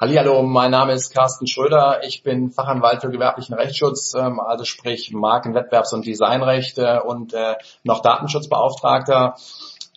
Hallo, 0.00 0.44
mein 0.44 0.70
Name 0.70 0.92
ist 0.92 1.12
Carsten 1.12 1.48
Schröder. 1.48 2.04
Ich 2.04 2.22
bin 2.22 2.52
Fachanwalt 2.52 3.00
für 3.00 3.10
gewerblichen 3.10 3.56
Rechtsschutz, 3.56 4.14
ähm, 4.14 4.38
also 4.38 4.64
sprich 4.64 5.12
Marken-, 5.12 5.56
Wettbewerbs- 5.56 5.92
und 5.92 6.06
Designrecht 6.06 6.78
und 6.78 7.34
äh, 7.34 7.56
noch 7.82 8.00
Datenschutzbeauftragter. 8.00 9.34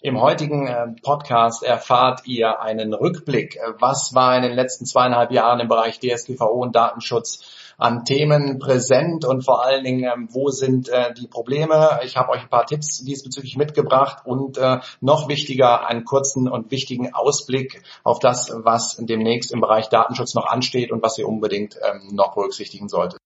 Im 0.04 0.20
heutigen 0.20 0.66
äh, 0.66 0.88
Podcast 1.04 1.62
erfahrt 1.62 2.26
ihr 2.26 2.60
einen 2.60 2.92
Rückblick. 2.96 3.60
Was 3.78 4.16
war 4.16 4.36
in 4.36 4.42
den 4.42 4.54
letzten 4.54 4.88
zweieinhalb 4.88 5.32
Jahren 5.32 5.60
im 5.60 5.68
Bereich 5.68 6.00
DSGVO 6.00 6.64
und 6.64 6.76
Datenschutz 6.76 7.76
an 7.78 8.04
Themen 8.04 8.58
präsent 8.58 9.26
und 9.26 9.46
vor 9.46 9.64
allen 9.64 9.84
Dingen, 9.84 10.04
ähm, 10.12 10.28
wo 10.32 10.50
sind 10.50 10.90
äh, 10.90 11.14
die 11.14 11.28
Probleme? 11.28 12.00
Ich 12.04 12.18
habe 12.18 12.32
euch 12.32 12.42
ein 12.42 12.50
paar 12.50 12.66
Tipps 12.66 13.04
diesbezüglich 13.04 13.58
mitgebracht 13.58 14.26
und 14.26 14.58
äh, 14.58 14.80
noch 15.02 15.28
wichtiger, 15.28 15.88
einen 15.88 16.04
kurzen 16.04 16.50
und 16.50 16.72
wichtigen 16.72 17.14
Ausblick 17.14 17.84
auf 18.04 18.18
das, 18.18 18.52
was 18.56 18.98
demnächst 19.00 19.52
im 19.52 19.62
Bereich 19.62 19.90
Datenschutz 19.90 20.34
noch 20.34 20.48
ansteht 20.48 20.92
und 20.92 21.04
was 21.04 21.20
ihr 21.20 21.28
unbedingt 21.28 21.78
ähm, 21.88 22.16
noch 22.16 22.34
berücksichtigen 22.34 22.90
solltet. 22.90 23.20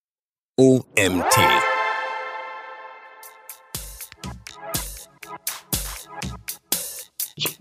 OMT. 0.57 1.74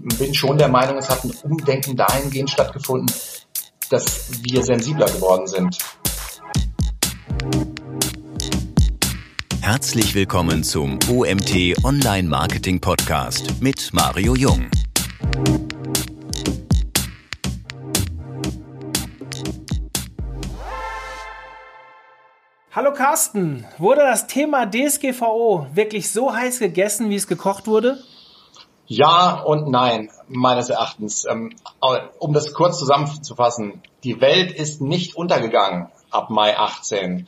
Bin 0.05 0.35
schon 0.35 0.59
der 0.59 0.69
Meinung, 0.69 0.99
es 0.99 1.09
hat 1.09 1.25
ein 1.25 1.31
Umdenken 1.43 1.97
dahingehend 1.97 2.51
stattgefunden, 2.51 3.11
dass 3.89 4.31
wir 4.43 4.63
sensibler 4.63 5.07
geworden 5.07 5.47
sind. 5.47 5.79
Herzlich 9.63 10.15
willkommen 10.15 10.63
zum 10.63 10.99
OMT 11.11 11.83
Online 11.85 12.29
Marketing 12.29 12.81
Podcast 12.81 13.63
mit 13.63 13.95
Mario 13.95 14.35
Jung. 14.35 14.69
Hallo 22.73 22.93
Carsten, 22.93 23.65
wurde 23.79 24.03
das 24.03 24.27
Thema 24.27 24.67
DSGVO 24.67 25.69
wirklich 25.73 26.11
so 26.11 26.35
heiß 26.35 26.59
gegessen, 26.59 27.09
wie 27.09 27.15
es 27.15 27.27
gekocht 27.27 27.67
wurde? 27.67 27.99
Ja 28.87 29.41
und 29.41 29.69
nein, 29.69 30.11
meines 30.29 30.69
Erachtens. 30.69 31.25
Ähm, 31.25 31.55
um 32.19 32.33
das 32.33 32.53
kurz 32.53 32.79
zusammenzufassen, 32.79 33.83
die 34.03 34.21
Welt 34.21 34.53
ist 34.53 34.81
nicht 34.81 35.17
untergegangen 35.17 35.89
ab 36.11 36.31
Mai 36.31 36.57
18. 36.57 37.27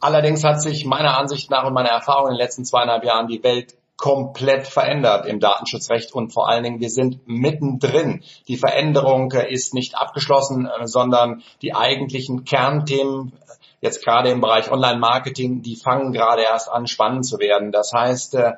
Allerdings 0.00 0.42
hat 0.44 0.60
sich 0.60 0.84
meiner 0.84 1.16
Ansicht 1.16 1.50
nach 1.50 1.64
und 1.64 1.74
meiner 1.74 1.90
Erfahrung 1.90 2.28
in 2.28 2.34
den 2.34 2.40
letzten 2.40 2.64
zweieinhalb 2.64 3.04
Jahren 3.04 3.28
die 3.28 3.42
Welt 3.42 3.74
komplett 4.02 4.66
verändert 4.66 5.26
im 5.26 5.38
Datenschutzrecht 5.38 6.12
und 6.12 6.32
vor 6.32 6.48
allen 6.48 6.64
Dingen 6.64 6.80
wir 6.80 6.90
sind 6.90 7.20
mittendrin. 7.28 8.24
Die 8.48 8.56
Veränderung 8.56 9.30
ist 9.30 9.74
nicht 9.74 9.96
abgeschlossen, 9.96 10.66
äh, 10.66 10.88
sondern 10.88 11.44
die 11.62 11.72
eigentlichen 11.72 12.42
Kernthemen 12.42 13.32
jetzt 13.80 14.04
gerade 14.04 14.30
im 14.30 14.40
Bereich 14.40 14.72
Online-Marketing, 14.72 15.62
die 15.62 15.76
fangen 15.76 16.12
gerade 16.12 16.42
erst 16.42 16.68
an, 16.68 16.88
spannend 16.88 17.24
zu 17.24 17.38
werden. 17.38 17.70
Das 17.70 17.92
heißt, 17.94 18.34
äh, 18.34 18.54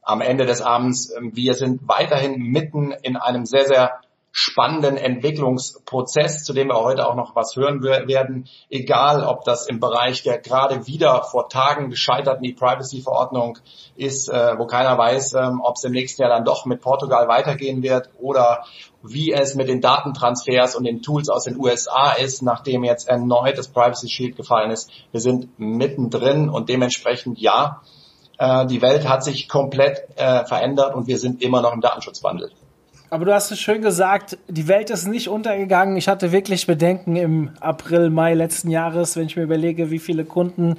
am 0.00 0.22
Ende 0.22 0.46
des 0.46 0.62
Abends, 0.62 1.10
äh, 1.10 1.20
wir 1.20 1.52
sind 1.52 1.86
weiterhin 1.86 2.40
mitten 2.40 2.92
in 3.02 3.18
einem 3.18 3.44
sehr, 3.44 3.66
sehr 3.66 4.00
spannenden 4.38 4.98
Entwicklungsprozess, 4.98 6.44
zu 6.44 6.52
dem 6.52 6.68
wir 6.68 6.76
heute 6.76 7.08
auch 7.08 7.14
noch 7.14 7.34
was 7.34 7.56
hören 7.56 7.82
werden. 7.82 8.46
Egal, 8.68 9.24
ob 9.24 9.44
das 9.44 9.66
im 9.66 9.80
Bereich 9.80 10.24
der 10.24 10.36
gerade 10.36 10.86
wieder 10.86 11.22
vor 11.22 11.48
Tagen 11.48 11.88
gescheiterten 11.88 12.44
E-Privacy-Verordnung 12.44 13.56
ist, 13.96 14.28
äh, 14.28 14.58
wo 14.58 14.66
keiner 14.66 14.98
weiß, 14.98 15.32
ähm, 15.32 15.62
ob 15.64 15.76
es 15.76 15.84
im 15.84 15.92
nächsten 15.92 16.20
Jahr 16.20 16.30
dann 16.30 16.44
doch 16.44 16.66
mit 16.66 16.82
Portugal 16.82 17.28
weitergehen 17.28 17.82
wird 17.82 18.10
oder 18.20 18.66
wie 19.02 19.32
es 19.32 19.54
mit 19.54 19.68
den 19.68 19.80
Datentransfers 19.80 20.76
und 20.76 20.84
den 20.84 21.00
Tools 21.00 21.30
aus 21.30 21.44
den 21.44 21.58
USA 21.58 22.12
ist, 22.12 22.42
nachdem 22.42 22.84
jetzt 22.84 23.08
erneut 23.08 23.56
das 23.56 23.68
Privacy 23.68 24.10
Shield 24.10 24.36
gefallen 24.36 24.70
ist. 24.70 24.90
Wir 25.12 25.20
sind 25.20 25.58
mittendrin 25.58 26.50
und 26.50 26.68
dementsprechend 26.68 27.38
ja, 27.38 27.80
äh, 28.36 28.66
die 28.66 28.82
Welt 28.82 29.08
hat 29.08 29.24
sich 29.24 29.48
komplett 29.48 30.06
äh, 30.16 30.44
verändert 30.44 30.94
und 30.94 31.06
wir 31.06 31.16
sind 31.16 31.40
immer 31.40 31.62
noch 31.62 31.72
im 31.72 31.80
Datenschutzwandel. 31.80 32.52
Aber 33.08 33.24
du 33.24 33.32
hast 33.32 33.52
es 33.52 33.60
schön 33.60 33.82
gesagt, 33.82 34.36
die 34.48 34.66
Welt 34.66 34.90
ist 34.90 35.06
nicht 35.06 35.28
untergegangen. 35.28 35.96
Ich 35.96 36.08
hatte 36.08 36.32
wirklich 36.32 36.66
Bedenken 36.66 37.14
im 37.14 37.50
April, 37.60 38.10
Mai 38.10 38.34
letzten 38.34 38.70
Jahres, 38.70 39.16
wenn 39.16 39.26
ich 39.26 39.36
mir 39.36 39.44
überlege, 39.44 39.90
wie 39.90 40.00
viele 40.00 40.24
Kunden, 40.24 40.76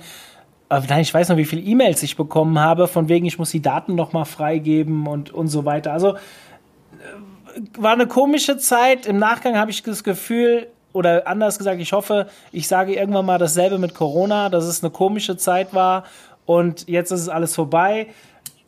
äh, 0.70 0.82
nein, 0.90 1.02
ich 1.02 1.14
weiß 1.14 1.30
noch, 1.30 1.38
wie 1.38 1.46
viele 1.46 1.62
E-Mails 1.62 2.04
ich 2.04 2.18
bekommen 2.18 2.60
habe, 2.60 2.88
von 2.88 3.08
wegen, 3.08 3.26
ich 3.26 3.40
muss 3.40 3.52
die 3.52 3.62
Daten 3.62 3.96
nochmal 3.96 4.26
freigeben 4.26 5.08
und, 5.08 5.34
und 5.34 5.48
so 5.48 5.64
weiter. 5.64 5.94
Also 5.94 6.16
äh, 6.16 6.18
war 7.78 7.94
eine 7.94 8.08
komische 8.08 8.58
Zeit. 8.58 9.06
Im 9.06 9.20
Nachgang 9.20 9.58
habe 9.58 9.72
ich 9.72 9.82
das 9.84 10.04
Gefühl, 10.04 10.68
oder 10.92 11.28
anders 11.28 11.58
gesagt, 11.58 11.80
ich 11.80 11.94
hoffe, 11.94 12.28
ich 12.52 12.68
sage 12.68 12.94
irgendwann 12.96 13.26
mal 13.26 13.38
dasselbe 13.38 13.78
mit 13.78 13.94
Corona, 13.94 14.50
dass 14.50 14.66
es 14.66 14.84
eine 14.84 14.92
komische 14.92 15.38
Zeit 15.38 15.74
war 15.74 16.04
und 16.46 16.90
jetzt 16.90 17.12
ist 17.12 17.22
es 17.22 17.30
alles 17.30 17.56
vorbei. 17.56 18.08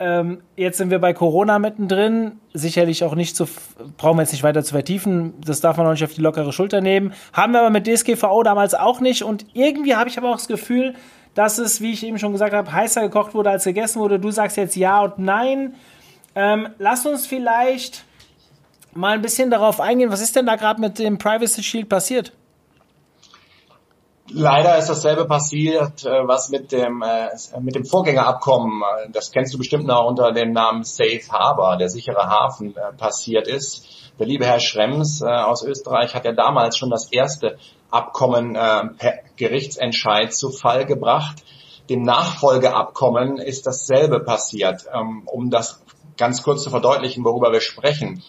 Ähm, 0.02 0.40
jetzt 0.56 0.78
sind 0.78 0.90
wir 0.90 0.98
bei 0.98 1.12
Corona 1.12 1.58
mittendrin. 1.58 2.40
Sicherlich 2.54 3.04
auch 3.04 3.14
nicht 3.14 3.36
zu, 3.36 3.46
brauchen 3.98 4.16
wir 4.16 4.22
jetzt 4.22 4.32
nicht 4.32 4.42
weiter 4.42 4.64
zu 4.64 4.72
vertiefen. 4.72 5.34
Das 5.44 5.60
darf 5.60 5.76
man 5.76 5.86
auch 5.86 5.90
nicht 5.90 6.02
auf 6.02 6.14
die 6.14 6.22
lockere 6.22 6.54
Schulter 6.54 6.80
nehmen. 6.80 7.12
Haben 7.34 7.52
wir 7.52 7.60
aber 7.60 7.68
mit 7.68 7.86
DSGVO 7.86 8.42
damals 8.42 8.74
auch 8.74 9.00
nicht. 9.00 9.22
Und 9.22 9.44
irgendwie 9.52 9.94
habe 9.94 10.08
ich 10.08 10.16
aber 10.16 10.30
auch 10.30 10.36
das 10.36 10.48
Gefühl, 10.48 10.94
dass 11.34 11.58
es, 11.58 11.82
wie 11.82 11.92
ich 11.92 12.02
eben 12.04 12.18
schon 12.18 12.32
gesagt 12.32 12.54
habe, 12.54 12.72
heißer 12.72 13.02
gekocht 13.02 13.34
wurde, 13.34 13.50
als 13.50 13.64
gegessen 13.64 14.00
wurde. 14.00 14.18
Du 14.18 14.30
sagst 14.30 14.56
jetzt 14.56 14.74
ja 14.74 15.02
und 15.02 15.18
nein. 15.18 15.74
Ähm, 16.34 16.70
lass 16.78 17.04
uns 17.04 17.26
vielleicht 17.26 18.04
mal 18.94 19.12
ein 19.12 19.22
bisschen 19.22 19.50
darauf 19.50 19.80
eingehen. 19.80 20.10
Was 20.10 20.22
ist 20.22 20.34
denn 20.34 20.46
da 20.46 20.56
gerade 20.56 20.80
mit 20.80 20.98
dem 20.98 21.18
Privacy 21.18 21.62
Shield 21.62 21.90
passiert? 21.90 22.32
Leider 24.32 24.78
ist 24.78 24.88
dasselbe 24.88 25.24
passiert, 25.24 26.04
äh, 26.04 26.26
was 26.26 26.50
mit 26.50 26.72
dem, 26.72 27.02
äh, 27.02 27.28
mit 27.60 27.74
dem 27.74 27.84
Vorgängerabkommen, 27.84 28.82
äh, 28.82 29.10
das 29.10 29.32
kennst 29.32 29.52
du 29.52 29.58
bestimmt 29.58 29.86
noch 29.86 30.04
unter 30.04 30.32
dem 30.32 30.52
Namen 30.52 30.84
Safe 30.84 31.22
Harbor, 31.30 31.76
der 31.76 31.88
sichere 31.88 32.28
Hafen, 32.28 32.74
passiert 32.96 33.48
ist. 33.48 33.84
Der 34.18 34.26
liebe 34.26 34.44
Herr 34.44 34.60
Schrems 34.60 35.22
aus 35.22 35.64
Österreich 35.64 36.14
hat 36.14 36.26
ja 36.26 36.32
damals 36.32 36.76
schon 36.76 36.90
das 36.90 37.10
erste 37.10 37.56
Abkommen 37.90 38.52
per 38.52 39.14
Gerichtsentscheid 39.36 40.34
zu 40.34 40.50
Fall 40.50 40.84
gebracht. 40.84 41.42
Dem 41.88 42.02
Nachfolgeabkommen 42.02 43.38
ist 43.38 43.66
dasselbe 43.66 44.20
passiert. 44.20 44.84
Ähm, 44.94 45.22
um 45.26 45.50
das 45.50 45.82
ganz 46.16 46.42
kurz 46.42 46.62
zu 46.62 46.70
verdeutlichen, 46.70 47.24
worüber 47.24 47.50
wir 47.50 47.60
sprechen. 47.60 48.22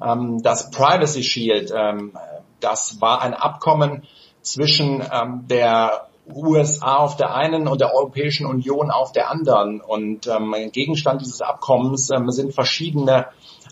Ähm, 0.00 0.42
das 0.42 0.70
Privacy 0.70 1.24
Shield, 1.24 1.72
ähm, 1.74 2.12
das 2.60 3.00
war 3.00 3.22
ein 3.22 3.34
Abkommen, 3.34 4.06
zwischen 4.42 5.02
ähm, 5.12 5.46
der 5.48 6.08
USA 6.28 6.96
auf 6.96 7.16
der 7.16 7.34
einen 7.34 7.66
und 7.66 7.80
der 7.80 7.94
Europäischen 7.94 8.46
Union 8.46 8.90
auf 8.90 9.12
der 9.12 9.30
anderen. 9.30 9.80
Und 9.80 10.26
ähm, 10.26 10.54
Gegenstand 10.72 11.20
dieses 11.20 11.40
Abkommens 11.40 12.10
ähm, 12.10 12.30
sind 12.30 12.54
verschiedene 12.54 13.26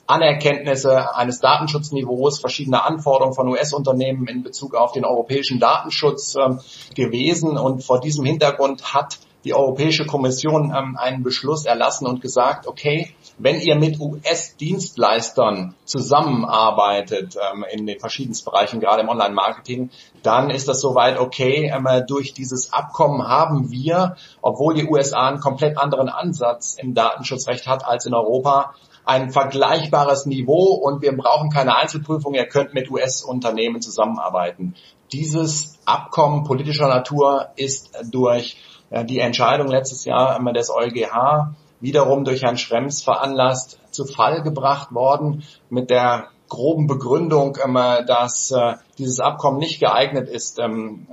Anerkenntnisse 0.07 1.15
eines 1.15 1.39
Datenschutzniveaus, 1.41 2.41
verschiedene 2.41 2.85
Anforderungen 2.85 3.35
von 3.35 3.49
US-Unternehmen 3.49 4.27
in 4.27 4.43
Bezug 4.43 4.75
auf 4.75 4.93
den 4.93 5.05
europäischen 5.05 5.61
Datenschutz 5.61 6.35
ähm, 6.35 6.61
gewesen. 6.95 7.57
Und 7.57 7.85
vor 7.85 8.01
diesem 8.01 8.25
Hintergrund 8.25 8.93
hat 8.93 9.19
die 9.45 9.55
Europäische 9.55 10.07
Kommission 10.07 10.75
ähm, 10.77 10.97
einen 10.99 11.23
Beschluss 11.23 11.65
erlassen 11.65 12.07
und 12.07 12.21
gesagt, 12.21 12.67
okay, 12.67 13.15
wenn 13.39 13.61
ihr 13.61 13.77
mit 13.77 13.99
US-Dienstleistern 13.99 15.75
zusammenarbeitet 15.85 17.37
ähm, 17.37 17.65
in 17.71 17.87
den 17.87 17.99
verschiedensten 17.99 18.51
Bereichen, 18.51 18.81
gerade 18.81 19.03
im 19.03 19.09
Online-Marketing, 19.09 19.91
dann 20.23 20.51
ist 20.51 20.69
das 20.69 20.81
soweit 20.81 21.19
okay. 21.19 21.73
Ähm, 21.75 21.87
durch 22.07 22.35
dieses 22.35 22.73
Abkommen 22.73 23.27
haben 23.27 23.71
wir, 23.71 24.17
obwohl 24.43 24.75
die 24.75 24.87
USA 24.87 25.29
einen 25.29 25.41
komplett 25.41 25.79
anderen 25.79 26.09
Ansatz 26.09 26.77
im 26.79 26.95
Datenschutzrecht 26.95 27.67
hat 27.67 27.85
als 27.85 28.07
in 28.07 28.15
Europa, 28.15 28.75
ein 29.05 29.31
vergleichbares 29.31 30.27
Niveau 30.27 30.75
und 30.75 31.03
wir 31.03 31.17
brauchen 31.17 31.51
keine 31.51 31.77
Einzelprüfung. 31.77 32.35
Ihr 32.35 32.47
könnt 32.47 32.75
mit 32.75 32.91
US-Unternehmen 32.91 33.81
zusammenarbeiten. 33.81 34.75
Dieses 35.13 35.79
Abkommen 35.85 36.45
politischer 36.45 36.89
Natur 36.89 37.49
ist 37.57 37.91
durch 38.11 38.59
äh, 38.91 39.05
die 39.05 39.19
Entscheidung 39.19 39.69
letztes 39.69 40.05
Jahr 40.05 40.39
des 40.53 40.71
EuGH 40.71 41.55
wiederum 41.81 42.25
durch 42.25 42.43
Herrn 42.43 42.59
Schrems 42.59 43.03
veranlasst 43.03 43.79
zu 43.91 44.05
Fall 44.05 44.43
gebracht 44.43 44.93
worden 44.93 45.45
mit 45.69 45.91
der 45.91 46.29
groben 46.49 46.87
Begründung, 46.87 47.57
ähm, 47.65 47.77
dass 48.07 48.51
äh, 48.51 48.75
dieses 49.01 49.19
Abkommen 49.19 49.59
nicht 49.59 49.81
geeignet 49.81 50.29
ist, 50.29 50.59
ähm, 50.59 51.09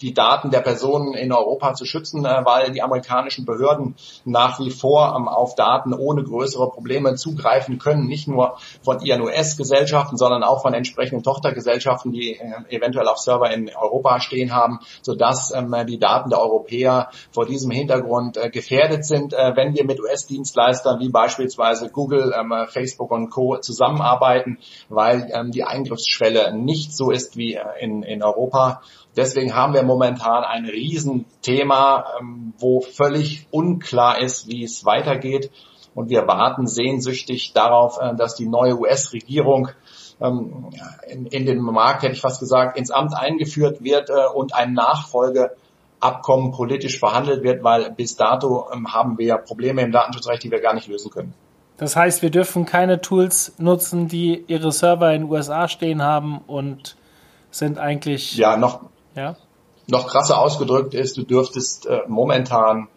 die 0.00 0.12
Daten 0.12 0.50
der 0.50 0.60
Personen 0.60 1.14
in 1.14 1.32
Europa 1.32 1.74
zu 1.74 1.84
schützen, 1.84 2.24
äh, 2.24 2.44
weil 2.44 2.72
die 2.72 2.82
amerikanischen 2.82 3.46
Behörden 3.46 3.94
nach 4.24 4.58
wie 4.60 4.70
vor 4.70 5.14
ähm, 5.16 5.28
auf 5.28 5.54
Daten 5.54 5.94
ohne 5.94 6.24
größere 6.24 6.68
Probleme 6.70 7.14
zugreifen 7.14 7.78
können, 7.78 8.06
nicht 8.06 8.28
nur 8.28 8.58
von 8.82 9.00
ihren 9.00 9.22
US-Gesellschaften, 9.22 10.16
sondern 10.16 10.42
auch 10.42 10.62
von 10.62 10.74
entsprechenden 10.74 11.22
Tochtergesellschaften, 11.22 12.12
die 12.12 12.34
äh, 12.34 12.76
eventuell 12.76 13.08
auf 13.08 13.18
Server 13.18 13.50
in 13.50 13.70
Europa 13.74 14.20
stehen 14.20 14.52
haben, 14.52 14.80
sodass 15.02 15.52
die 15.86 15.98
Daten 15.98 16.30
der 16.30 16.40
Europäer 16.40 17.10
vor 17.30 17.46
diesem 17.46 17.70
Hintergrund 17.70 18.38
gefährdet 18.52 19.04
sind, 19.04 19.32
wenn 19.32 19.74
wir 19.74 19.84
mit 19.84 20.00
US-Dienstleistern 20.00 20.98
wie 21.00 21.10
beispielsweise 21.10 21.90
Google, 21.90 22.34
Facebook 22.68 23.10
und 23.10 23.30
Co. 23.30 23.58
zusammenarbeiten 23.58 24.58
weil 24.88 25.30
ähm, 25.32 25.50
die 25.50 25.64
Eingriffsschwelle 25.64 26.54
nicht 26.56 26.96
so 26.96 27.10
ist, 27.10 27.27
ist 27.28 27.36
wie 27.36 27.58
in, 27.80 28.02
in 28.02 28.22
Europa. 28.22 28.82
Deswegen 29.16 29.54
haben 29.54 29.74
wir 29.74 29.82
momentan 29.82 30.44
ein 30.44 30.64
Riesenthema, 30.64 32.04
ähm, 32.20 32.54
wo 32.58 32.80
völlig 32.80 33.46
unklar 33.50 34.20
ist, 34.20 34.48
wie 34.48 34.64
es 34.64 34.84
weitergeht. 34.84 35.50
Und 35.94 36.10
wir 36.10 36.26
warten 36.26 36.66
sehnsüchtig 36.66 37.52
darauf, 37.52 37.98
äh, 38.00 38.14
dass 38.14 38.34
die 38.34 38.46
neue 38.46 38.78
US-Regierung 38.78 39.68
ähm, 40.20 40.70
in, 41.06 41.26
in 41.26 41.46
den 41.46 41.60
Markt, 41.60 42.02
hätte 42.02 42.14
ich 42.14 42.20
fast 42.20 42.40
gesagt, 42.40 42.78
ins 42.78 42.90
Amt 42.90 43.14
eingeführt 43.14 43.82
wird 43.82 44.10
äh, 44.10 44.26
und 44.32 44.54
ein 44.54 44.72
Nachfolgeabkommen 44.72 46.52
politisch 46.52 46.98
verhandelt 46.98 47.42
wird, 47.42 47.62
weil 47.64 47.90
bis 47.92 48.16
dato 48.16 48.68
ähm, 48.72 48.92
haben 48.92 49.18
wir 49.18 49.36
Probleme 49.38 49.82
im 49.82 49.92
Datenschutzrecht, 49.92 50.42
die 50.44 50.50
wir 50.50 50.60
gar 50.60 50.74
nicht 50.74 50.88
lösen 50.88 51.10
können. 51.10 51.34
Das 51.78 51.94
heißt, 51.94 52.22
wir 52.22 52.30
dürfen 52.30 52.64
keine 52.64 53.00
Tools 53.00 53.54
nutzen, 53.58 54.08
die 54.08 54.44
ihre 54.48 54.72
Server 54.72 55.12
in 55.12 55.22
den 55.22 55.30
USA 55.30 55.68
stehen 55.68 56.02
haben 56.02 56.38
und 56.48 56.96
sind 57.50 57.78
eigentlich. 57.78 58.36
Ja, 58.36 58.56
noch, 58.56 58.82
ja? 59.14 59.36
noch 59.86 60.06
krasser 60.06 60.38
ausgedrückt 60.38 60.94
ist, 60.94 61.16
du 61.16 61.22
dürftest 61.22 61.86
äh, 61.86 62.00
momentan 62.06 62.88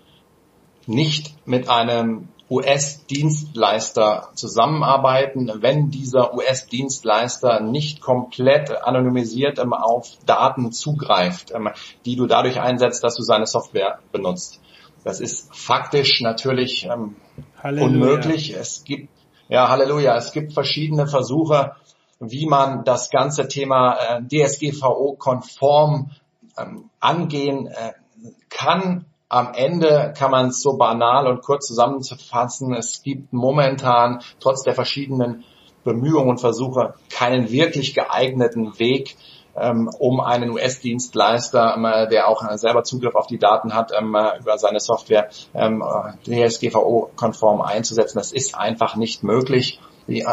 nicht 0.85 1.35
mit 1.47 1.69
einem 1.69 2.27
US-Dienstleister 2.49 4.29
zusammenarbeiten, 4.35 5.49
wenn 5.61 5.89
dieser 5.89 6.33
US-Dienstleister 6.33 7.61
nicht 7.61 8.01
komplett 8.01 8.83
anonymisiert 8.83 9.57
ähm, 9.57 9.71
auf 9.71 10.17
Daten 10.25 10.73
zugreift, 10.73 11.51
ähm, 11.55 11.69
die 12.05 12.17
du 12.17 12.27
dadurch 12.27 12.59
einsetzt, 12.59 13.05
dass 13.05 13.15
du 13.15 13.23
seine 13.23 13.47
Software 13.47 13.99
benutzt. 14.11 14.59
Das 15.05 15.21
ist 15.21 15.47
faktisch 15.55 16.19
natürlich 16.21 16.85
ähm, 16.91 17.15
unmöglich. 17.63 18.53
Es 18.53 18.83
gibt, 18.83 19.09
ja, 19.47 19.69
Halleluja, 19.69 20.15
es 20.17 20.33
gibt 20.33 20.53
verschiedene 20.53 21.07
Versuche, 21.07 21.75
wie 22.21 22.45
man 22.45 22.83
das 22.83 23.09
ganze 23.09 23.47
Thema 23.47 23.95
äh, 23.95 24.21
DSGVO-konform 24.23 26.11
ähm, 26.57 26.89
angehen 26.99 27.67
äh, 27.67 27.91
kann 28.49 29.05
am 29.31 29.53
Ende 29.53 30.13
kann 30.15 30.29
man 30.29 30.47
es 30.47 30.61
so 30.61 30.75
banal 30.75 31.25
und 31.25 31.41
kurz 31.41 31.65
zusammenfassen. 31.67 32.73
Es 32.73 33.01
gibt 33.01 33.31
momentan 33.31 34.21
trotz 34.41 34.63
der 34.63 34.73
verschiedenen 34.75 35.45
Bemühungen 35.85 36.31
und 36.31 36.41
Versuche 36.41 36.95
keinen 37.09 37.49
wirklich 37.49 37.93
geeigneten 37.93 38.77
Weg, 38.77 39.15
ähm, 39.55 39.89
um 39.99 40.19
einen 40.19 40.49
US-Dienstleister, 40.51 41.75
ähm, 41.77 42.09
der 42.09 42.27
auch 42.27 42.43
selber 42.57 42.83
Zugriff 42.83 43.15
auf 43.15 43.27
die 43.27 43.39
Daten 43.39 43.73
hat, 43.73 43.93
ähm, 43.97 44.17
über 44.39 44.57
seine 44.57 44.81
Software 44.81 45.29
DSGVO-konform 46.25 47.61
einzusetzen. 47.61 48.17
Das 48.17 48.33
ist 48.33 48.53
einfach 48.53 48.97
nicht 48.97 49.23
möglich. 49.23 49.79
Die, 50.07 50.25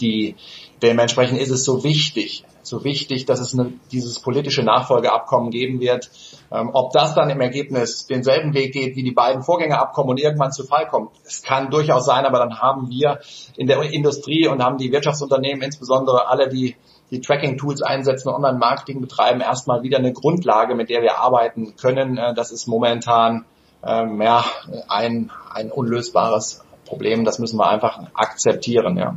die, 0.00 0.34
dementsprechend 0.82 1.40
ist 1.40 1.50
es 1.50 1.64
so 1.64 1.84
wichtig, 1.84 2.44
so 2.62 2.84
wichtig, 2.84 3.26
dass 3.26 3.40
es 3.40 3.54
eine, 3.54 3.72
dieses 3.92 4.20
politische 4.20 4.62
Nachfolgeabkommen 4.62 5.50
geben 5.50 5.80
wird. 5.80 6.10
Ähm, 6.50 6.70
ob 6.72 6.92
das 6.92 7.14
dann 7.14 7.30
im 7.30 7.40
Ergebnis 7.40 8.06
denselben 8.06 8.54
Weg 8.54 8.72
geht 8.72 8.96
wie 8.96 9.02
die 9.02 9.12
beiden 9.12 9.42
Vorgängerabkommen 9.42 10.10
und 10.10 10.20
irgendwann 10.20 10.52
zu 10.52 10.64
Fall 10.64 10.88
kommt, 10.88 11.10
es 11.24 11.42
kann 11.42 11.70
durchaus 11.70 12.06
sein, 12.06 12.24
aber 12.24 12.38
dann 12.38 12.60
haben 12.60 12.88
wir 12.88 13.20
in 13.56 13.66
der 13.66 13.80
Industrie 13.82 14.48
und 14.48 14.62
haben 14.62 14.78
die 14.78 14.92
Wirtschaftsunternehmen, 14.92 15.62
insbesondere 15.62 16.28
alle, 16.28 16.48
die 16.48 16.76
die 17.10 17.20
Tracking-Tools 17.20 17.82
einsetzen 17.82 18.28
und 18.28 18.34
Online-Marketing 18.34 19.00
betreiben, 19.00 19.40
erstmal 19.40 19.82
wieder 19.82 19.98
eine 19.98 20.12
Grundlage, 20.12 20.74
mit 20.74 20.90
der 20.90 21.02
wir 21.02 21.18
arbeiten 21.18 21.76
können. 21.76 22.18
Äh, 22.18 22.34
das 22.34 22.50
ist 22.50 22.66
momentan 22.66 23.44
ähm, 23.84 24.20
ja, 24.20 24.44
ein, 24.88 25.30
ein 25.52 25.70
unlösbares 25.70 26.64
Problem. 26.84 27.24
Das 27.24 27.38
müssen 27.38 27.58
wir 27.58 27.68
einfach 27.68 28.00
akzeptieren. 28.14 28.96
Ja. 28.96 29.16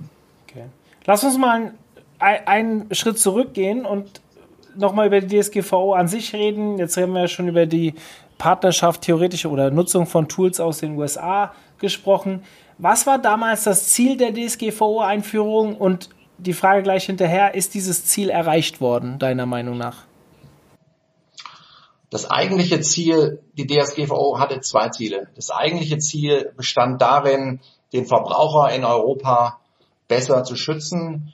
Lass 1.06 1.24
uns 1.24 1.38
mal 1.38 1.74
einen 2.19 2.94
Schritt 2.94 3.18
zurückgehen 3.18 3.86
und 3.86 4.22
nochmal 4.75 5.07
über 5.07 5.22
die 5.22 5.40
DSGVO 5.40 5.94
an 5.94 6.07
sich 6.07 6.34
reden. 6.34 6.78
Jetzt 6.78 6.98
haben 6.98 7.13
wir 7.13 7.22
ja 7.22 7.28
schon 7.28 7.48
über 7.48 7.66
die 7.66 7.96
Partnerschaft 8.38 9.01
theoretische 9.01 9.50
oder 9.50 9.72
Nutzung 9.72 10.06
von 10.06 10.28
Tools 10.28 10.60
aus 10.60 10.80
den 10.80 10.98
USA 10.98 11.54
gesprochen. 11.78 12.44
Was 12.78 13.07
war 13.07 13.19
damals 13.19 13.63
das 13.63 13.90
Ziel 13.90 14.18
der 14.18 14.34
DSGVO-Einführung 14.34 15.75
und 15.75 16.10
die 16.38 16.54
Frage 16.54 16.84
gleich 16.84 17.06
hinterher, 17.06 17.54
ist 17.54 17.74
dieses 17.74 18.06
Ziel 18.06 18.30
erreicht 18.30 18.80
worden, 18.80 19.19
deiner 19.19 19.46
Meinung 19.46 19.78
nach? 19.78 20.06
Das 22.10 22.30
eigentliche 22.30 22.80
Ziel, 22.81 23.44
die 23.54 23.68
DSGVO 23.68 24.40
hatte 24.40 24.62
zwei 24.62 24.90
Ziele. 24.90 25.28
Das 25.36 25.51
eigentliche 25.51 26.00
Ziel 26.00 26.54
bestand 26.56 27.01
darin, 27.01 27.60
den 27.94 28.06
Verbraucher 28.06 28.74
in 28.74 28.84
Europa 28.84 29.60
besser 30.09 30.44
zu 30.44 30.57
schützen 30.57 31.31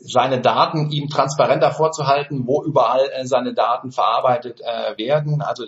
seine 0.00 0.40
Daten 0.40 0.90
ihm 0.90 1.08
transparenter 1.08 1.70
vorzuhalten, 1.70 2.46
wo 2.46 2.62
überall 2.62 3.08
äh, 3.12 3.24
seine 3.24 3.54
Daten 3.54 3.92
verarbeitet 3.92 4.60
äh, 4.60 4.96
werden. 4.98 5.42
Also 5.42 5.64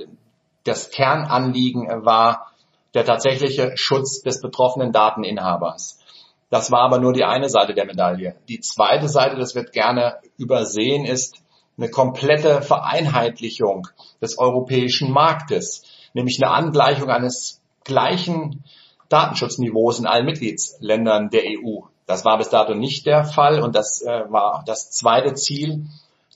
das 0.64 0.90
Kernanliegen 0.90 1.88
äh, 1.88 2.04
war 2.04 2.50
der 2.94 3.04
tatsächliche 3.04 3.72
Schutz 3.76 4.22
des 4.22 4.40
betroffenen 4.40 4.92
Dateninhabers. 4.92 6.00
Das 6.50 6.70
war 6.70 6.82
aber 6.82 6.98
nur 6.98 7.12
die 7.12 7.25
eine 7.25 7.48
Seite 7.48 7.75
der 7.75 7.86
Medaille. 7.86 8.37
Die 8.48 8.60
zweite 8.60 9.08
Seite, 9.08 9.37
das 9.37 9.54
wird 9.54 9.72
gerne 9.72 10.19
übersehen, 10.37 11.04
ist 11.04 11.42
eine 11.76 11.88
komplette 11.88 12.62
Vereinheitlichung 12.62 13.88
des 14.20 14.38
europäischen 14.38 15.10
Marktes, 15.10 15.82
nämlich 16.12 16.38
eine 16.40 16.52
Angleichung 16.52 17.10
eines 17.10 17.60
gleichen 17.82 18.64
Datenschutzniveaus 19.08 19.98
in 19.98 20.06
allen 20.06 20.26
Mitgliedsländern 20.26 21.30
der 21.30 21.42
EU. 21.44 21.87
Das 22.06 22.24
war 22.24 22.38
bis 22.38 22.50
dato 22.50 22.74
nicht 22.74 23.06
der 23.06 23.24
Fall 23.24 23.60
und 23.60 23.74
das 23.74 24.02
äh, 24.02 24.24
war 24.28 24.62
das 24.66 24.90
zweite 24.90 25.34
Ziel 25.34 25.86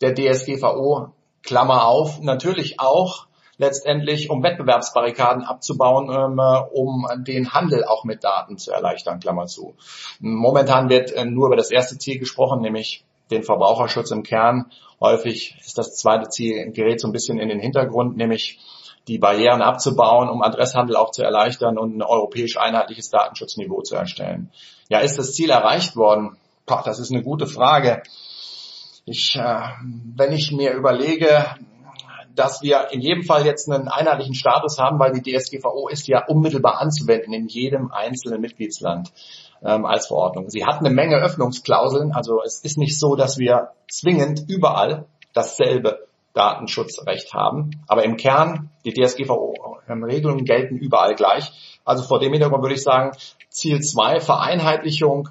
der 0.01 0.15
DSGVO, 0.15 1.11
Klammer 1.43 1.87
auf, 1.87 2.21
natürlich 2.21 2.81
auch 2.81 3.27
letztendlich, 3.59 4.31
um 4.31 4.43
Wettbewerbsbarrikaden 4.43 5.45
abzubauen, 5.45 6.11
ähm, 6.11 6.41
um 6.73 7.07
den 7.25 7.53
Handel 7.53 7.85
auch 7.85 8.05
mit 8.05 8.25
Daten 8.25 8.57
zu 8.57 8.73
erleichtern, 8.73 9.21
Klammer 9.21 9.47
zu. 9.47 9.75
Momentan 10.21 10.89
wird 10.89 11.13
äh, 11.13 11.25
nur 11.25 11.49
über 11.49 11.57
das 11.57 11.71
erste 11.71 11.99
Ziel 11.99 12.19
gesprochen, 12.19 12.63
nämlich 12.63 13.05
den 13.31 13.43
Verbraucherschutz 13.43 14.11
im 14.11 14.23
Kern. 14.23 14.71
Häufig 15.01 15.57
ist 15.61 15.77
das 15.77 15.97
zweite 15.97 16.29
Ziel, 16.29 16.73
gerät 16.73 17.01
so 17.01 17.09
ein 17.09 17.13
bisschen 17.13 17.39
in 17.39 17.49
den 17.49 17.61
Hintergrund, 17.61 18.17
nämlich 18.17 18.59
die 19.09 19.19
Barrieren 19.19 19.63
abzubauen, 19.63 20.29
um 20.29 20.43
Adresshandel 20.43 20.97
auch 20.97 21.11
zu 21.11 21.23
erleichtern 21.23 21.79
und 21.79 21.97
ein 21.97 22.03
europäisch 22.03 22.59
einheitliches 22.59 23.11
Datenschutzniveau 23.11 23.83
zu 23.83 23.97
erstellen. 23.97 24.51
Ja, 24.89 25.01
ist 25.01 25.19
das 25.19 25.33
Ziel 25.35 25.51
erreicht 25.51 25.97
worden? 25.97 26.37
Boah, 26.67 26.83
das 26.85 26.99
ist 26.99 27.11
eine 27.11 27.23
gute 27.23 27.47
Frage. 27.47 28.03
Ich, 29.07 29.37
äh, 29.37 29.61
wenn 30.15 30.33
ich 30.33 30.53
mir 30.53 30.73
überlege, 30.73 31.47
dass 32.35 32.63
wir 32.63 32.89
in 32.93 33.01
jedem 33.01 33.25
Fall 33.25 33.45
jetzt 33.45 33.71
einen 33.71 33.89
einheitlichen 33.89 34.35
Status 34.35 34.79
haben, 34.79 34.99
weil 34.99 35.13
die 35.13 35.23
DSGVO 35.23 35.89
ist 35.89 36.07
ja 36.07 36.25
unmittelbar 36.27 36.81
anzuwenden 36.81 37.33
in 37.33 37.49
jedem 37.49 37.91
einzelnen 37.91 38.41
Mitgliedsland 38.41 39.13
ähm, 39.63 39.85
als 39.87 40.07
Verordnung. 40.07 40.49
Sie 40.49 40.65
hat 40.65 40.79
eine 40.79 40.91
Menge 40.91 41.17
Öffnungsklauseln, 41.17 42.13
also 42.13 42.43
es 42.45 42.61
ist 42.61 42.79
nicht 42.79 42.99
so, 42.99 43.17
dass 43.17 43.39
wir 43.39 43.71
zwingend 43.91 44.45
überall 44.49 45.07
dasselbe 45.33 46.08
Datenschutzrecht 46.39 47.35
haben. 47.35 47.83
Aber 47.89 48.05
im 48.05 48.17
Kern, 48.17 48.71
die 48.85 48.93
DSGVO-Regelungen 48.93 50.45
gelten 50.45 50.77
überall 50.77 51.17
gleich. 51.17 51.51
Also 51.85 52.05
vor 52.05 52.21
dem 52.21 52.33
Hintergrund 52.33 52.63
würde 52.63 52.77
ich 52.77 52.83
sagen, 52.83 53.17
Ziel 53.51 53.81
2, 53.81 54.21
Vereinheitlichung 54.21 55.31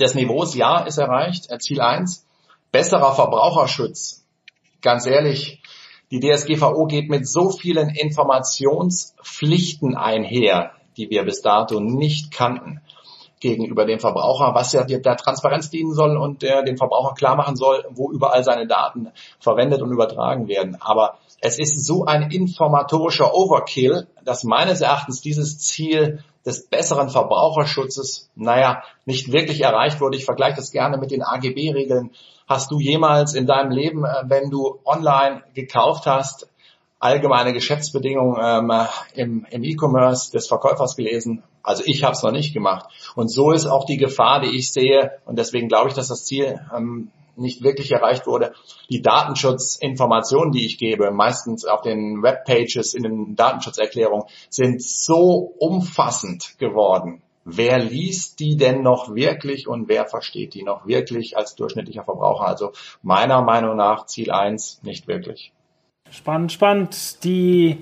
des 0.00 0.14
Niveaus, 0.14 0.54
ja, 0.54 0.78
ist 0.80 0.96
erreicht. 0.98 1.50
Äh, 1.50 1.58
Ziel 1.58 1.80
1, 1.80 2.24
besserer 2.70 3.10
Verbraucherschutz. 3.12 4.24
Ganz 4.80 5.06
ehrlich, 5.06 5.60
die 6.10 6.20
DSGVO 6.20 6.86
geht 6.86 7.10
mit 7.10 7.28
so 7.28 7.50
vielen 7.50 7.90
Informationspflichten 7.90 9.96
einher, 9.96 10.72
die 10.96 11.10
wir 11.10 11.24
bis 11.24 11.42
dato 11.42 11.80
nicht 11.80 12.32
kannten 12.32 12.80
gegenüber 13.42 13.84
dem 13.84 13.98
Verbraucher, 13.98 14.54
was 14.54 14.72
ja 14.72 14.84
der 14.84 15.16
Transparenz 15.16 15.68
dienen 15.68 15.92
soll 15.92 16.16
und 16.16 16.42
der 16.42 16.62
dem 16.62 16.76
Verbraucher 16.76 17.14
klar 17.14 17.36
machen 17.36 17.56
soll, 17.56 17.84
wo 17.90 18.10
überall 18.10 18.44
seine 18.44 18.66
Daten 18.66 19.08
verwendet 19.40 19.82
und 19.82 19.90
übertragen 19.90 20.46
werden. 20.48 20.78
Aber 20.80 21.18
es 21.40 21.58
ist 21.58 21.84
so 21.84 22.04
ein 22.04 22.30
informatorischer 22.30 23.34
Overkill, 23.34 24.06
dass 24.24 24.44
meines 24.44 24.80
Erachtens 24.80 25.20
dieses 25.20 25.58
Ziel 25.58 26.22
des 26.46 26.68
besseren 26.68 27.08
Verbraucherschutzes, 27.08 28.30
naja, 28.36 28.82
nicht 29.06 29.32
wirklich 29.32 29.60
erreicht 29.62 30.00
wurde. 30.00 30.16
Ich 30.16 30.24
vergleiche 30.24 30.56
das 30.56 30.70
gerne 30.70 30.96
mit 30.96 31.10
den 31.10 31.22
AGB-Regeln. 31.22 32.12
Hast 32.48 32.70
du 32.70 32.78
jemals 32.78 33.34
in 33.34 33.46
deinem 33.46 33.70
Leben, 33.70 34.04
äh, 34.04 34.22
wenn 34.24 34.50
du 34.50 34.78
online 34.84 35.42
gekauft 35.54 36.06
hast, 36.06 36.48
allgemeine 37.00 37.52
Geschäftsbedingungen 37.52 38.36
ähm, 38.40 38.72
im, 39.14 39.46
im 39.50 39.64
E-Commerce 39.64 40.30
des 40.30 40.46
Verkäufers 40.46 40.94
gelesen. 40.94 41.42
Also 41.62 41.82
ich 41.86 42.04
habe 42.04 42.12
es 42.12 42.22
noch 42.22 42.32
nicht 42.32 42.52
gemacht. 42.52 42.88
Und 43.14 43.28
so 43.28 43.50
ist 43.52 43.66
auch 43.66 43.84
die 43.84 43.96
Gefahr, 43.96 44.40
die 44.40 44.56
ich 44.56 44.72
sehe, 44.72 45.12
und 45.24 45.38
deswegen 45.38 45.68
glaube 45.68 45.88
ich, 45.88 45.94
dass 45.94 46.08
das 46.08 46.24
Ziel 46.24 46.60
ähm, 46.74 47.10
nicht 47.36 47.62
wirklich 47.62 47.92
erreicht 47.92 48.26
wurde. 48.26 48.52
Die 48.90 49.02
Datenschutzinformationen, 49.02 50.52
die 50.52 50.66
ich 50.66 50.78
gebe, 50.78 51.10
meistens 51.10 51.64
auf 51.64 51.82
den 51.82 52.22
Webpages 52.22 52.94
in 52.94 53.02
den 53.02 53.36
Datenschutzerklärungen, 53.36 54.26
sind 54.50 54.82
so 54.82 55.54
umfassend 55.58 56.58
geworden, 56.58 57.22
wer 57.44 57.78
liest 57.78 58.40
die 58.40 58.56
denn 58.56 58.82
noch 58.82 59.14
wirklich 59.14 59.66
und 59.66 59.88
wer 59.88 60.06
versteht 60.06 60.54
die 60.54 60.62
noch 60.62 60.86
wirklich 60.86 61.36
als 61.36 61.54
durchschnittlicher 61.54 62.04
Verbraucher? 62.04 62.46
Also 62.46 62.72
meiner 63.02 63.42
Meinung 63.42 63.76
nach 63.76 64.06
Ziel 64.06 64.30
eins 64.30 64.80
nicht 64.82 65.08
wirklich. 65.08 65.52
Spannend, 66.10 66.52
spannend. 66.52 67.24
Die 67.24 67.78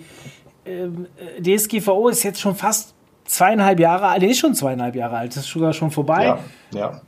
äh, 0.64 0.88
DSGVO 1.40 2.08
ist 2.08 2.22
jetzt 2.22 2.40
schon 2.40 2.54
fast 2.54 2.94
zweieinhalb 3.30 3.78
Jahre 3.78 4.08
alt, 4.08 4.22
die 4.22 4.26
ist 4.26 4.38
schon 4.38 4.54
zweieinhalb 4.54 4.96
Jahre 4.96 5.18
alt, 5.18 5.36
das 5.36 5.44
ist 5.44 5.50
sogar 5.50 5.72
schon 5.72 5.90
vorbei. 5.90 6.24
Ja, 6.24 6.38
ja. 6.72 7.00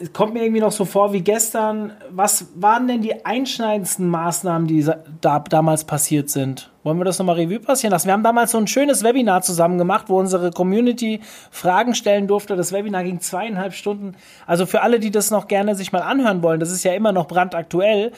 Es 0.00 0.12
kommt 0.12 0.34
mir 0.34 0.42
irgendwie 0.42 0.60
noch 0.60 0.72
so 0.72 0.84
vor 0.84 1.12
wie 1.12 1.20
gestern. 1.20 1.92
Was 2.10 2.46
waren 2.56 2.88
denn 2.88 3.00
die 3.00 3.24
einschneidendsten 3.24 4.08
Maßnahmen, 4.08 4.66
die 4.66 4.84
da, 5.20 5.38
damals 5.38 5.84
passiert 5.84 6.30
sind? 6.30 6.72
Wollen 6.82 6.98
wir 6.98 7.04
das 7.04 7.20
nochmal 7.20 7.36
Revue 7.36 7.60
passieren 7.60 7.92
lassen? 7.92 8.06
Wir 8.06 8.12
haben 8.14 8.24
damals 8.24 8.50
so 8.50 8.58
ein 8.58 8.66
schönes 8.66 9.04
Webinar 9.04 9.42
zusammen 9.42 9.78
gemacht, 9.78 10.06
wo 10.08 10.18
unsere 10.18 10.50
Community 10.50 11.20
Fragen 11.52 11.94
stellen 11.94 12.26
durfte. 12.26 12.56
Das 12.56 12.72
Webinar 12.72 13.04
ging 13.04 13.20
zweieinhalb 13.20 13.72
Stunden. 13.72 14.16
Also 14.48 14.66
für 14.66 14.80
alle, 14.80 14.98
die 14.98 15.12
das 15.12 15.30
noch 15.30 15.46
gerne 15.46 15.76
sich 15.76 15.92
mal 15.92 16.02
anhören 16.02 16.42
wollen, 16.42 16.58
das 16.58 16.72
ist 16.72 16.82
ja 16.82 16.94
immer 16.94 17.12
noch 17.12 17.28
brandaktuell. 17.28 18.10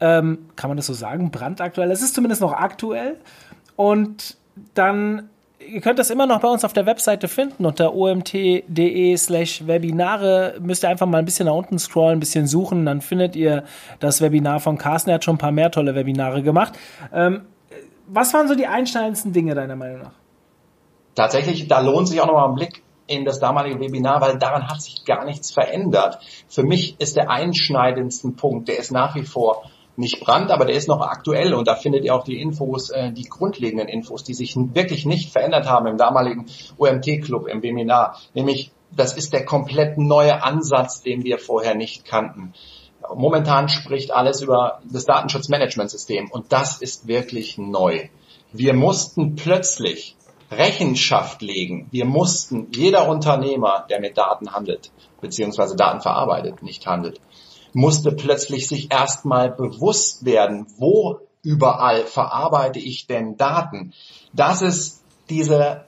Ähm, 0.00 0.50
kann 0.56 0.68
man 0.68 0.76
das 0.76 0.86
so 0.86 0.92
sagen? 0.92 1.30
Brandaktuell? 1.30 1.90
Es 1.90 2.02
ist 2.02 2.14
zumindest 2.14 2.42
noch 2.42 2.52
aktuell. 2.52 3.16
Und 3.76 4.36
dann 4.74 5.30
ihr 5.66 5.80
könnt 5.80 5.98
das 5.98 6.10
immer 6.10 6.26
noch 6.26 6.40
bei 6.40 6.48
uns 6.48 6.64
auf 6.64 6.72
der 6.72 6.86
Webseite 6.86 7.28
finden 7.28 7.64
unter 7.66 7.94
omt.de 7.94 9.16
slash 9.16 9.66
Webinare. 9.66 10.56
Müsst 10.60 10.84
ihr 10.84 10.88
einfach 10.88 11.06
mal 11.06 11.18
ein 11.18 11.24
bisschen 11.24 11.46
nach 11.46 11.54
unten 11.54 11.78
scrollen, 11.78 12.18
ein 12.18 12.20
bisschen 12.20 12.46
suchen, 12.46 12.86
dann 12.86 13.00
findet 13.00 13.36
ihr 13.36 13.64
das 14.00 14.20
Webinar 14.20 14.60
von 14.60 14.78
Carsten. 14.78 15.10
Er 15.10 15.14
hat 15.14 15.24
schon 15.24 15.36
ein 15.36 15.38
paar 15.38 15.52
mehr 15.52 15.70
tolle 15.70 15.94
Webinare 15.94 16.42
gemacht. 16.42 16.74
Ähm, 17.12 17.42
was 18.06 18.32
waren 18.32 18.48
so 18.48 18.54
die 18.54 18.66
einschneidendsten 18.66 19.32
Dinge 19.32 19.54
deiner 19.54 19.76
Meinung 19.76 20.02
nach? 20.02 20.14
Tatsächlich, 21.14 21.68
da 21.68 21.80
lohnt 21.80 22.08
sich 22.08 22.20
auch 22.20 22.26
nochmal 22.26 22.48
ein 22.48 22.54
Blick 22.54 22.82
in 23.06 23.24
das 23.24 23.40
damalige 23.40 23.80
Webinar, 23.80 24.20
weil 24.20 24.38
daran 24.38 24.68
hat 24.68 24.80
sich 24.80 25.04
gar 25.04 25.24
nichts 25.24 25.50
verändert. 25.50 26.18
Für 26.48 26.62
mich 26.62 27.00
ist 27.00 27.16
der 27.16 27.30
einschneidendste 27.30 28.28
Punkt, 28.30 28.68
der 28.68 28.78
ist 28.78 28.92
nach 28.92 29.14
wie 29.14 29.24
vor 29.24 29.64
nicht 29.98 30.20
Brand, 30.20 30.50
aber 30.50 30.64
der 30.64 30.76
ist 30.76 30.88
noch 30.88 31.00
aktuell 31.00 31.54
und 31.54 31.66
da 31.66 31.74
findet 31.74 32.04
ihr 32.04 32.14
auch 32.14 32.24
die 32.24 32.40
Infos, 32.40 32.90
äh, 32.90 33.12
die 33.12 33.24
grundlegenden 33.24 33.88
Infos, 33.88 34.22
die 34.22 34.34
sich 34.34 34.54
wirklich 34.56 35.04
nicht 35.04 35.32
verändert 35.32 35.68
haben 35.68 35.86
im 35.86 35.96
damaligen 35.96 36.46
OMT-Club, 36.78 37.48
im 37.48 37.62
Webinar. 37.62 38.18
Nämlich, 38.32 38.70
das 38.92 39.16
ist 39.16 39.32
der 39.32 39.44
komplett 39.44 39.98
neue 39.98 40.42
Ansatz, 40.42 41.02
den 41.02 41.24
wir 41.24 41.38
vorher 41.38 41.74
nicht 41.74 42.04
kannten. 42.04 42.54
Momentan 43.14 43.68
spricht 43.68 44.12
alles 44.12 44.40
über 44.40 44.80
das 44.84 45.04
Datenschutzmanagementsystem 45.04 46.30
und 46.30 46.52
das 46.52 46.80
ist 46.80 47.06
wirklich 47.06 47.58
neu. 47.58 48.08
Wir 48.52 48.74
mussten 48.74 49.34
plötzlich 49.34 50.16
Rechenschaft 50.50 51.42
legen. 51.42 51.88
Wir 51.90 52.04
mussten, 52.04 52.68
jeder 52.74 53.08
Unternehmer, 53.08 53.84
der 53.90 54.00
mit 54.00 54.16
Daten 54.16 54.52
handelt, 54.52 54.90
beziehungsweise 55.20 55.76
Daten 55.76 56.00
verarbeitet, 56.00 56.62
nicht 56.62 56.86
handelt, 56.86 57.20
musste 57.78 58.12
plötzlich 58.12 58.66
sich 58.66 58.90
erstmal 58.92 59.50
bewusst 59.50 60.24
werden, 60.24 60.66
wo 60.78 61.20
überall 61.42 62.06
verarbeite 62.06 62.80
ich 62.80 63.06
denn 63.06 63.36
Daten. 63.36 63.92
Das 64.32 64.62
ist 64.62 65.04
diese 65.30 65.84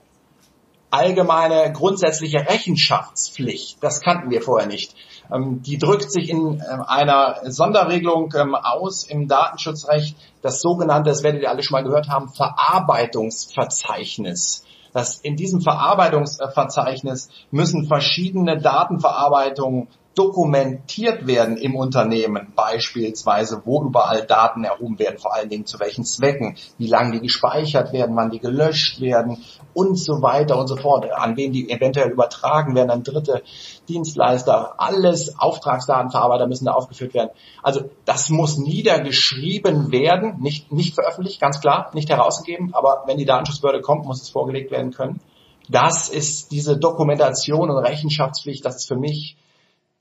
allgemeine 0.89 1.73
grundsätzliche 1.73 2.47
Rechenschaftspflicht. 2.47 3.83
Das 3.83 3.99
kannten 3.99 4.29
wir 4.29 4.41
vorher 4.41 4.67
nicht. 4.67 4.95
Ähm, 5.33 5.61
die 5.63 5.77
drückt 5.77 6.13
sich 6.13 6.29
in 6.29 6.63
ähm, 6.71 6.81
einer 6.87 7.51
Sonderregelung 7.51 8.33
ähm, 8.37 8.55
aus 8.55 9.03
im 9.03 9.27
Datenschutzrecht, 9.27 10.15
das 10.41 10.61
sogenannte, 10.61 11.09
das 11.09 11.23
werdet 11.23 11.41
ihr 11.41 11.49
alle 11.49 11.61
schon 11.61 11.75
mal 11.75 11.83
gehört 11.83 12.07
haben, 12.07 12.29
Verarbeitungsverzeichnis. 12.29 14.63
Das 14.93 15.19
in 15.19 15.35
diesem 15.35 15.59
Verarbeitungsverzeichnis 15.59 17.27
müssen 17.51 17.87
verschiedene 17.87 18.61
Datenverarbeitungen 18.61 19.89
dokumentiert 20.15 21.25
werden 21.25 21.57
im 21.57 21.75
Unternehmen, 21.75 22.51
beispielsweise 22.55 23.61
wo 23.63 23.81
überall 23.83 24.25
Daten 24.25 24.63
erhoben 24.63 24.99
werden, 24.99 25.19
vor 25.19 25.33
allen 25.33 25.49
Dingen 25.49 25.65
zu 25.65 25.79
welchen 25.79 26.03
Zwecken, 26.03 26.57
wie 26.77 26.87
lange 26.87 27.13
die 27.13 27.21
gespeichert 27.21 27.93
werden, 27.93 28.15
wann 28.15 28.29
die 28.29 28.39
gelöscht 28.39 28.99
werden 28.99 29.37
und 29.73 29.97
so 29.97 30.21
weiter 30.21 30.57
und 30.57 30.67
so 30.67 30.75
fort, 30.75 31.09
an 31.11 31.37
wen 31.37 31.53
die 31.53 31.69
eventuell 31.69 32.11
übertragen 32.11 32.75
werden, 32.75 32.89
an 32.89 33.03
dritte 33.03 33.41
Dienstleister, 33.87 34.75
alles 34.77 35.39
Auftragsdatenverarbeiter 35.39 36.47
müssen 36.47 36.65
da 36.65 36.73
aufgeführt 36.73 37.13
werden. 37.13 37.29
Also 37.63 37.89
das 38.03 38.29
muss 38.29 38.57
niedergeschrieben 38.57 39.91
werden, 39.93 40.41
nicht, 40.41 40.73
nicht 40.73 40.93
veröffentlicht, 40.93 41.39
ganz 41.39 41.61
klar, 41.61 41.89
nicht 41.93 42.09
herausgegeben, 42.09 42.73
aber 42.73 43.03
wenn 43.05 43.17
die 43.17 43.25
Datenschutzbehörde 43.25 43.81
kommt, 43.81 44.05
muss 44.05 44.21
es 44.21 44.29
vorgelegt 44.29 44.71
werden 44.71 44.91
können. 44.91 45.21
Das 45.69 46.09
ist 46.09 46.51
diese 46.51 46.77
Dokumentation 46.77 47.69
und 47.69 47.77
Rechenschaftspflicht, 47.77 48.65
das 48.65 48.75
ist 48.77 48.87
für 48.89 48.97
mich 48.97 49.37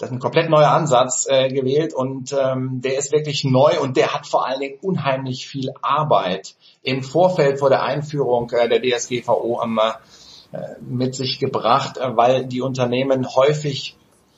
das 0.00 0.08
ist 0.08 0.14
ein 0.14 0.18
komplett 0.18 0.48
neuer 0.48 0.70
Ansatz 0.70 1.26
äh, 1.28 1.48
gewählt 1.48 1.92
und 1.92 2.32
ähm, 2.32 2.80
der 2.80 2.96
ist 2.96 3.12
wirklich 3.12 3.44
neu 3.44 3.78
und 3.80 3.98
der 3.98 4.14
hat 4.14 4.26
vor 4.26 4.46
allen 4.46 4.60
Dingen 4.60 4.78
unheimlich 4.80 5.46
viel 5.46 5.72
Arbeit 5.82 6.54
im 6.82 7.02
Vorfeld 7.02 7.58
vor 7.58 7.68
der 7.68 7.82
Einführung 7.82 8.50
äh, 8.50 8.66
der 8.66 8.80
DSGVO 8.80 9.60
ähm, 9.62 9.78
äh, 10.52 10.58
mit 10.80 11.14
sich 11.14 11.38
gebracht, 11.38 11.98
äh, 11.98 12.16
weil 12.16 12.46
die 12.46 12.62
Unternehmen 12.62 13.26
häufig 13.36 13.94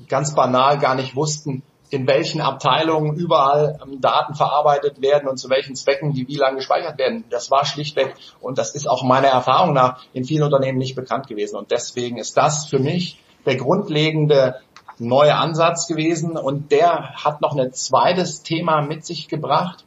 ganz 0.09 0.35
banal 0.35 0.78
gar 0.78 0.97
nicht 0.97 1.14
wussten, 1.14 1.62
in 1.90 2.09
welchen 2.09 2.40
Abteilungen 2.40 3.14
überall 3.14 3.78
ähm, 3.85 4.00
Daten 4.00 4.35
verarbeitet 4.35 5.00
werden 5.00 5.28
und 5.28 5.37
zu 5.37 5.49
welchen 5.49 5.76
Zwecken 5.76 6.12
die 6.12 6.26
wie 6.26 6.38
lange 6.38 6.57
gespeichert 6.57 6.99
werden. 6.99 7.23
Das 7.31 7.52
war 7.52 7.64
schlichtweg 7.66 8.16
und 8.40 8.59
das 8.59 8.75
ist 8.75 8.88
auch 8.88 9.04
meiner 9.04 9.28
Erfahrung 9.28 9.75
nach 9.75 10.02
in 10.12 10.25
vielen 10.25 10.42
Unternehmen 10.42 10.78
nicht 10.78 10.97
bekannt 10.97 11.28
gewesen. 11.28 11.57
Und 11.57 11.71
deswegen 11.71 12.19
ist 12.19 12.37
das 12.37 12.66
für 12.66 12.81
mich 12.81 13.23
der 13.47 13.57
grundlegende 13.57 14.57
neue 14.99 15.35
Ansatz 15.35 15.87
gewesen 15.87 16.37
und 16.37 16.73
der 16.73 17.15
hat 17.15 17.41
noch 17.41 17.57
ein 17.57 17.73
zweites 17.73 18.43
Thema 18.43 18.83
mit 18.83 19.05
sich 19.05 19.29
gebracht. 19.29 19.85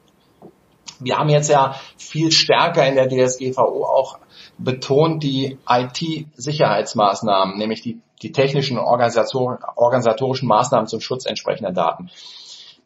Wir 0.99 1.17
haben 1.17 1.29
jetzt 1.29 1.49
ja 1.49 1.75
viel 1.97 2.31
stärker 2.31 2.85
in 2.85 2.95
der 2.95 3.07
DSGVO 3.07 3.85
auch 3.85 4.19
betont 4.57 5.23
die 5.23 5.57
IT-Sicherheitsmaßnahmen, 5.67 7.57
nämlich 7.57 7.81
die, 7.81 7.99
die 8.21 8.31
technischen 8.31 8.77
Organisator 8.77 9.59
organisatorischen 9.75 10.47
Maßnahmen 10.47 10.87
zum 10.87 11.01
Schutz 11.01 11.25
entsprechender 11.25 11.73
Daten. 11.73 12.09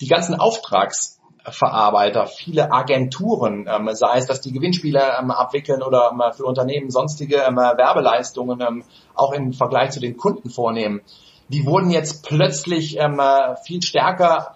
Die 0.02 0.08
ganzen 0.08 0.34
Auftragsverarbeiter, 0.36 2.26
viele 2.26 2.72
Agenturen, 2.72 3.70
ähm, 3.70 3.90
sei 3.94 4.18
es, 4.18 4.26
dass 4.26 4.42
die 4.42 4.52
Gewinnspiele 4.52 5.18
ähm, 5.20 5.30
abwickeln 5.30 5.84
oder 5.84 6.12
ähm, 6.12 6.34
für 6.34 6.46
Unternehmen 6.46 6.90
sonstige 6.90 7.38
ähm, 7.38 7.58
Werbeleistungen 7.58 8.62
ähm, 8.62 8.84
auch 9.14 9.34
im 9.34 9.54
Vergleich 9.54 9.92
zu 9.92 10.00
den 10.00 10.18
Kunden 10.18 10.50
vornehmen 10.50 11.02
die 11.50 11.66
wurden 11.66 11.92
jetzt 11.92 12.26
plötzlich 12.26 12.98
ähm, 12.98 13.20
äh, 13.20 13.56
viel 13.66 13.82
stärker 13.82 14.56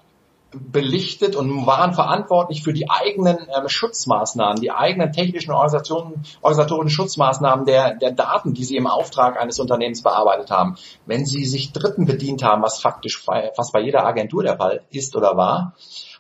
belichtet 0.55 1.35
und 1.35 1.65
waren 1.65 1.93
verantwortlich 1.93 2.63
für 2.63 2.73
die 2.73 2.89
eigenen 2.89 3.38
ähm, 3.38 3.67
Schutzmaßnahmen, 3.67 4.62
die 4.62 4.71
eigenen 4.71 5.12
technischen 5.12 5.51
Organisationen, 5.51 6.23
organisatorischen 6.41 6.89
Schutzmaßnahmen 6.89 7.65
der, 7.65 7.95
der 7.95 8.12
Daten, 8.12 8.53
die 8.53 8.63
sie 8.63 8.77
im 8.77 8.88
Auftrag 8.88 9.39
eines 9.39 9.59
Unternehmens 9.59 10.03
bearbeitet 10.03 10.51
haben. 10.51 10.77
Wenn 11.05 11.25
sie 11.25 11.45
sich 11.45 11.73
Dritten 11.73 12.05
bedient 12.05 12.43
haben, 12.43 12.62
was 12.62 12.79
faktisch 12.79 13.23
fast 13.23 13.73
bei 13.73 13.81
jeder 13.81 14.05
Agentur 14.05 14.43
der 14.43 14.57
Fall 14.57 14.83
ist 14.91 15.15
oder 15.15 15.35
war, 15.35 15.73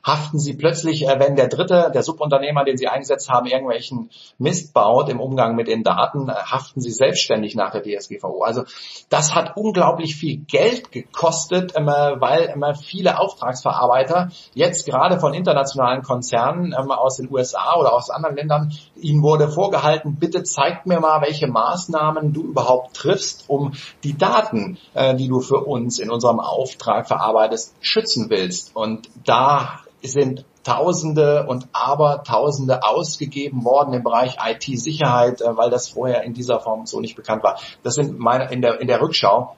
haften 0.03 0.37
sie 0.37 0.53
plötzlich, 0.53 1.07
äh, 1.07 1.19
wenn 1.19 1.35
der 1.35 1.47
dritte, 1.47 1.91
der 1.93 2.03
Subunternehmer, 2.03 2.65
den 2.65 2.77
sie 2.77 2.87
eingesetzt 2.87 3.29
haben, 3.29 3.47
irgendwelchen 3.47 4.09
Mist 4.37 4.73
baut 4.73 5.09
im 5.09 5.19
Umgang 5.19 5.55
mit 5.55 5.67
den 5.67 5.83
Daten, 5.83 6.29
äh, 6.29 6.33
haften 6.33 6.81
sie 6.81 6.91
selbstständig 6.91 7.55
nach 7.55 7.71
der 7.71 7.83
DSGVO. 7.83 8.43
Also 8.43 8.63
das 9.09 9.33
hat 9.33 9.55
unglaublich 9.55 10.15
viel 10.15 10.37
Geld 10.37 10.91
gekostet, 10.91 11.73
ähm, 11.75 11.87
weil 11.87 12.43
immer 12.53 12.75
viele 12.75 13.19
Auftragsverarbeiter 13.19 14.29
jetzt 14.53 14.85
gerade 14.85 15.19
von 15.19 15.33
internationalen 15.33 16.03
Konzernen 16.03 16.75
ähm, 16.77 16.91
aus 16.91 17.17
den 17.17 17.31
USA 17.31 17.75
oder 17.77 17.93
aus 17.93 18.09
anderen 18.09 18.35
Ländern, 18.35 18.73
ihnen 18.95 19.23
wurde 19.23 19.47
vorgehalten, 19.47 20.17
bitte 20.19 20.43
zeigt 20.43 20.85
mir 20.85 20.99
mal, 20.99 21.21
welche 21.21 21.47
Maßnahmen 21.47 22.33
du 22.33 22.43
überhaupt 22.43 22.95
triffst, 22.95 23.45
um 23.47 23.73
die 24.03 24.17
Daten, 24.17 24.77
äh, 24.93 25.15
die 25.15 25.29
du 25.29 25.39
für 25.39 25.63
uns 25.63 25.99
in 25.99 26.11
unserem 26.11 26.39
Auftrag 26.39 27.07
verarbeitest, 27.07 27.73
schützen 27.79 28.29
willst. 28.29 28.75
Und 28.75 29.09
da 29.25 29.79
sind 30.03 30.45
Tausende 30.63 31.45
und 31.47 31.67
Abertausende 31.73 32.83
ausgegeben 32.83 33.65
worden 33.65 33.93
im 33.93 34.03
Bereich 34.03 34.37
IT-Sicherheit, 34.45 35.41
äh, 35.41 35.57
weil 35.57 35.69
das 35.69 35.89
vorher 35.89 36.23
in 36.23 36.33
dieser 36.33 36.59
Form 36.59 36.85
so 36.85 37.01
nicht 37.01 37.15
bekannt 37.15 37.43
war. 37.43 37.59
Das 37.83 37.95
sind 37.95 38.17
meine, 38.17 38.51
in 38.51 38.61
der, 38.61 38.79
in 38.79 38.87
der 38.87 39.01
Rückschau 39.01 39.55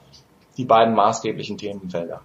die 0.57 0.65
beiden 0.65 0.95
maßgeblichen 0.95 1.57
Themenfelder. 1.57 2.21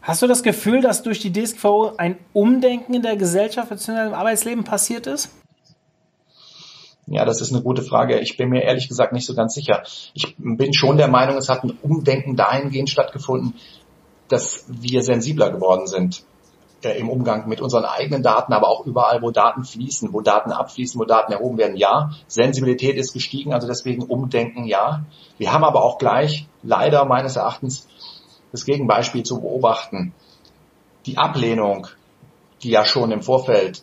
Hast 0.00 0.22
du 0.22 0.26
das 0.26 0.42
Gefühl, 0.42 0.80
dass 0.80 1.02
durch 1.02 1.20
die 1.20 1.32
DSGVO 1.32 1.92
ein 1.98 2.18
Umdenken 2.32 2.94
in 2.94 3.02
der 3.02 3.16
Gesellschaft 3.16 3.68
bzw. 3.68 4.06
im 4.06 4.14
Arbeitsleben 4.14 4.64
passiert 4.64 5.06
ist? 5.06 5.30
Ja, 7.06 7.24
das 7.24 7.40
ist 7.40 7.52
eine 7.52 7.62
gute 7.62 7.82
Frage. 7.82 8.18
Ich 8.20 8.36
bin 8.36 8.48
mir 8.50 8.62
ehrlich 8.62 8.88
gesagt 8.88 9.12
nicht 9.12 9.26
so 9.26 9.34
ganz 9.34 9.54
sicher. 9.54 9.82
Ich 10.14 10.36
bin 10.38 10.72
schon 10.72 10.96
der 10.96 11.08
Meinung, 11.08 11.36
es 11.36 11.48
hat 11.48 11.64
ein 11.64 11.76
Umdenken 11.82 12.36
dahingehend 12.36 12.88
stattgefunden, 12.88 13.54
dass 14.28 14.64
wir 14.68 15.02
sensibler 15.02 15.50
geworden 15.50 15.86
sind 15.86 16.22
äh, 16.82 16.98
im 16.98 17.08
Umgang 17.08 17.48
mit 17.48 17.60
unseren 17.60 17.84
eigenen 17.84 18.22
Daten, 18.22 18.52
aber 18.52 18.68
auch 18.68 18.86
überall, 18.86 19.20
wo 19.22 19.30
Daten 19.30 19.64
fließen, 19.64 20.12
wo 20.12 20.20
Daten 20.20 20.52
abfließen, 20.52 21.00
wo 21.00 21.04
Daten 21.04 21.32
erhoben 21.32 21.58
werden, 21.58 21.76
ja. 21.76 22.10
Sensibilität 22.26 22.96
ist 22.96 23.12
gestiegen, 23.12 23.52
also 23.52 23.66
deswegen 23.66 24.02
Umdenken, 24.02 24.64
ja. 24.64 25.04
Wir 25.38 25.52
haben 25.52 25.64
aber 25.64 25.82
auch 25.82 25.98
gleich 25.98 26.46
leider 26.62 27.04
meines 27.04 27.36
Erachtens 27.36 27.88
das 28.52 28.64
Gegenbeispiel 28.64 29.24
zu 29.24 29.40
beobachten. 29.40 30.14
Die 31.06 31.18
Ablehnung, 31.18 31.88
die 32.62 32.70
ja 32.70 32.84
schon 32.84 33.10
im 33.10 33.22
Vorfeld 33.22 33.82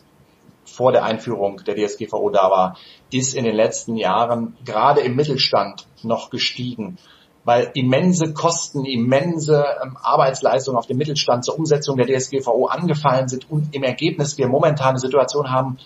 vor 0.64 0.92
der 0.92 1.04
Einführung 1.04 1.62
der 1.64 1.76
DSGVO 1.76 2.30
da 2.30 2.50
war, 2.50 2.76
ist 3.10 3.34
in 3.34 3.44
den 3.44 3.54
letzten 3.54 3.96
Jahren 3.96 4.56
gerade 4.64 5.00
im 5.00 5.16
Mittelstand 5.16 5.86
noch 6.02 6.30
gestiegen 6.30 6.98
weil 7.46 7.70
immense 7.74 8.34
Kosten, 8.34 8.84
immense 8.84 9.64
ähm, 9.80 9.96
Arbeitsleistungen 10.02 10.76
auf 10.76 10.88
dem 10.88 10.98
Mittelstand 10.98 11.44
zur 11.44 11.56
Umsetzung 11.56 11.96
der 11.96 12.06
DSGVO 12.06 12.66
angefallen 12.66 13.28
sind 13.28 13.48
und 13.48 13.72
im 13.72 13.84
Ergebnis 13.84 14.36
wir 14.36 14.48
momentan 14.48 14.90
eine 14.90 14.98
Situation 14.98 15.48
haben, 15.48 15.78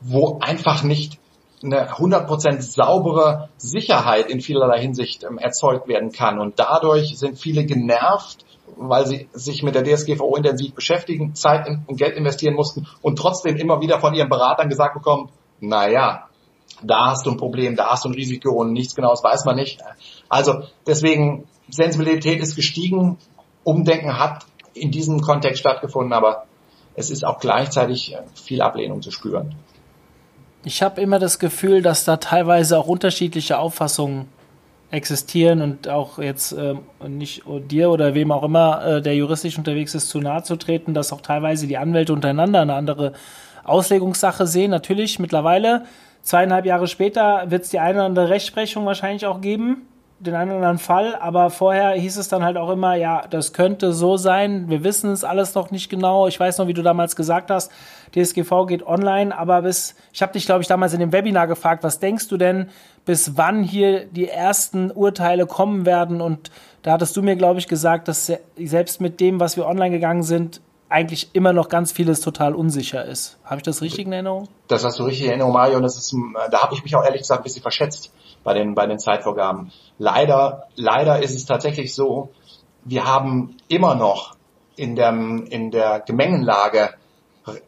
wo 0.00 0.38
einfach 0.40 0.82
nicht 0.82 1.18
eine 1.62 1.90
100% 1.90 2.62
saubere 2.62 3.50
Sicherheit 3.58 4.30
in 4.30 4.40
vielerlei 4.40 4.80
Hinsicht 4.80 5.22
ähm, 5.22 5.36
erzeugt 5.36 5.86
werden 5.86 6.12
kann. 6.12 6.40
Und 6.40 6.58
dadurch 6.58 7.18
sind 7.18 7.38
viele 7.38 7.66
genervt, 7.66 8.46
weil 8.76 9.06
sie 9.06 9.28
sich 9.34 9.62
mit 9.62 9.74
der 9.74 9.84
DSGVO 9.84 10.34
intensiv 10.36 10.72
beschäftigen, 10.72 11.34
Zeit 11.34 11.68
und 11.68 11.98
Geld 11.98 12.16
investieren 12.16 12.54
mussten 12.54 12.86
und 13.02 13.18
trotzdem 13.18 13.56
immer 13.56 13.82
wieder 13.82 14.00
von 14.00 14.14
ihren 14.14 14.30
Beratern 14.30 14.70
gesagt 14.70 14.94
bekommen, 14.94 15.28
na 15.60 15.90
ja, 15.90 16.28
da 16.82 17.10
hast 17.10 17.26
du 17.26 17.30
ein 17.32 17.36
Problem, 17.36 17.76
da 17.76 17.90
hast 17.90 18.06
du 18.06 18.08
ein 18.08 18.14
Risiko 18.14 18.52
und 18.52 18.72
nichts 18.72 18.94
Genaues 18.94 19.22
weiß 19.22 19.44
man 19.44 19.56
nicht. 19.56 19.78
Also 20.32 20.62
deswegen, 20.86 21.44
Sensibilität 21.68 22.40
ist 22.40 22.56
gestiegen, 22.56 23.18
Umdenken 23.64 24.18
hat 24.18 24.46
in 24.72 24.90
diesem 24.90 25.20
Kontext 25.20 25.60
stattgefunden, 25.60 26.14
aber 26.14 26.46
es 26.94 27.10
ist 27.10 27.22
auch 27.22 27.38
gleichzeitig 27.38 28.16
viel 28.34 28.62
Ablehnung 28.62 29.02
zu 29.02 29.10
spüren. 29.10 29.54
Ich 30.64 30.82
habe 30.82 31.02
immer 31.02 31.18
das 31.18 31.38
Gefühl, 31.38 31.82
dass 31.82 32.06
da 32.06 32.16
teilweise 32.16 32.78
auch 32.78 32.86
unterschiedliche 32.86 33.58
Auffassungen 33.58 34.26
existieren 34.90 35.60
und 35.60 35.88
auch 35.88 36.18
jetzt 36.18 36.52
äh, 36.52 36.76
nicht 37.06 37.42
dir 37.68 37.90
oder 37.90 38.14
wem 38.14 38.32
auch 38.32 38.42
immer, 38.42 38.84
äh, 38.86 39.02
der 39.02 39.14
juristisch 39.14 39.58
unterwegs 39.58 39.94
ist, 39.94 40.08
zu 40.08 40.18
nahe 40.18 40.44
zu 40.44 40.56
treten, 40.56 40.94
dass 40.94 41.12
auch 41.12 41.20
teilweise 41.20 41.66
die 41.66 41.76
Anwälte 41.76 42.14
untereinander 42.14 42.62
eine 42.62 42.74
andere 42.74 43.12
Auslegungssache 43.64 44.46
sehen. 44.46 44.70
Natürlich 44.70 45.18
mittlerweile 45.18 45.84
Zweieinhalb 46.22 46.66
Jahre 46.66 46.86
später 46.86 47.50
wird 47.50 47.64
es 47.64 47.70
die 47.70 47.80
eine 47.80 47.98
oder 47.98 48.04
andere 48.06 48.28
Rechtsprechung 48.28 48.86
wahrscheinlich 48.86 49.26
auch 49.26 49.40
geben, 49.40 49.88
den 50.22 50.34
einen 50.34 50.50
oder 50.50 50.58
anderen 50.58 50.78
Fall, 50.78 51.16
aber 51.16 51.50
vorher 51.50 51.92
hieß 51.92 52.16
es 52.16 52.28
dann 52.28 52.44
halt 52.44 52.56
auch 52.56 52.70
immer, 52.70 52.94
ja, 52.94 53.26
das 53.28 53.52
könnte 53.52 53.92
so 53.92 54.16
sein, 54.16 54.68
wir 54.68 54.84
wissen 54.84 55.10
es 55.10 55.24
alles 55.24 55.54
noch 55.54 55.70
nicht 55.70 55.88
genau. 55.88 56.28
Ich 56.28 56.38
weiß 56.38 56.58
noch, 56.58 56.68
wie 56.68 56.74
du 56.74 56.82
damals 56.82 57.16
gesagt 57.16 57.50
hast, 57.50 57.72
DSGV 58.14 58.66
geht 58.68 58.86
online, 58.86 59.36
aber 59.36 59.62
bis, 59.62 59.96
ich 60.12 60.22
habe 60.22 60.32
dich, 60.32 60.46
glaube 60.46 60.62
ich, 60.62 60.68
damals 60.68 60.92
in 60.92 61.00
dem 61.00 61.12
Webinar 61.12 61.48
gefragt, 61.48 61.82
was 61.82 61.98
denkst 61.98 62.28
du 62.28 62.36
denn, 62.36 62.68
bis 63.04 63.36
wann 63.36 63.64
hier 63.64 64.04
die 64.04 64.28
ersten 64.28 64.92
Urteile 64.92 65.46
kommen 65.46 65.86
werden? 65.86 66.20
Und 66.20 66.52
da 66.82 66.92
hattest 66.92 67.16
du 67.16 67.22
mir, 67.22 67.34
glaube 67.34 67.58
ich, 67.58 67.66
gesagt, 67.66 68.06
dass 68.06 68.32
selbst 68.56 69.00
mit 69.00 69.18
dem, 69.18 69.40
was 69.40 69.56
wir 69.56 69.66
online 69.66 69.90
gegangen 69.90 70.22
sind, 70.22 70.60
eigentlich 70.88 71.30
immer 71.32 71.52
noch 71.52 71.68
ganz 71.68 71.90
vieles 71.90 72.20
total 72.20 72.54
unsicher 72.54 73.04
ist. 73.04 73.38
Habe 73.44 73.56
ich 73.56 73.62
das 73.62 73.80
richtig 73.80 74.06
in 74.06 74.12
Erinnerung? 74.12 74.48
Das 74.68 74.84
hast 74.84 74.98
du 74.98 75.04
richtig 75.04 75.24
in 75.24 75.30
Erinnerung, 75.30 75.54
Mario. 75.54 75.76
Und 75.78 75.82
das 75.82 75.96
ist, 75.96 76.14
da 76.50 76.62
habe 76.62 76.74
ich 76.74 76.84
mich 76.84 76.94
auch 76.94 77.02
ehrlich 77.02 77.22
gesagt 77.22 77.40
ein 77.40 77.44
bisschen 77.44 77.62
verschätzt 77.62 78.12
bei 78.44 78.54
den, 78.54 78.74
bei 78.74 78.86
den 78.86 78.98
Zeitvorgaben. 78.98 79.72
Leider, 79.98 80.68
leider 80.74 81.22
ist 81.22 81.34
es 81.34 81.44
tatsächlich 81.44 81.94
so, 81.94 82.30
wir 82.84 83.04
haben 83.04 83.56
immer 83.68 83.94
noch 83.94 84.34
in 84.76 84.96
der, 84.96 85.10
in 85.10 85.70
der 85.70 86.00
Gemengenlage 86.00 86.90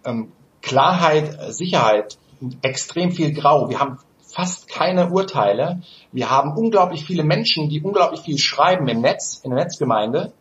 ähm, 0.04 0.32
Klarheit, 0.62 1.54
Sicherheit, 1.54 2.18
extrem 2.62 3.12
viel 3.12 3.32
Grau. 3.32 3.68
Wir 3.68 3.78
haben 3.78 3.98
fast 4.26 4.68
keine 4.68 5.10
Urteile. 5.10 5.82
Wir 6.10 6.30
haben 6.30 6.56
unglaublich 6.56 7.04
viele 7.04 7.22
Menschen, 7.22 7.68
die 7.68 7.80
unglaublich 7.82 8.20
viel 8.20 8.38
schreiben 8.38 8.88
im 8.88 9.00
Netz, 9.00 9.40
in 9.44 9.50
der 9.50 9.60
Netzgemeinde 9.60 10.32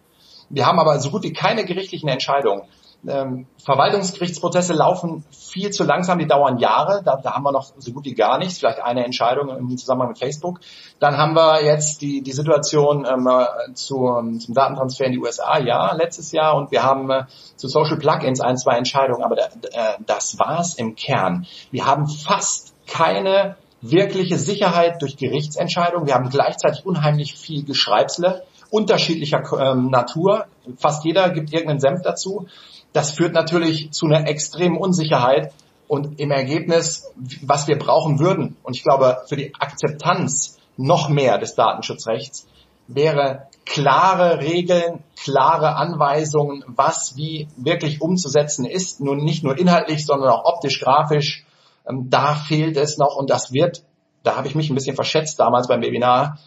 wir 0.54 0.68
haben 0.68 0.80
aber 0.80 1.00
so 1.00 1.10
gut 1.10 1.24
wie 1.24 1.34
keine 1.34 1.66
gerichtlichen 1.66 2.10
Entscheidungen. 2.10 2.62
Ähm, 3.08 3.48
Verwaltungsgerichtsprozesse 3.64 4.74
laufen 4.74 5.26
viel 5.32 5.72
zu 5.72 5.84
langsam, 5.84 6.20
die 6.20 6.28
dauern 6.28 6.58
Jahre. 6.58 7.02
Da, 7.04 7.18
da, 7.18 7.34
haben 7.34 7.44
wir 7.44 7.52
noch 7.52 7.66
so 7.78 7.92
gut 7.92 8.06
wie 8.06 8.14
gar 8.14 8.38
nichts, 8.38 8.60
vielleicht 8.60 8.82
eine 8.82 9.04
Entscheidung 9.04 9.50
im 9.50 9.78
Zusammenhang 9.78 10.10
mit 10.10 10.20
Facebook. 10.20 10.60
Dann 11.00 11.18
haben 11.18 11.34
wir 11.34 11.64
jetzt 11.64 12.02
die, 12.02 12.22
die 12.22 12.32
Situation 12.32 13.06
ähm, 13.06 13.30
zu, 13.74 13.96
zum 14.40 14.54
Datentransfer 14.54 15.06
in 15.06 15.12
die 15.14 15.20
USA, 15.20 15.60
ja, 15.60 15.94
letztes 15.94 16.32
Jahr. 16.32 16.56
Und 16.56 16.72
wir 16.72 16.84
haben 16.84 17.10
äh, 17.10 17.26
zu 17.56 17.68
Social 17.68 17.98
Plugins 17.98 18.40
ein, 18.40 18.58
zwei 18.58 18.78
Entscheidungen. 18.78 19.24
Aber 19.24 19.36
da, 19.36 19.46
äh, 19.46 19.98
das 20.06 20.40
war's 20.40 20.76
im 20.76 20.96
Kern. 20.96 21.46
Wir 21.72 21.86
haben 21.86 22.08
fast 22.08 22.74
keine 22.88 23.58
wirkliche 23.82 24.38
Sicherheit 24.38 25.02
durch 25.02 25.18
Gerichtsentscheidungen. 25.18 26.08
Wir 26.08 26.16
haben 26.16 26.30
gleichzeitig 26.30 26.86
unheimlich 26.86 27.36
viel 27.36 27.66
Geschreibsle 27.66 28.44
unterschiedlicher 28.74 29.44
ähm, 29.60 29.92
Natur. 29.92 30.46
Fast 30.78 31.06
jeder 31.06 31.30
gibt 31.30 31.54
irgendeinen 31.54 31.80
Senf 31.80 32.02
dazu. 32.02 32.48
Das 32.94 33.12
führt 33.12 33.34
natürlich 33.34 33.92
zu 33.92 34.06
einer 34.06 34.28
extremen 34.28 34.78
Unsicherheit 34.78 35.52
und 35.88 36.20
im 36.20 36.32
Ergebnis, 36.32 37.12
was 37.42 37.68
wir 37.68 37.78
brauchen 37.78 38.20
würden, 38.20 38.56
und 38.64 38.76
ich 38.76 38.84
glaube 38.84 39.24
für 39.28 39.36
die 39.36 39.54
Akzeptanz 39.56 40.58
noch 40.78 41.10
mehr 41.10 41.38
des 41.38 41.56
Datenschutzrechts, 41.56 42.48
wäre 42.88 43.48
klare 43.66 44.40
Regeln, 44.40 45.04
klare 45.22 45.76
Anweisungen, 45.76 46.64
was 46.68 47.16
wie 47.16 47.48
wirklich 47.56 48.02
umzusetzen 48.02 48.66
ist, 48.66 49.00
nun 49.00 49.24
nicht 49.24 49.44
nur 49.44 49.58
inhaltlich, 49.58 50.06
sondern 50.06 50.30
auch 50.30 50.46
optisch, 50.46 50.82
grafisch. 50.82 51.46
Ähm, 51.88 52.10
da 52.10 52.36
fehlt 52.36 52.78
es 52.78 52.98
noch 52.98 53.16
und 53.16 53.30
das 53.30 53.54
wird, 53.54 53.84
da 54.24 54.36
habe 54.36 54.48
ich 54.48 54.56
mich 54.56 54.70
ein 54.70 54.76
bisschen 54.76 54.96
verschätzt 54.96 55.40
damals 55.40 55.68
beim 55.68 55.82
Webinar, 55.82 56.40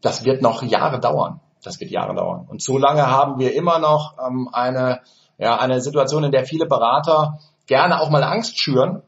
das 0.00 0.24
wird 0.24 0.42
noch 0.42 0.62
Jahre 0.62 1.00
dauern. 1.00 1.40
Das 1.62 1.80
wird 1.80 1.90
Jahre 1.90 2.14
dauern. 2.14 2.46
Und 2.48 2.62
so 2.62 2.78
lange 2.78 3.06
haben 3.06 3.40
wir 3.40 3.54
immer 3.54 3.78
noch 3.80 4.14
ähm, 4.24 4.48
eine, 4.52 5.00
ja, 5.38 5.58
eine 5.58 5.80
Situation, 5.80 6.24
in 6.24 6.32
der 6.32 6.44
viele 6.44 6.66
Berater 6.66 7.38
gerne 7.66 8.00
auch 8.00 8.10
mal 8.10 8.22
Angst 8.22 8.58
schüren. 8.58 9.02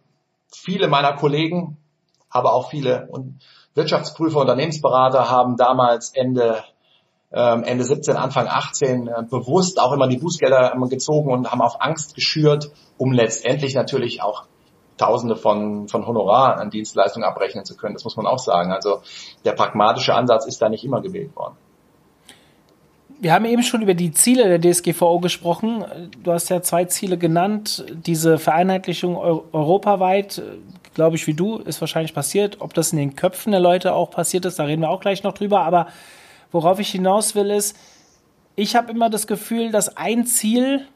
Viele 0.52 0.88
meiner 0.88 1.14
Kollegen, 1.14 1.76
aber 2.30 2.52
auch 2.52 2.70
viele 2.70 3.08
Wirtschaftsprüfer, 3.74 4.40
Unternehmensberater 4.40 5.30
haben 5.30 5.56
damals 5.56 6.10
Ende 6.14 6.64
ähm, 7.30 7.62
Ende 7.62 7.84
17, 7.84 8.16
Anfang 8.16 8.48
18 8.48 9.06
äh, 9.06 9.22
bewusst 9.28 9.80
auch 9.80 9.92
immer 9.92 10.08
die 10.08 10.16
Bußgelder 10.16 10.74
gezogen 10.88 11.30
und 11.30 11.50
haben 11.50 11.60
auf 11.60 11.80
Angst 11.80 12.14
geschürt, 12.14 12.70
um 12.96 13.12
letztendlich 13.12 13.74
natürlich 13.74 14.22
auch 14.22 14.44
Tausende 14.96 15.36
von, 15.36 15.86
von 15.86 16.06
Honorar 16.06 16.58
an 16.58 16.70
Dienstleistungen 16.70 17.24
abrechnen 17.24 17.64
zu 17.64 17.76
können. 17.76 17.94
Das 17.94 18.02
muss 18.02 18.16
man 18.16 18.26
auch 18.26 18.40
sagen. 18.40 18.72
Also 18.72 19.02
der 19.44 19.52
pragmatische 19.52 20.12
Ansatz 20.12 20.44
ist 20.44 20.60
da 20.60 20.68
nicht 20.68 20.84
immer 20.84 21.00
gewählt 21.00 21.36
worden. 21.36 21.56
Wir 23.20 23.32
haben 23.32 23.46
eben 23.46 23.64
schon 23.64 23.82
über 23.82 23.94
die 23.94 24.12
Ziele 24.12 24.58
der 24.58 24.72
DSGVO 24.72 25.18
gesprochen. 25.18 25.84
Du 26.22 26.30
hast 26.30 26.50
ja 26.50 26.62
zwei 26.62 26.84
Ziele 26.84 27.18
genannt. 27.18 27.84
Diese 27.92 28.38
Vereinheitlichung 28.38 29.16
europaweit, 29.16 30.40
glaube 30.94 31.16
ich, 31.16 31.26
wie 31.26 31.34
du, 31.34 31.56
ist 31.56 31.80
wahrscheinlich 31.80 32.14
passiert. 32.14 32.60
Ob 32.60 32.74
das 32.74 32.92
in 32.92 32.98
den 32.98 33.16
Köpfen 33.16 33.50
der 33.50 33.60
Leute 33.60 33.92
auch 33.92 34.12
passiert 34.12 34.44
ist, 34.44 34.60
da 34.60 34.64
reden 34.64 34.82
wir 34.82 34.90
auch 34.90 35.00
gleich 35.00 35.24
noch 35.24 35.34
drüber. 35.34 35.62
Aber 35.62 35.88
worauf 36.52 36.78
ich 36.78 36.90
hinaus 36.90 37.34
will, 37.34 37.50
ist, 37.50 37.76
ich 38.54 38.76
habe 38.76 38.92
immer 38.92 39.10
das 39.10 39.26
Gefühl, 39.26 39.72
dass 39.72 39.96
ein 39.96 40.24
Ziel 40.24 40.86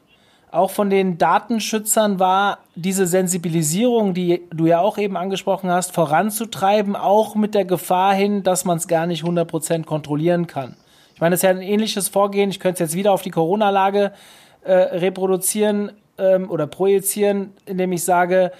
auch 0.49 0.71
von 0.71 0.89
den 0.89 1.17
Datenschützern 1.17 2.19
war, 2.19 2.59
diese 2.75 3.05
Sensibilisierung, 3.05 4.13
die 4.13 4.43
du 4.49 4.65
ja 4.65 4.79
auch 4.79 4.97
eben 4.97 5.17
angesprochen 5.17 5.69
hast, 5.69 5.91
voranzutreiben, 5.91 6.95
auch 6.95 7.35
mit 7.35 7.53
der 7.53 7.65
Gefahr 7.65 8.13
hin, 8.13 8.43
dass 8.43 8.63
man 8.63 8.77
es 8.77 8.87
gar 8.87 9.07
nicht 9.07 9.25
100% 9.25 9.83
kontrollieren 9.83 10.47
kann. 10.47 10.77
Ich 11.23 11.25
meine, 11.25 11.35
das 11.35 11.39
ist 11.39 11.43
ja 11.43 11.51
ein 11.51 11.61
ähnliches 11.61 12.09
Vorgehen. 12.09 12.49
Ich 12.49 12.59
könnte 12.59 12.83
es 12.83 12.89
jetzt 12.89 12.97
wieder 12.97 13.13
auf 13.13 13.21
die 13.21 13.31
Corona-Lage 13.31 14.11
äh, 14.63 14.73
reproduzieren 14.73 15.93
ähm, 16.17 16.51
oder 16.51 16.67
projizieren, 16.67 17.53
indem 17.65 17.93
ich 17.93 18.03
sage, 18.03 18.51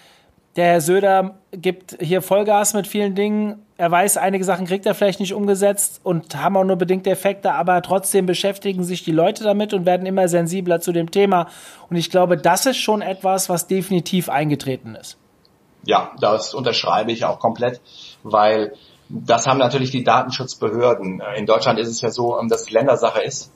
der 0.55 0.67
Herr 0.67 0.79
Söder 0.79 1.35
gibt 1.51 1.97
hier 1.99 2.21
Vollgas 2.21 2.73
mit 2.73 2.87
vielen 2.87 3.15
Dingen. 3.15 3.65
Er 3.75 3.91
weiß, 3.91 4.15
einige 4.15 4.45
Sachen 4.45 4.65
kriegt 4.65 4.85
er 4.85 4.95
vielleicht 4.95 5.19
nicht 5.19 5.33
umgesetzt 5.33 5.99
und 6.03 6.37
haben 6.37 6.55
auch 6.55 6.63
nur 6.63 6.77
bedingte 6.77 7.09
Effekte, 7.09 7.51
aber 7.51 7.81
trotzdem 7.81 8.25
beschäftigen 8.25 8.85
sich 8.85 9.03
die 9.03 9.11
Leute 9.11 9.43
damit 9.43 9.73
und 9.73 9.85
werden 9.85 10.05
immer 10.05 10.29
sensibler 10.29 10.79
zu 10.79 10.93
dem 10.93 11.11
Thema. 11.11 11.49
Und 11.89 11.97
ich 11.97 12.09
glaube, 12.09 12.37
das 12.37 12.65
ist 12.65 12.77
schon 12.77 13.01
etwas, 13.01 13.49
was 13.49 13.67
definitiv 13.67 14.29
eingetreten 14.29 14.95
ist. 14.95 15.17
Ja, 15.83 16.13
das 16.21 16.53
unterschreibe 16.53 17.11
ich 17.11 17.25
auch 17.25 17.39
komplett, 17.39 17.81
weil 18.23 18.71
das 19.09 19.47
haben 19.47 19.59
natürlich 19.59 19.91
die 19.91 20.03
Datenschutzbehörden. 20.03 21.21
In 21.35 21.45
Deutschland 21.45 21.79
ist 21.79 21.89
es 21.89 22.01
ja 22.01 22.09
so, 22.09 22.39
dass 22.49 22.61
es 22.61 22.71
Ländersache 22.71 23.21
ist 23.21 23.51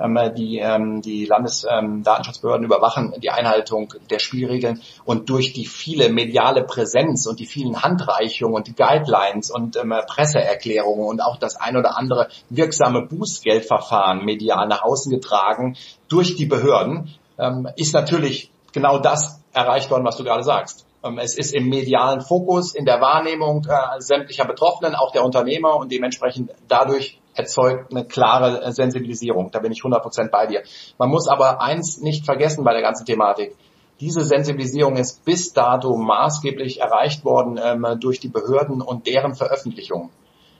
ähm, 0.00 0.18
die, 0.36 0.58
ähm, 0.58 1.02
die 1.02 1.26
Landesdatenschutzbehörden 1.26 2.64
überwachen 2.64 3.14
die 3.22 3.30
Einhaltung 3.30 3.92
der 4.08 4.18
Spielregeln 4.18 4.80
und 5.04 5.28
durch 5.28 5.52
die 5.52 5.66
viele 5.66 6.08
mediale 6.08 6.64
Präsenz 6.64 7.26
und 7.26 7.38
die 7.38 7.46
vielen 7.46 7.82
Handreichungen 7.82 8.54
und 8.54 8.66
die 8.66 8.74
Guidelines 8.74 9.50
und 9.50 9.76
ähm, 9.76 9.94
Presseerklärungen 10.06 11.06
und 11.06 11.20
auch 11.20 11.36
das 11.36 11.56
ein 11.56 11.76
oder 11.76 11.96
andere 11.96 12.28
wirksame 12.48 13.02
Bußgeldverfahren 13.02 14.24
medial 14.24 14.66
nach 14.68 14.82
außen 14.82 15.12
getragen 15.12 15.76
durch 16.08 16.36
die 16.36 16.46
Behörden 16.46 17.10
ähm, 17.38 17.68
ist 17.76 17.94
natürlich 17.94 18.50
genau 18.72 18.98
das 18.98 19.40
erreicht 19.52 19.90
worden, 19.90 20.04
was 20.04 20.16
du 20.16 20.24
gerade 20.24 20.44
sagst. 20.44 20.86
Ähm, 21.02 21.18
es 21.18 21.36
ist 21.36 21.54
im 21.54 21.68
medialen 21.68 22.20
Fokus, 22.20 22.74
in 22.74 22.84
der 22.84 23.00
Wahrnehmung 23.00 23.66
äh, 23.68 24.00
sämtlicher 24.00 24.44
Betroffenen, 24.44 24.94
auch 24.94 25.12
der 25.12 25.24
Unternehmer 25.24 25.76
und 25.76 25.90
dementsprechend 25.90 26.52
dadurch 26.68 27.20
erzeugt 27.34 27.90
eine 27.90 28.04
klare 28.04 28.62
äh, 28.62 28.72
Sensibilisierung. 28.72 29.50
Da 29.50 29.60
bin 29.60 29.72
ich 29.72 29.80
100% 29.80 30.30
bei 30.30 30.46
dir. 30.46 30.62
Man 30.98 31.08
muss 31.08 31.28
aber 31.28 31.62
eins 31.62 32.00
nicht 32.00 32.24
vergessen 32.24 32.64
bei 32.64 32.72
der 32.72 32.82
ganzen 32.82 33.06
Thematik. 33.06 33.56
Diese 34.00 34.22
Sensibilisierung 34.22 34.96
ist 34.96 35.24
bis 35.24 35.52
dato 35.52 35.96
maßgeblich 35.96 36.80
erreicht 36.80 37.24
worden 37.24 37.60
ähm, 37.62 38.00
durch 38.00 38.18
die 38.18 38.28
Behörden 38.28 38.80
und 38.80 39.06
deren 39.06 39.34
Veröffentlichung. 39.34 40.10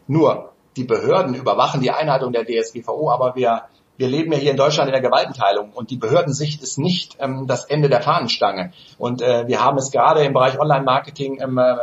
Nur, 0.07 0.53
die 0.77 0.85
Behörden 0.85 1.35
überwachen 1.35 1.81
die 1.81 1.91
Einhaltung 1.91 2.33
der 2.33 2.45
DSGVO, 2.45 3.11
aber 3.11 3.35
wir 3.35 3.63
wir 4.01 4.09
leben 4.09 4.33
ja 4.33 4.39
hier 4.39 4.51
in 4.53 4.57
Deutschland 4.57 4.89
in 4.89 4.95
der 4.95 5.03
Gewaltenteilung 5.03 5.73
und 5.75 5.91
die 5.91 5.99
Behördensicht 5.99 6.63
ist 6.63 6.79
nicht 6.79 7.19
ähm, 7.21 7.47
das 7.47 7.67
Ende 7.67 7.91
der 7.91 8.01
Fahnenstange. 8.01 8.73
Und 8.97 9.21
äh, 9.21 9.47
wir 9.47 9.63
haben 9.63 9.77
es 9.77 9.91
gerade 9.91 10.25
im 10.25 10.33
Bereich 10.33 10.59
Online-Marketing 10.59 11.39
ähm, 11.43 11.59
äh, 11.59 11.77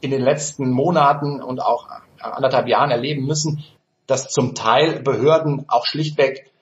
in 0.00 0.12
den 0.12 0.22
letzten 0.22 0.70
Monaten 0.70 1.42
und 1.42 1.60
auch 1.60 1.88
anderthalb 2.20 2.68
Jahren 2.68 2.92
erleben 2.92 3.26
müssen, 3.26 3.64
dass 4.06 4.28
zum 4.28 4.54
Teil 4.54 5.00
Behörden 5.00 5.64
auch 5.66 5.84
schlichtweg 5.84 6.52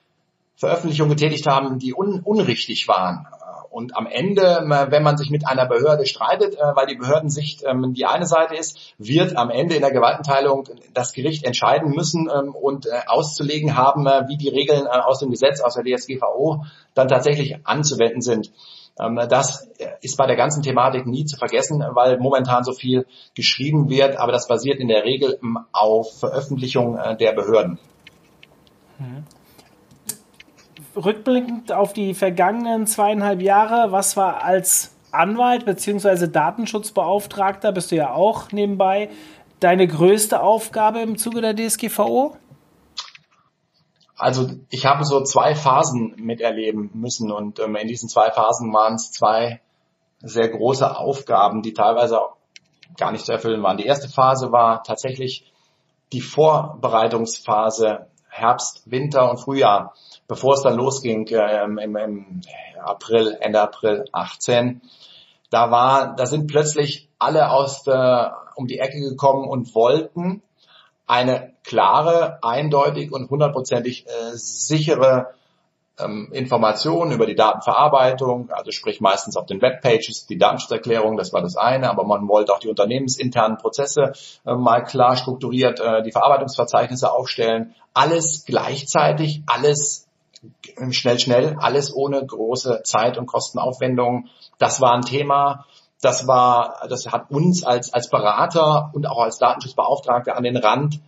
Veröffentlichungen 0.55 1.15
getätigt 1.15 1.45
haben, 1.45 1.77
die 1.77 1.93
un 1.93 2.21
unrichtig 2.21 2.87
waren. 2.87 3.27
Und 3.73 3.97
am 3.97 4.05
Ende, 4.05 4.63
wenn 4.89 5.01
man 5.01 5.17
sich 5.17 5.31
mit 5.31 5.47
einer 5.47 5.65
Behörde 5.65 6.05
streitet, 6.05 6.53
äh, 6.53 6.75
weil 6.75 6.85
die 6.85 6.95
Behördensicht 6.95 7.63
ähm, 7.65 7.95
die 7.95 8.05
eine 8.05 8.27
Seite 8.27 8.55
ist, 8.55 8.77
wird 8.99 9.35
am 9.35 9.49
Ende 9.49 9.73
in 9.73 9.81
der 9.81 9.91
Gewaltenteilung 9.91 10.69
das 10.93 11.11
Gericht 11.11 11.43
entscheiden 11.43 11.89
müssen 11.89 12.29
ähm, 12.29 12.53
und 12.53 12.85
äh, 12.85 12.91
auszulegen 13.07 13.75
haben, 13.75 14.05
äh, 14.05 14.27
wie 14.27 14.37
die 14.37 14.49
Regeln 14.49 14.85
aus 14.85 15.17
dem 15.17 15.31
Gesetz, 15.31 15.59
aus 15.59 15.73
der 15.73 15.83
DSGVO 15.83 16.65
dann 16.93 17.07
tatsächlich 17.07 17.65
anzuwenden 17.65 18.21
sind. 18.21 18.51
Ähm, 18.99 19.19
das 19.27 19.67
ist 20.01 20.17
bei 20.17 20.27
der 20.27 20.35
ganzen 20.35 20.61
Thematik 20.61 21.07
nie 21.07 21.25
zu 21.25 21.37
vergessen, 21.37 21.83
weil 21.93 22.19
momentan 22.19 22.63
so 22.63 22.73
viel 22.73 23.07
geschrieben 23.33 23.89
wird, 23.89 24.17
aber 24.17 24.31
das 24.31 24.47
basiert 24.47 24.79
in 24.79 24.87
der 24.87 25.03
Regel 25.03 25.39
auf 25.71 26.19
Veröffentlichung 26.19 26.99
der 27.19 27.33
Behörden. 27.33 27.79
Mhm 28.99 29.23
rückblickend 30.95 31.71
auf 31.71 31.93
die 31.93 32.13
vergangenen 32.13 32.87
zweieinhalb 32.87 33.41
Jahre, 33.41 33.91
was 33.91 34.17
war 34.17 34.43
als 34.43 34.95
Anwalt 35.11 35.65
bzw. 35.65 36.27
Datenschutzbeauftragter, 36.27 37.71
bist 37.71 37.91
du 37.91 37.95
ja 37.95 38.13
auch 38.13 38.51
nebenbei, 38.51 39.09
deine 39.59 39.87
größte 39.87 40.41
Aufgabe 40.41 40.99
im 40.99 41.17
Zuge 41.17 41.41
der 41.41 41.55
DSGVO? 41.55 42.35
Also 44.15 44.49
ich 44.69 44.85
habe 44.85 45.03
so 45.05 45.21
zwei 45.23 45.55
Phasen 45.55 46.15
miterleben 46.17 46.91
müssen 46.93 47.31
und 47.31 47.59
ähm, 47.59 47.75
in 47.75 47.87
diesen 47.87 48.09
zwei 48.09 48.31
Phasen 48.31 48.71
waren 48.73 48.95
es 48.95 49.11
zwei 49.11 49.61
sehr 50.21 50.49
große 50.49 50.97
Aufgaben, 50.97 51.61
die 51.61 51.73
teilweise 51.73 52.19
gar 52.97 53.11
nicht 53.11 53.25
zu 53.25 53.31
erfüllen 53.31 53.63
waren. 53.63 53.77
Die 53.77 53.85
erste 53.85 54.07
Phase 54.07 54.51
war 54.51 54.83
tatsächlich 54.83 55.51
die 56.13 56.21
Vorbereitungsphase 56.21 58.07
Herbst, 58.29 58.89
Winter 58.89 59.29
und 59.29 59.39
Frühjahr 59.39 59.93
bevor 60.33 60.55
es 60.55 60.63
dann 60.63 60.75
losging 60.75 61.27
äh, 61.27 61.63
im, 61.63 61.77
im 61.77 62.41
April, 62.83 63.37
Ende 63.39 63.61
April 63.61 64.05
18, 64.11 64.81
da 65.51 65.69
war, 65.69 66.15
da 66.15 66.25
sind 66.25 66.47
plötzlich 66.47 67.07
alle 67.19 67.51
aus 67.51 67.83
der, 67.83 68.35
um 68.55 68.65
die 68.65 68.79
Ecke 68.79 68.99
gekommen 68.99 69.47
und 69.47 69.75
wollten 69.75 70.41
eine 71.05 71.53
klare, 71.63 72.39
eindeutig 72.41 73.11
und 73.11 73.29
hundertprozentig 73.29 74.07
äh, 74.07 74.31
sichere 74.33 75.35
ähm, 75.99 76.29
Informationen 76.31 77.11
über 77.11 77.27
die 77.27 77.35
Datenverarbeitung, 77.35 78.49
also 78.49 78.71
sprich 78.71 78.99
meistens 78.99 79.37
auf 79.37 79.45
den 79.45 79.61
Webpages, 79.61 80.25
die 80.25 80.39
Datenschutzerklärung, 80.39 81.15
das 81.15 81.31
war 81.31 81.43
das 81.43 81.57
eine, 81.57 81.91
aber 81.91 82.05
man 82.05 82.27
wollte 82.27 82.53
auch 82.53 82.59
die 82.59 82.69
unternehmensinternen 82.69 83.59
Prozesse 83.59 84.13
äh, 84.47 84.55
mal 84.55 84.83
klar 84.83 85.15
strukturiert, 85.15 85.79
äh, 85.79 86.01
die 86.01 86.11
Verarbeitungsverzeichnisse 86.11 87.11
aufstellen, 87.11 87.75
alles 87.93 88.45
gleichzeitig, 88.47 89.43
alles 89.45 90.02
schnell, 90.91 91.19
schnell, 91.19 91.55
alles 91.59 91.93
ohne 91.95 92.25
große 92.25 92.81
Zeit- 92.83 93.17
und 93.17 93.25
Kostenaufwendungen. 93.25 94.29
Das 94.57 94.81
war 94.81 94.93
ein 94.93 95.01
Thema. 95.01 95.65
Das 96.01 96.27
war, 96.27 96.85
das 96.89 97.07
hat 97.07 97.31
uns 97.31 97.63
als, 97.63 97.93
als 97.93 98.09
Berater 98.09 98.91
und 98.93 99.07
auch 99.07 99.19
als 99.19 99.37
Datenschutzbeauftragte 99.37 100.35
an 100.35 100.43
den 100.43 100.57
Rand 100.57 100.99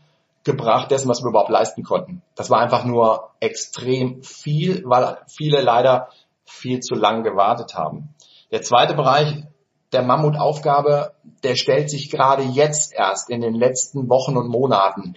gebracht 0.46 0.92
dessen, 0.92 1.10
was 1.10 1.22
wir 1.22 1.30
überhaupt 1.30 1.50
leisten 1.50 1.84
konnten. 1.84 2.22
Das 2.36 2.50
war 2.50 2.60
einfach 2.60 2.86
nur 2.86 3.32
extrem 3.40 4.24
viel, 4.24 4.84
weil 4.86 5.18
viele 5.28 5.62
leider 5.62 6.10
viel 6.46 6.80
zu 6.80 6.96
lang 6.96 7.24
gewartet 7.24 7.76
haben. 7.76 8.14
Der 8.52 8.62
zweite 8.62 8.94
Bereich 8.94 9.44
der 9.92 10.04
Mammutaufgabe, 10.04 11.14
der 11.44 11.56
stellt 11.56 11.90
sich 11.90 12.10
gerade 12.10 12.44
jetzt 12.44 12.94
erst 12.94 13.30
in 13.30 13.42
den 13.42 13.56
letzten 13.56 14.10
Wochen 14.10 14.38
und 14.38 14.50
Monaten 14.50 15.16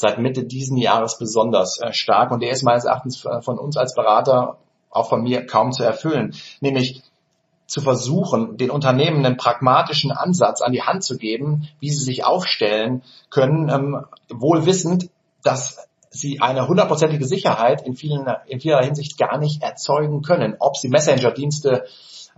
seit 0.00 0.18
Mitte 0.18 0.44
diesen 0.44 0.76
Jahres 0.76 1.18
besonders 1.18 1.80
äh, 1.80 1.92
stark 1.92 2.30
und 2.30 2.42
der 2.42 2.50
ist 2.50 2.62
meines 2.62 2.84
Erachtens 2.84 3.26
von 3.42 3.58
uns 3.58 3.76
als 3.76 3.94
Berater, 3.94 4.58
auch 4.90 5.08
von 5.08 5.22
mir, 5.22 5.46
kaum 5.46 5.72
zu 5.72 5.84
erfüllen. 5.84 6.34
Nämlich 6.60 7.02
zu 7.66 7.80
versuchen, 7.80 8.56
den 8.56 8.70
Unternehmen 8.70 9.24
einen 9.24 9.36
pragmatischen 9.36 10.10
Ansatz 10.10 10.60
an 10.60 10.72
die 10.72 10.82
Hand 10.82 11.04
zu 11.04 11.16
geben, 11.16 11.68
wie 11.78 11.90
sie 11.90 12.04
sich 12.04 12.24
aufstellen 12.24 13.02
können, 13.30 13.68
ähm, 13.68 14.04
wohl 14.28 14.66
wissend, 14.66 15.08
dass 15.44 15.88
sie 16.10 16.40
eine 16.40 16.66
hundertprozentige 16.66 17.24
Sicherheit 17.24 17.86
in, 17.86 17.94
vielen, 17.94 18.26
in 18.46 18.58
vieler 18.58 18.82
Hinsicht 18.82 19.16
gar 19.16 19.38
nicht 19.38 19.62
erzeugen 19.62 20.22
können. 20.22 20.56
Ob 20.58 20.76
sie 20.76 20.88
Messenger-Dienste 20.88 21.84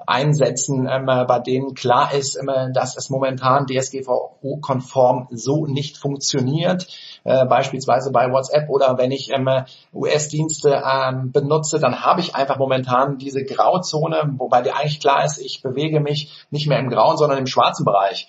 einsetzen, 0.07 0.89
ähm, 0.91 1.07
bei 1.07 1.39
denen 1.39 1.75
klar 1.75 2.13
ist, 2.15 2.37
ähm, 2.37 2.73
dass 2.73 2.97
es 2.97 3.11
momentan 3.11 3.67
DSGVO-konform 3.67 5.29
so 5.31 5.67
nicht 5.67 5.99
funktioniert, 5.99 6.87
äh, 7.25 7.47
beispielsweise 7.47 8.11
bei 8.13 8.31
WhatsApp 8.31 8.69
oder 8.69 8.99
wenn 8.99 9.11
ich 9.11 9.31
ähm, 9.33 9.49
US-Dienste 9.95 10.83
ähm, 10.85 11.33
benutze, 11.33 11.79
dann 11.79 12.05
habe 12.05 12.21
ich 12.21 12.35
einfach 12.35 12.59
momentan 12.59 13.19
diese 13.19 13.45
Grauzone, 13.45 14.35
wobei 14.37 14.63
dir 14.63 14.77
eigentlich 14.77 15.01
klar 15.01 15.25
ist, 15.25 15.39
ich 15.39 15.63
bewege 15.63 16.01
mich 16.01 16.47
nicht 16.51 16.67
mehr 16.67 16.79
im 16.79 16.89
grauen, 16.89 17.17
sondern 17.17 17.39
im 17.39 17.47
schwarzen 17.47 17.85
Bereich. 17.85 18.29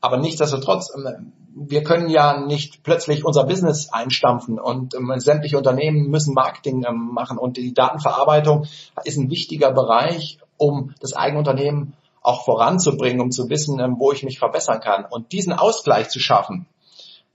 Aber 0.00 0.16
nichtsdestotrotz, 0.16 0.92
ähm, 0.94 1.32
wir 1.54 1.82
können 1.82 2.08
ja 2.08 2.40
nicht 2.40 2.82
plötzlich 2.82 3.24
unser 3.24 3.44
Business 3.44 3.92
einstampfen 3.92 4.58
und 4.58 4.94
ähm, 4.94 5.12
sämtliche 5.18 5.58
Unternehmen 5.58 6.08
müssen 6.08 6.34
Marketing 6.34 6.84
ähm, 6.88 7.10
machen 7.12 7.38
und 7.38 7.56
die 7.56 7.74
Datenverarbeitung 7.74 8.66
ist 9.04 9.18
ein 9.18 9.30
wichtiger 9.30 9.72
Bereich, 9.72 10.38
um 10.56 10.94
das 11.00 11.14
eigene 11.14 11.38
Unternehmen 11.38 11.94
auch 12.22 12.44
voranzubringen, 12.44 13.20
um 13.20 13.30
zu 13.30 13.48
wissen, 13.48 13.78
wo 13.98 14.12
ich 14.12 14.22
mich 14.22 14.38
verbessern 14.38 14.80
kann. 14.80 15.06
Und 15.08 15.32
diesen 15.32 15.54
Ausgleich 15.54 16.10
zu 16.10 16.20
schaffen, 16.20 16.66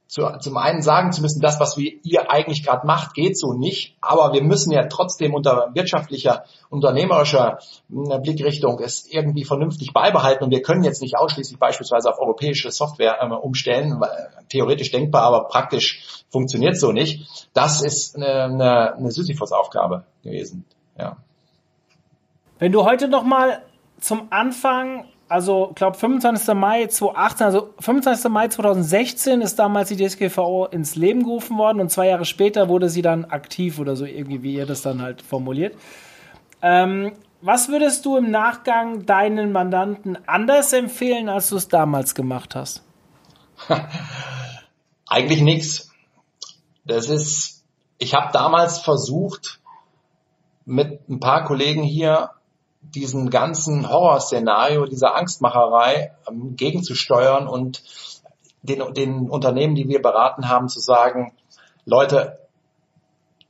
zu, 0.08 0.22
zum 0.40 0.58
einen 0.58 0.82
sagen 0.82 1.12
zu 1.12 1.22
müssen, 1.22 1.42
das, 1.42 1.60
was 1.60 1.78
wir, 1.78 1.94
ihr 2.04 2.30
eigentlich 2.32 2.64
gerade 2.64 2.86
macht, 2.86 3.16
geht 3.16 3.38
so 3.38 3.54
nicht, 3.54 3.98
aber 4.02 4.34
wir 4.34 4.44
müssen 4.44 4.72
ja 4.72 4.86
trotzdem 4.88 5.34
unter 5.34 5.72
wirtschaftlicher, 5.74 6.44
unternehmerischer 6.70 7.60
äh, 7.90 8.20
Blickrichtung 8.20 8.80
es 8.80 9.08
irgendwie 9.08 9.46
vernünftig 9.46 9.94
beibehalten 9.94 10.44
und 10.44 10.52
wir 10.52 10.62
können 10.62 10.84
jetzt 10.84 11.02
nicht 11.02 11.18
ausschließlich 11.18 11.58
beispielsweise 11.60 12.10
auf 12.10 12.20
europäische 12.20 12.72
Software 12.72 13.18
äh, 13.22 13.34
umstellen, 13.34 14.00
weil, 14.00 14.10
äh, 14.10 14.44
theoretisch 14.50 14.92
denkbar, 14.92 15.24
aber 15.24 15.48
praktisch 15.48 16.24
funktioniert 16.30 16.78
so 16.78 16.92
nicht. 16.92 17.50
Das 17.54 17.82
ist 17.82 18.16
eine, 18.16 18.44
eine, 18.44 18.96
eine 18.96 19.12
Sisyphus-Aufgabe 19.12 20.06
gewesen. 20.24 20.66
Ja. 20.98 21.18
Wenn 22.60 22.72
du 22.72 22.86
heute 22.86 23.08
noch 23.08 23.24
mal 23.24 23.64
zum 24.00 24.28
Anfang, 24.30 25.06
also 25.28 25.70
ich 25.70 25.76
glaube 25.76 25.98
25. 25.98 26.54
Mai 26.56 26.88
2018, 26.88 27.46
also 27.46 27.74
25. 27.80 28.32
Mai 28.32 28.48
2016 28.48 29.42
ist 29.42 29.58
damals 29.58 29.90
die 29.90 29.96
DSGVO 29.96 30.68
ins 30.68 30.96
Leben 30.96 31.24
gerufen 31.24 31.58
worden 31.58 31.80
und 31.80 31.90
zwei 31.90 32.08
Jahre 32.08 32.26
später 32.26 32.70
wurde 32.70 32.90
sie 32.90 33.02
dann 33.02 33.26
aktiv 33.26 33.80
oder 33.80 33.96
so 33.96 34.06
irgendwie, 34.06 34.44
wie 34.44 34.56
ihr 34.56 34.66
das 34.66 34.82
dann 34.82 35.02
halt 35.02 35.22
formuliert. 35.22 35.76
Ähm, 36.62 37.14
was 37.42 37.70
würdest 37.70 38.06
du 38.06 38.18
im 38.18 38.32
Nachgang 38.32 39.06
deinen 39.06 39.52
Mandanten 39.52 40.18
anders 40.28 40.74
empfehlen, 40.74 41.30
als 41.30 41.50
du 41.50 41.58
es 41.58 41.68
damals 41.68 42.16
gemacht 42.16 42.56
hast? 42.56 42.84
Eigentlich 45.08 45.42
nichts. 45.42 45.92
Das 46.86 47.10
ist, 47.10 47.64
ich 47.98 48.14
habe 48.14 48.32
damals 48.32 48.80
versucht, 48.80 49.60
mit 50.66 51.08
ein 51.10 51.20
paar 51.20 51.44
Kollegen 51.44 51.84
hier 51.84 52.32
diesen 52.94 53.30
ganzen 53.30 53.90
Horrorszenario, 53.90 54.86
dieser 54.86 55.16
Angstmacherei 55.16 56.12
ähm, 56.28 56.56
gegenzusteuern 56.56 57.48
und 57.48 57.84
den, 58.62 58.94
den 58.94 59.30
Unternehmen, 59.30 59.76
die 59.76 59.88
wir 59.88 60.02
beraten 60.02 60.50
haben, 60.50 60.70
zu 60.70 60.80
sagen, 60.80 61.34
Leute, 61.86 62.40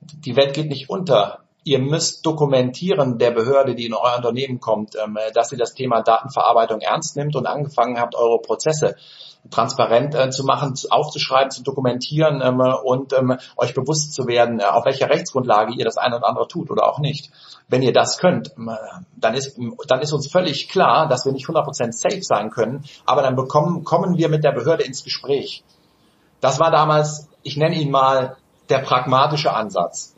die 0.01 0.35
Welt 0.35 0.53
geht 0.53 0.67
nicht 0.67 0.89
unter. 0.89 1.44
Ihr 1.65 1.79
müsst 1.79 2.25
dokumentieren 2.25 3.17
der 3.17 3.31
Behörde, 3.31 3.75
die 3.75 3.87
in 3.87 3.93
euer 3.95 4.17
Unternehmen 4.17 4.59
kommt, 4.59 4.95
ähm, 4.95 5.17
dass 5.33 5.51
ihr 5.51 5.57
das 5.57 5.73
Thema 5.73 6.01
Datenverarbeitung 6.01 6.79
ernst 6.79 7.17
nimmt 7.17 7.35
und 7.35 7.47
angefangen 7.47 7.99
habt, 7.99 8.15
eure 8.15 8.39
Prozesse 8.39 8.95
transparent 9.49 10.13
äh, 10.15 10.29
zu 10.29 10.43
machen, 10.43 10.75
aufzuschreiben, 10.89 11.49
zu 11.49 11.63
dokumentieren 11.63 12.41
ähm, 12.43 12.59
und 12.59 13.13
ähm, 13.13 13.37
euch 13.57 13.73
bewusst 13.73 14.13
zu 14.13 14.27
werden, 14.27 14.59
äh, 14.59 14.63
auf 14.63 14.85
welcher 14.85 15.09
Rechtsgrundlage 15.09 15.73
ihr 15.73 15.85
das 15.85 15.97
eine 15.97 16.17
oder 16.17 16.27
andere 16.27 16.47
tut 16.47 16.69
oder 16.69 16.87
auch 16.87 16.99
nicht. 16.99 17.31
Wenn 17.67 17.81
ihr 17.81 17.93
das 17.93 18.19
könnt, 18.19 18.51
dann 19.15 19.33
ist, 19.33 19.57
dann 19.87 20.01
ist 20.01 20.13
uns 20.13 20.31
völlig 20.31 20.69
klar, 20.69 21.07
dass 21.07 21.25
wir 21.25 21.31
nicht 21.31 21.47
100% 21.47 21.93
safe 21.93 22.21
sein 22.21 22.51
können, 22.51 22.83
aber 23.07 23.23
dann 23.23 23.35
bekommen, 23.35 23.83
kommen 23.83 24.17
wir 24.17 24.29
mit 24.29 24.43
der 24.43 24.51
Behörde 24.51 24.83
ins 24.83 25.03
Gespräch. 25.03 25.63
Das 26.41 26.59
war 26.59 26.69
damals, 26.69 27.27
ich 27.41 27.57
nenne 27.57 27.75
ihn 27.75 27.89
mal, 27.89 28.37
der 28.69 28.79
pragmatische 28.79 29.51
Ansatz. 29.51 30.14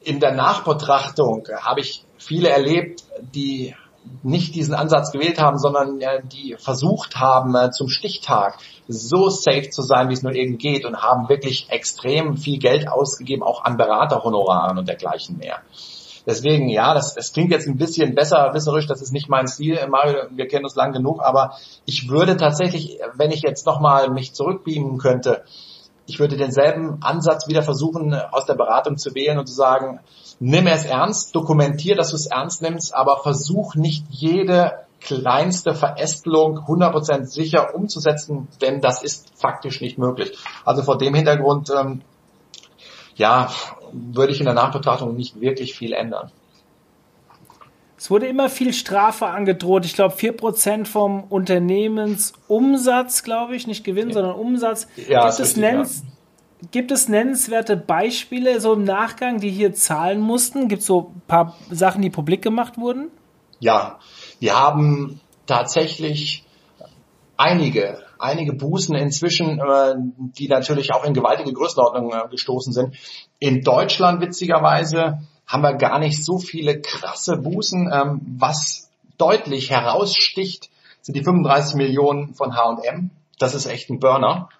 In 0.00 0.20
der 0.20 0.32
Nachbetrachtung 0.32 1.46
habe 1.60 1.80
ich 1.80 2.04
viele 2.16 2.48
erlebt, 2.48 3.04
die 3.34 3.74
nicht 4.22 4.54
diesen 4.54 4.74
Ansatz 4.74 5.12
gewählt 5.12 5.40
haben, 5.40 5.58
sondern 5.58 6.00
äh, 6.00 6.22
die 6.24 6.56
versucht 6.58 7.16
haben, 7.16 7.54
äh, 7.54 7.70
zum 7.70 7.88
Stichtag 7.88 8.58
so 8.86 9.28
safe 9.28 9.70
zu 9.70 9.82
sein, 9.82 10.08
wie 10.08 10.14
es 10.14 10.22
nur 10.22 10.34
eben 10.34 10.58
geht 10.58 10.84
und 10.84 11.02
haben 11.02 11.28
wirklich 11.28 11.68
extrem 11.70 12.36
viel 12.36 12.58
Geld 12.58 12.88
ausgegeben, 12.88 13.42
auch 13.42 13.64
an 13.64 13.76
Beraterhonoraren 13.76 14.78
und 14.78 14.88
dergleichen 14.88 15.38
mehr. 15.38 15.58
Deswegen, 16.26 16.68
ja, 16.68 16.92
das, 16.92 17.14
das 17.14 17.32
klingt 17.32 17.52
jetzt 17.52 17.66
ein 17.66 17.78
bisschen 17.78 18.14
besser 18.14 18.52
wisserisch, 18.52 18.86
das 18.86 19.00
ist 19.00 19.12
nicht 19.12 19.30
mein 19.30 19.46
Stil, 19.46 19.78
Mario, 19.88 20.24
wir 20.30 20.46
kennen 20.46 20.64
uns 20.64 20.74
lang 20.74 20.92
genug, 20.92 21.22
aber 21.22 21.54
ich 21.86 22.08
würde 22.10 22.36
tatsächlich, 22.36 22.98
wenn 23.14 23.30
ich 23.30 23.42
jetzt 23.42 23.64
nochmal 23.64 24.10
mich 24.10 24.34
zurückbeamen 24.34 24.98
könnte, 24.98 25.42
ich 26.08 26.18
würde 26.18 26.38
denselben 26.38 27.02
Ansatz 27.02 27.48
wieder 27.48 27.62
versuchen, 27.62 28.14
aus 28.14 28.46
der 28.46 28.54
Beratung 28.54 28.96
zu 28.96 29.14
wählen 29.14 29.38
und 29.38 29.46
zu 29.46 29.54
sagen, 29.54 30.00
nimm 30.40 30.66
es 30.66 30.86
ernst, 30.86 31.36
dokumentier, 31.36 31.96
dass 31.96 32.10
du 32.10 32.16
es 32.16 32.26
ernst 32.26 32.62
nimmst, 32.62 32.94
aber 32.94 33.18
versuch 33.18 33.74
nicht 33.74 34.06
jede 34.08 34.72
kleinste 35.00 35.74
Verästelung 35.74 36.60
100% 36.60 37.26
sicher 37.26 37.74
umzusetzen, 37.74 38.48
denn 38.62 38.80
das 38.80 39.02
ist 39.02 39.38
faktisch 39.38 39.82
nicht 39.82 39.98
möglich. 39.98 40.36
Also 40.64 40.82
vor 40.82 40.96
dem 40.96 41.14
Hintergrund, 41.14 41.70
ähm, 41.70 42.00
ja, 43.14 43.50
würde 43.92 44.32
ich 44.32 44.40
in 44.40 44.46
der 44.46 44.54
Nachbetrachtung 44.54 45.14
nicht 45.14 45.40
wirklich 45.42 45.74
viel 45.74 45.92
ändern. 45.92 46.32
Es 47.98 48.10
wurde 48.12 48.26
immer 48.26 48.48
viel 48.48 48.72
Strafe 48.72 49.26
angedroht. 49.26 49.84
Ich 49.84 49.94
glaube, 49.94 50.14
4% 50.14 50.86
vom 50.86 51.24
Unternehmensumsatz, 51.24 53.24
glaube 53.24 53.56
ich, 53.56 53.66
nicht 53.66 53.82
Gewinn, 53.82 54.06
ja. 54.08 54.14
sondern 54.14 54.36
Umsatz. 54.36 54.86
Ja, 55.08 55.26
gibt, 55.26 55.40
es 55.40 55.56
nennens, 55.56 56.04
ja. 56.04 56.08
gibt 56.70 56.92
es 56.92 57.08
nennenswerte 57.08 57.76
Beispiele 57.76 58.60
so 58.60 58.74
im 58.74 58.84
Nachgang, 58.84 59.40
die 59.40 59.50
hier 59.50 59.74
zahlen 59.74 60.20
mussten? 60.20 60.68
Gibt 60.68 60.82
es 60.82 60.86
so 60.86 61.12
ein 61.16 61.22
paar 61.26 61.56
Sachen, 61.70 62.00
die 62.00 62.10
publik 62.10 62.40
gemacht 62.40 62.78
wurden? 62.78 63.08
Ja, 63.58 63.98
wir 64.38 64.54
haben 64.54 65.20
tatsächlich 65.46 66.44
einige, 67.36 67.98
einige 68.20 68.52
Bußen 68.52 68.94
inzwischen, 68.94 69.58
äh, 69.58 69.96
die 70.38 70.46
natürlich 70.46 70.92
auch 70.92 71.04
in 71.04 71.14
gewaltige 71.14 71.52
Größenordnungen 71.52 72.12
äh, 72.12 72.28
gestoßen 72.28 72.72
sind. 72.72 72.94
In 73.40 73.62
Deutschland 73.62 74.20
witzigerweise 74.20 75.18
haben 75.48 75.62
wir 75.62 75.74
gar 75.74 75.98
nicht 75.98 76.24
so 76.24 76.38
viele 76.38 76.80
krasse 76.80 77.38
Bußen. 77.38 77.90
Ähm, 77.92 78.20
was 78.38 78.90
deutlich 79.16 79.70
heraussticht, 79.70 80.70
sind 81.00 81.16
die 81.16 81.24
35 81.24 81.74
Millionen 81.76 82.34
von 82.34 82.54
H&M. 82.54 83.10
Das 83.38 83.54
ist 83.54 83.66
echt 83.66 83.90
ein 83.90 83.98
Burner. 83.98 84.50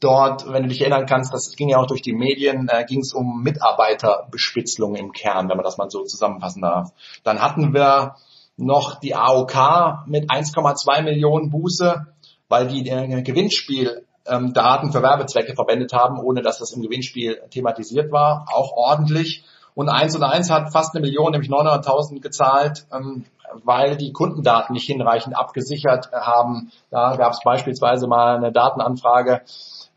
Dort, 0.00 0.52
wenn 0.52 0.62
du 0.62 0.68
dich 0.68 0.80
erinnern 0.80 1.06
kannst, 1.06 1.34
das 1.34 1.56
ging 1.56 1.70
ja 1.70 1.78
auch 1.78 1.86
durch 1.86 2.02
die 2.02 2.12
Medien, 2.12 2.68
äh, 2.68 2.84
ging 2.84 3.00
es 3.00 3.12
um 3.12 3.42
Mitarbeiterbespitzlung 3.42 4.94
im 4.94 5.12
Kern, 5.12 5.48
wenn 5.48 5.56
man 5.56 5.64
das 5.64 5.78
mal 5.78 5.90
so 5.90 6.04
zusammenfassen 6.04 6.62
darf. 6.62 6.92
Dann 7.24 7.42
hatten 7.42 7.74
wir 7.74 8.14
noch 8.56 9.00
die 9.00 9.14
AOK 9.14 10.06
mit 10.06 10.30
1,2 10.30 11.02
Millionen 11.02 11.50
Buße, 11.50 12.06
weil 12.48 12.68
die 12.68 12.88
äh, 12.88 13.22
Gewinnspiel 13.22 14.04
ähm, 14.26 14.52
für 14.54 15.02
Werbezwecke 15.02 15.54
verwendet 15.54 15.92
haben, 15.92 16.18
ohne 16.20 16.42
dass 16.42 16.58
das 16.58 16.72
im 16.72 16.82
Gewinnspiel 16.82 17.40
thematisiert 17.50 18.12
war. 18.12 18.46
Auch 18.52 18.72
ordentlich. 18.72 19.44
Und 19.78 19.88
1 19.88 20.16
und 20.16 20.24
1 20.24 20.50
hat 20.50 20.72
fast 20.72 20.96
eine 20.96 21.06
Million, 21.06 21.30
nämlich 21.30 21.48
900.000 21.48 22.18
gezahlt, 22.20 22.84
ähm, 22.92 23.26
weil 23.62 23.96
die 23.96 24.10
Kundendaten 24.10 24.72
nicht 24.72 24.86
hinreichend 24.86 25.36
abgesichert 25.36 26.10
haben. 26.10 26.72
Da 26.90 27.14
gab 27.14 27.30
es 27.30 27.38
beispielsweise 27.44 28.08
mal 28.08 28.38
eine 28.38 28.50
Datenanfrage 28.50 29.42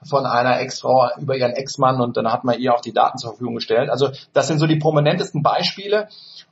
von 0.08 0.28
einer 0.28 0.60
Ex-Frau 0.60 1.10
über 1.18 1.36
ihren 1.36 1.54
Ex-Mann 1.54 2.00
und 2.00 2.16
dann 2.16 2.32
hat 2.32 2.44
man 2.44 2.60
ihr 2.60 2.76
auch 2.76 2.82
die 2.82 2.94
Daten 2.94 3.18
zur 3.18 3.32
Verfügung 3.32 3.56
gestellt. 3.56 3.90
Also 3.90 4.10
das 4.34 4.48
sind 4.48 4.60
so 4.60 4.68
die 4.68 4.78
prominentesten 4.78 5.42
Beispiele. 5.42 6.10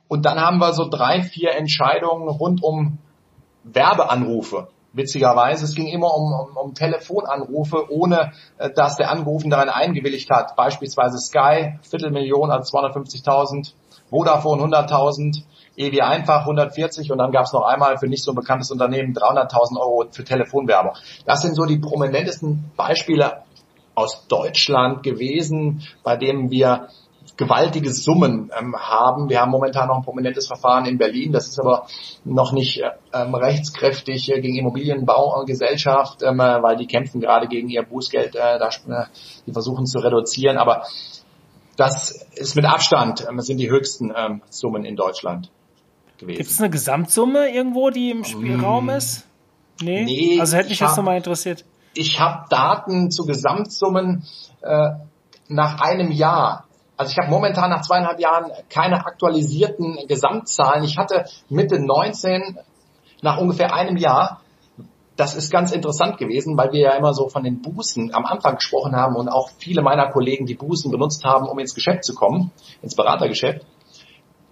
Und 0.08 0.26
dann 0.26 0.40
haben 0.40 0.58
wir 0.58 0.72
so 0.72 0.88
drei, 0.88 1.22
vier 1.22 1.54
Entscheidungen 1.54 2.28
rund 2.28 2.64
um 2.64 2.98
Werbeanrufe 3.62 4.66
witzigerweise. 4.92 5.64
Es 5.64 5.74
ging 5.74 5.86
immer 5.86 6.14
um, 6.14 6.32
um, 6.32 6.56
um 6.56 6.74
Telefonanrufe, 6.74 7.90
ohne 7.90 8.32
äh, 8.58 8.70
dass 8.70 8.96
der 8.96 9.10
Angerufen 9.10 9.50
daran 9.50 9.68
eingewilligt 9.68 10.30
hat. 10.30 10.56
Beispielsweise 10.56 11.18
Sky, 11.18 11.78
Viertelmillion, 11.82 12.50
also 12.50 12.76
250.000, 12.76 13.72
Vodafone 14.10 14.62
100.000, 14.62 15.42
EW 15.76 16.00
einfach 16.00 16.40
140 16.40 17.10
und 17.12 17.18
dann 17.18 17.30
gab 17.30 17.44
es 17.44 17.52
noch 17.52 17.62
einmal 17.62 17.96
für 17.98 18.06
nicht 18.06 18.22
so 18.22 18.32
ein 18.32 18.34
bekanntes 18.34 18.70
Unternehmen 18.70 19.14
300.000 19.14 19.80
Euro 19.80 20.04
für 20.10 20.24
Telefonwerbung. 20.24 20.92
Das 21.24 21.42
sind 21.42 21.54
so 21.54 21.64
die 21.64 21.78
prominentesten 21.78 22.70
Beispiele 22.76 23.44
aus 23.94 24.26
Deutschland 24.28 25.02
gewesen, 25.02 25.82
bei 26.02 26.16
denen 26.16 26.50
wir 26.50 26.88
gewaltige 27.36 27.92
Summen 27.92 28.50
ähm, 28.58 28.76
haben. 28.76 29.28
Wir 29.28 29.40
haben 29.40 29.50
momentan 29.50 29.88
noch 29.88 29.96
ein 29.96 30.02
prominentes 30.02 30.46
Verfahren 30.46 30.84
in 30.84 30.98
Berlin, 30.98 31.32
das 31.32 31.48
ist 31.48 31.58
aber 31.58 31.86
noch 32.24 32.52
nicht 32.52 32.82
ähm, 33.12 33.34
rechtskräftig 33.34 34.30
äh, 34.30 34.40
gegen 34.40 34.56
Immobilienbaugesellschaft, 34.56 36.22
ähm, 36.22 36.38
äh, 36.40 36.62
weil 36.62 36.76
die 36.76 36.86
kämpfen 36.86 37.20
gerade 37.20 37.48
gegen 37.48 37.68
ihr 37.68 37.82
Bußgeld, 37.82 38.36
äh, 38.36 38.58
da, 38.58 38.68
äh, 38.68 39.06
die 39.46 39.52
versuchen 39.52 39.86
zu 39.86 39.98
reduzieren. 40.00 40.58
Aber 40.58 40.84
das 41.76 42.26
ist 42.34 42.56
mit 42.56 42.66
Abstand, 42.66 43.26
ähm, 43.28 43.40
sind 43.40 43.58
die 43.58 43.70
höchsten 43.70 44.12
ähm, 44.14 44.42
Summen 44.50 44.84
in 44.84 44.96
Deutschland 44.96 45.50
gewesen. 46.18 46.36
Gibt 46.36 46.50
es 46.50 46.60
eine 46.60 46.70
Gesamtsumme 46.70 47.48
irgendwo, 47.48 47.90
die 47.90 48.10
im 48.10 48.24
Spielraum 48.24 48.88
um, 48.88 48.90
ist? 48.90 49.26
Nee? 49.80 50.04
nee 50.04 50.40
also 50.40 50.56
hätte 50.56 50.68
mich 50.68 50.78
das 50.78 50.96
nochmal 50.96 51.16
interessiert. 51.16 51.64
Ich 51.94 52.20
habe 52.20 52.44
Daten 52.50 53.10
zu 53.10 53.24
Gesamtsummen 53.24 54.24
äh, 54.60 54.90
nach 55.48 55.80
einem 55.80 56.12
Jahr 56.12 56.66
also 57.00 57.12
ich 57.12 57.18
habe 57.18 57.30
momentan 57.30 57.70
nach 57.70 57.80
zweieinhalb 57.80 58.20
Jahren 58.20 58.52
keine 58.68 59.06
aktualisierten 59.06 59.96
Gesamtzahlen. 60.06 60.84
Ich 60.84 60.98
hatte 60.98 61.24
Mitte 61.48 61.80
19 61.80 62.58
nach 63.22 63.38
ungefähr 63.38 63.72
einem 63.72 63.96
Jahr 63.96 64.42
das 65.16 65.34
ist 65.34 65.50
ganz 65.50 65.70
interessant 65.72 66.16
gewesen, 66.16 66.56
weil 66.56 66.72
wir 66.72 66.80
ja 66.80 66.92
immer 66.92 67.12
so 67.12 67.28
von 67.28 67.44
den 67.44 67.60
Bußen 67.60 68.14
am 68.14 68.24
Anfang 68.24 68.54
gesprochen 68.54 68.96
haben 68.96 69.16
und 69.16 69.28
auch 69.28 69.50
viele 69.58 69.82
meiner 69.82 70.10
Kollegen 70.10 70.46
die 70.46 70.54
Bußen 70.54 70.90
benutzt 70.90 71.24
haben, 71.24 71.46
um 71.46 71.58
ins 71.58 71.74
Geschäft 71.74 72.04
zu 72.04 72.14
kommen, 72.14 72.52
ins 72.80 72.94
Beratergeschäft. 72.94 73.66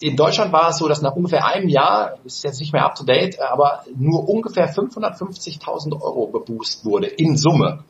In 0.01 0.15
Deutschland 0.15 0.53
war 0.53 0.69
es 0.69 0.79
so, 0.79 0.87
dass 0.87 1.01
nach 1.01 1.17
ungefähr 1.17 1.47
einem 1.47 1.71
Jahr, 1.71 2.19
ist 2.25 2.45
jetzt 2.45 2.61
nicht 2.61 2.75
mehr 2.75 2.85
up 2.85 2.97
to 2.97 3.05
date, 3.05 3.41
aber 3.41 3.85
nur 3.97 4.29
ungefähr 4.29 4.71
550.000 4.71 6.01
Euro 6.03 6.27
beboost 6.27 6.85
wurde 6.85 7.07
in 7.07 7.39
Summe. 7.39 7.85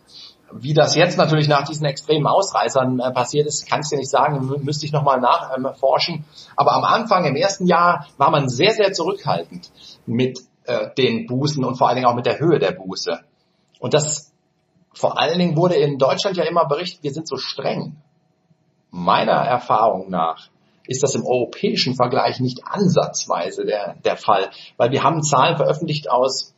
Wie 0.52 0.72
das 0.72 0.94
jetzt 0.94 1.18
natürlich 1.18 1.48
nach 1.48 1.66
diesen 1.66 1.84
extremen 1.84 2.26
Ausreißern 2.26 3.00
äh, 3.00 3.12
passiert 3.12 3.46
ist, 3.46 3.68
kannst 3.68 3.92
du 3.92 3.96
nicht 3.96 4.10
sagen, 4.10 4.50
müsste 4.62 4.86
ich 4.86 4.92
nochmal 4.92 5.20
nachforschen. 5.20 6.14
Ähm, 6.16 6.24
Aber 6.56 6.72
am 6.72 6.84
Anfang, 6.84 7.24
im 7.24 7.36
ersten 7.36 7.66
Jahr, 7.66 8.06
war 8.16 8.30
man 8.30 8.48
sehr, 8.48 8.72
sehr 8.72 8.92
zurückhaltend 8.92 9.70
mit 10.06 10.38
äh, 10.64 10.88
den 10.96 11.26
Bußen 11.26 11.64
und 11.64 11.76
vor 11.76 11.88
allen 11.88 11.96
Dingen 11.96 12.06
auch 12.06 12.14
mit 12.14 12.26
der 12.26 12.38
Höhe 12.38 12.58
der 12.58 12.72
Buße. 12.72 13.20
Und 13.78 13.94
das 13.94 14.32
vor 14.92 15.18
allen 15.18 15.38
Dingen 15.38 15.56
wurde 15.56 15.76
in 15.76 15.98
Deutschland 15.98 16.36
ja 16.36 16.44
immer 16.44 16.66
berichtet, 16.66 17.02
wir 17.02 17.12
sind 17.12 17.28
so 17.28 17.36
streng. 17.36 17.96
Meiner 18.90 19.32
Erfahrung 19.32 20.10
nach 20.10 20.48
ist 20.86 21.02
das 21.02 21.14
im 21.14 21.26
europäischen 21.26 21.94
Vergleich 21.94 22.40
nicht 22.40 22.62
ansatzweise 22.64 23.64
der, 23.66 23.96
der 24.04 24.16
Fall, 24.16 24.50
weil 24.78 24.90
wir 24.90 25.02
haben 25.04 25.22
Zahlen 25.22 25.56
veröffentlicht 25.56 26.10
aus 26.10 26.54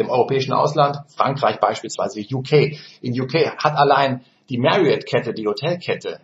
dem 0.00 0.10
europäischen 0.10 0.52
Ausland, 0.52 0.98
Frankreich 1.14 1.60
beispielsweise, 1.60 2.20
UK. 2.20 2.78
In 3.00 3.20
UK 3.20 3.56
hat 3.58 3.76
allein 3.76 4.22
die 4.48 4.58
Marriott-Kette, 4.58 5.32
die 5.32 5.46
Hotelkette, 5.46 6.20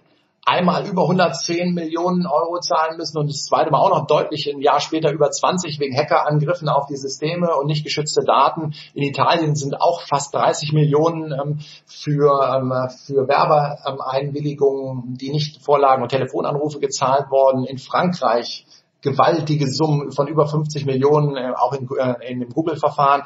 einmal 0.46 0.86
über 0.86 1.02
110 1.02 1.74
Millionen 1.74 2.24
Euro 2.24 2.60
zahlen 2.60 2.96
müssen 2.96 3.18
und 3.18 3.28
das 3.28 3.46
zweite 3.46 3.72
Mal 3.72 3.80
auch 3.80 3.90
noch 3.90 4.06
deutlich 4.06 4.48
ein 4.48 4.62
Jahr 4.62 4.80
später 4.80 5.10
über 5.10 5.28
20 5.28 5.80
wegen 5.80 5.96
Hackerangriffen 5.96 6.68
auf 6.68 6.86
die 6.86 6.96
Systeme 6.96 7.56
und 7.56 7.66
nicht 7.66 7.82
geschützte 7.82 8.22
Daten. 8.24 8.72
In 8.94 9.02
Italien 9.02 9.56
sind 9.56 9.80
auch 9.80 10.02
fast 10.02 10.32
30 10.34 10.72
Millionen 10.72 11.32
ähm, 11.32 11.58
für, 11.84 12.48
ähm, 12.54 12.72
für 13.04 13.26
Werbeeinwilligungen, 13.26 15.16
die 15.18 15.32
nicht 15.32 15.62
vorlagen 15.62 16.04
und 16.04 16.10
Telefonanrufe 16.10 16.78
gezahlt 16.78 17.28
worden. 17.30 17.64
In 17.64 17.78
Frankreich 17.78 18.66
gewaltige 19.02 19.68
Summen 19.68 20.12
von 20.12 20.28
über 20.28 20.46
50 20.46 20.86
Millionen, 20.86 21.36
äh, 21.36 21.52
auch 21.56 21.72
in, 21.72 21.88
äh, 21.98 22.30
in 22.30 22.40
dem 22.40 22.50
Google-Verfahren. 22.50 23.22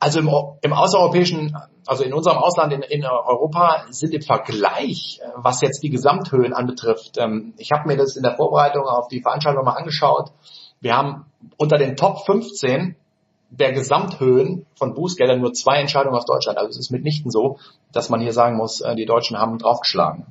Also 0.00 0.20
im, 0.20 0.30
im 0.62 0.72
außereuropäischen, 0.72 1.56
also 1.86 2.04
in 2.04 2.14
unserem 2.14 2.38
Ausland 2.38 2.72
in, 2.72 2.82
in 2.82 3.04
Europa 3.04 3.86
sind 3.90 4.14
im 4.14 4.22
Vergleich, 4.22 5.20
äh, 5.22 5.28
was 5.36 5.60
jetzt 5.60 5.82
die 5.82 5.90
Gesamthöhen 5.90 6.52
anbetrifft, 6.52 7.16
ähm, 7.18 7.54
ich 7.56 7.72
habe 7.72 7.88
mir 7.88 7.96
das 7.96 8.16
in 8.16 8.22
der 8.22 8.36
Vorbereitung 8.36 8.84
auf 8.84 9.08
die 9.08 9.22
Veranstaltung 9.22 9.64
mal 9.64 9.72
angeschaut. 9.72 10.30
Wir 10.80 10.96
haben 10.96 11.26
unter 11.56 11.78
den 11.78 11.96
Top 11.96 12.24
15 12.26 12.94
der 13.50 13.72
Gesamthöhen 13.72 14.66
von 14.76 14.94
Bußgeldern 14.94 15.40
nur 15.40 15.52
zwei 15.52 15.80
Entscheidungen 15.80 16.16
aus 16.16 16.26
Deutschland. 16.26 16.58
Also 16.58 16.70
es 16.70 16.78
ist 16.78 16.90
mitnichten 16.90 17.30
so, 17.30 17.58
dass 17.92 18.10
man 18.10 18.20
hier 18.20 18.32
sagen 18.32 18.56
muss, 18.56 18.80
äh, 18.80 18.94
die 18.94 19.06
Deutschen 19.06 19.38
haben 19.38 19.58
draufgeschlagen. 19.58 20.26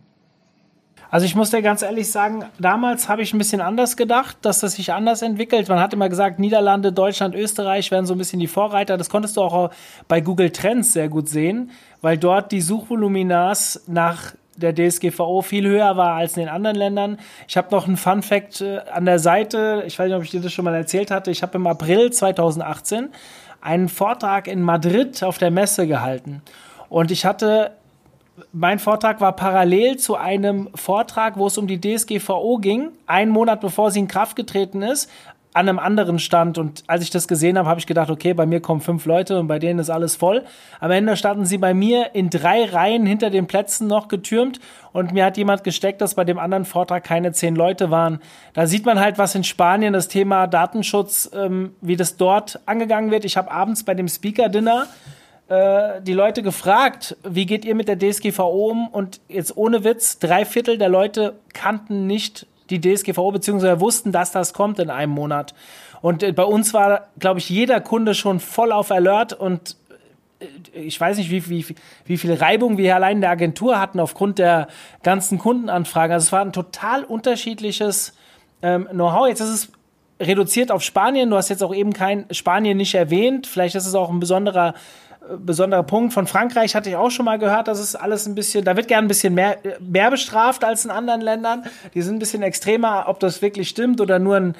Also 1.10 1.26
ich 1.26 1.36
muss 1.36 1.52
dir 1.52 1.62
ganz 1.62 1.82
ehrlich 1.82 2.12
sagen, 2.12 2.46
damals 2.60 3.08
habe 3.08 3.22
ich 3.22 3.34
ein 3.34 3.38
bisschen 3.38 3.62
anders 3.62 3.96
gedacht, 3.96 4.38
dass 4.42 4.60
das 4.60 4.74
sich 4.74 4.92
anders 4.92 5.22
entwickelt. 5.22 5.70
Man 5.70 5.80
hat 5.80 5.94
immer 5.94 6.10
gesagt, 6.10 6.40
Niederlande, 6.40 6.92
Deutschland, 6.92 7.34
Österreich 7.34 7.92
wären 7.92 8.06
so 8.06 8.14
ein 8.14 8.18
bisschen 8.18 8.40
die 8.40 8.48
Vorreiter. 8.48 8.98
Das 8.98 9.10
konntest 9.10 9.38
du 9.38 9.42
auch 9.42 9.72
bei 10.08 10.20
Google 10.20 10.50
Trends 10.50 10.94
sehr 10.94 11.08
gut 11.08 11.30
sehen, 11.30 11.72
weil 12.02 12.18
dort 12.18 12.52
die 12.52 12.62
Suchvoluminas 12.62 13.84
nach 13.88 14.34
der 14.58 14.74
DSGVO 14.74 15.42
viel 15.44 15.68
höher 15.68 15.96
war 15.98 16.16
als 16.16 16.36
in 16.36 16.44
den 16.44 16.50
anderen 16.50 16.76
Ländern. 16.76 17.20
Ich 17.48 17.56
habe 17.58 17.70
noch 17.72 17.88
einen 17.88 17.96
Fun 17.96 18.24
Fact 18.24 18.62
äh, 18.62 18.80
an 18.92 19.06
der 19.06 19.20
Seite, 19.20 19.84
ich 19.86 19.98
weiß 19.98 20.08
nicht, 20.08 20.18
ob 20.18 20.24
ich 20.24 20.32
dir 20.32 20.42
das 20.42 20.52
schon 20.52 20.66
mal 20.66 20.76
erzählt 20.76 21.12
hatte. 21.12 21.32
Ich 21.32 21.44
habe 21.44 21.58
im 21.58 21.68
April 21.68 22.12
2018 22.12 23.10
einen 23.62 23.88
Vortrag 23.88 24.48
in 24.48 24.62
Madrid 24.62 25.24
auf 25.24 25.38
der 25.38 25.52
Messe 25.52 25.88
gehalten. 25.88 26.42
Und 26.90 27.12
ich 27.12 27.26
hatte 27.26 27.72
mein 28.52 28.80
Vortrag 28.80 29.20
war 29.22 29.36
parallel 29.36 29.98
zu 29.98 30.16
einem 30.16 30.70
Vortrag, 30.76 31.38
wo 31.38 31.48
es 31.48 31.58
um 31.58 31.68
die 31.68 31.82
DSGVO 31.82 32.58
ging, 32.58 32.90
einen 33.06 33.32
Monat 33.32 33.62
bevor 33.62 33.92
sie 33.92 34.00
in 34.00 34.08
Kraft 34.08 34.36
getreten 34.36 34.82
ist, 34.82 35.10
an 35.54 35.68
einem 35.68 35.80
anderen 35.80 36.20
Stand. 36.20 36.60
Und 36.60 36.84
als 36.86 37.02
ich 37.02 37.10
das 37.10 37.28
gesehen 37.28 37.58
habe, 37.58 37.68
habe 37.68 37.80
ich 37.80 37.88
gedacht, 37.88 38.12
okay, 38.12 38.36
bei 38.36 38.46
mir 38.46 38.62
kommen 38.62 38.80
fünf 38.80 39.06
Leute 39.06 39.40
und 39.40 39.48
bei 39.48 39.58
denen 39.58 39.80
ist 39.80 39.90
alles 39.90 40.16
voll. 40.16 40.46
Am 40.80 40.92
Ende 40.92 41.18
standen 41.18 41.46
sie 41.46 41.58
bei 41.58 41.74
mir 41.74 42.14
in 42.14 42.30
drei 42.30 42.66
Reihen 42.66 43.08
hinter 43.08 43.32
den 43.32 43.48
Plätzen 43.48 43.88
noch 43.88 44.08
getürmt 44.08 44.60
und 44.94 45.14
mir 45.14 45.26
hat 45.26 45.36
jemand 45.36 45.64
gesteckt, 45.64 46.02
dass 46.02 46.14
bei 46.14 46.26
dem 46.26 46.38
anderen 46.38 46.66
Vortrag 46.66 47.04
keine 47.04 47.32
zehn 47.32 47.56
Leute 47.56 47.90
waren. 47.90 48.20
Da 48.54 48.68
sieht 48.68 48.86
man 48.86 49.00
halt, 49.00 49.18
was 49.18 49.34
in 49.34 49.44
Spanien 49.44 49.94
das 49.94 50.08
Thema 50.08 50.46
Datenschutz, 50.46 51.32
ähm, 51.34 51.74
wie 51.82 51.96
das 51.96 52.18
dort 52.18 52.60
angegangen 52.68 53.10
wird. 53.10 53.26
Ich 53.26 53.36
habe 53.36 53.50
abends 53.50 53.84
bei 53.84 53.96
dem 53.96 54.08
Speaker-Dinner 54.08 54.86
äh, 55.50 56.02
die 56.02 56.14
Leute 56.14 56.44
gefragt, 56.44 57.16
wie 57.24 57.46
geht 57.46 57.64
ihr 57.64 57.76
mit 57.76 57.88
der 57.88 57.98
DSGVO 57.98 58.70
um? 58.70 58.88
Und 58.90 59.22
jetzt 59.30 59.56
ohne 59.56 59.84
Witz, 59.84 60.20
drei 60.20 60.44
Viertel 60.44 60.78
der 60.78 60.90
Leute 60.90 61.36
kannten 61.54 62.06
nicht 62.06 62.48
die 62.70 62.82
DSGVO, 62.82 63.32
beziehungsweise 63.32 63.80
wussten, 63.80 64.12
dass 64.12 64.32
das 64.32 64.54
kommt 64.54 64.80
in 64.80 64.90
einem 64.90 65.14
Monat. 65.14 65.54
Und 66.02 66.24
äh, 66.24 66.32
bei 66.32 66.44
uns 66.44 66.74
war, 66.74 67.08
glaube 67.20 67.40
ich, 67.40 67.50
jeder 67.50 67.80
Kunde 67.80 68.14
schon 68.14 68.40
voll 68.40 68.72
auf 68.72 68.92
Alert 68.92 69.34
und 69.34 69.78
äh, 70.40 70.46
ich 70.74 71.00
weiß 71.00 71.18
nicht, 71.18 71.32
wie, 71.32 71.50
wie, 71.50 71.66
wie 72.06 72.18
viel 72.18 72.34
Reibung 72.34 72.78
wir 72.78 72.96
allein 72.96 73.18
in 73.18 73.22
der 73.22 73.32
Agentur 73.32 73.80
hatten 73.80 74.00
aufgrund 74.00 74.40
der 74.40 74.68
ganzen 75.02 75.38
Kundenanfragen. 75.38 76.14
Also 76.14 76.26
es 76.26 76.32
war 76.32 76.42
ein 76.42 76.54
total 76.54 77.04
unterschiedliches 77.04 78.14
ähm, 78.62 78.88
Know-how. 78.92 79.28
Jetzt 79.28 79.40
ist 79.40 79.50
es 79.50 79.72
reduziert 80.20 80.72
auf 80.72 80.84
Spanien. 80.84 81.30
Du 81.30 81.38
hast 81.38 81.50
jetzt 81.50 81.64
auch 81.64 81.74
eben 81.74 81.94
kein 81.94 82.26
Spanien 82.32 82.78
nicht 82.78 82.96
erwähnt. 82.96 83.48
Vielleicht 83.48 83.76
ist 83.76 83.86
es 83.86 83.96
auch 83.96 84.10
ein 84.10 84.20
besonderer 84.20 84.74
besonderer 85.38 85.84
Punkt. 85.84 86.14
Von 86.14 86.28
Frankreich 86.28 86.76
hatte 86.76 86.90
ich 86.90 86.96
auch 86.96 87.12
schon 87.12 87.26
mal 87.26 87.40
gehört, 87.40 87.68
dass 87.68 87.80
es 87.80 87.96
alles 87.96 88.26
ein 88.26 88.36
bisschen, 88.36 88.64
da 88.64 88.76
wird 88.76 88.88
gern 88.88 89.06
ein 89.06 89.08
bisschen 89.08 89.34
mehr, 89.34 89.58
mehr 89.80 90.12
bestraft 90.12 90.64
als 90.64 90.86
in 90.86 90.92
anderen 90.92 91.22
Ländern. 91.22 91.64
Die 91.94 92.02
sind 92.02 92.16
ein 92.16 92.20
bisschen 92.20 92.44
extremer, 92.44 93.06
ob 93.08 93.20
das 93.20 93.42
wirklich 93.42 93.70
stimmt 93.70 94.02
oder 94.02 94.20
nur 94.20 94.38
ein, 94.38 94.56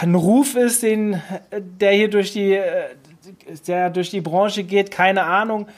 ein 0.00 0.14
Ruf 0.14 0.56
ist, 0.56 0.82
den, 0.82 1.22
der 1.52 1.92
hier 1.92 2.10
durch 2.10 2.32
die, 2.32 2.60
der 3.66 3.90
durch 3.90 4.10
die 4.10 4.20
Branche 4.20 4.64
geht, 4.64 4.90
keine 4.90 5.24
Ahnung. 5.24 5.68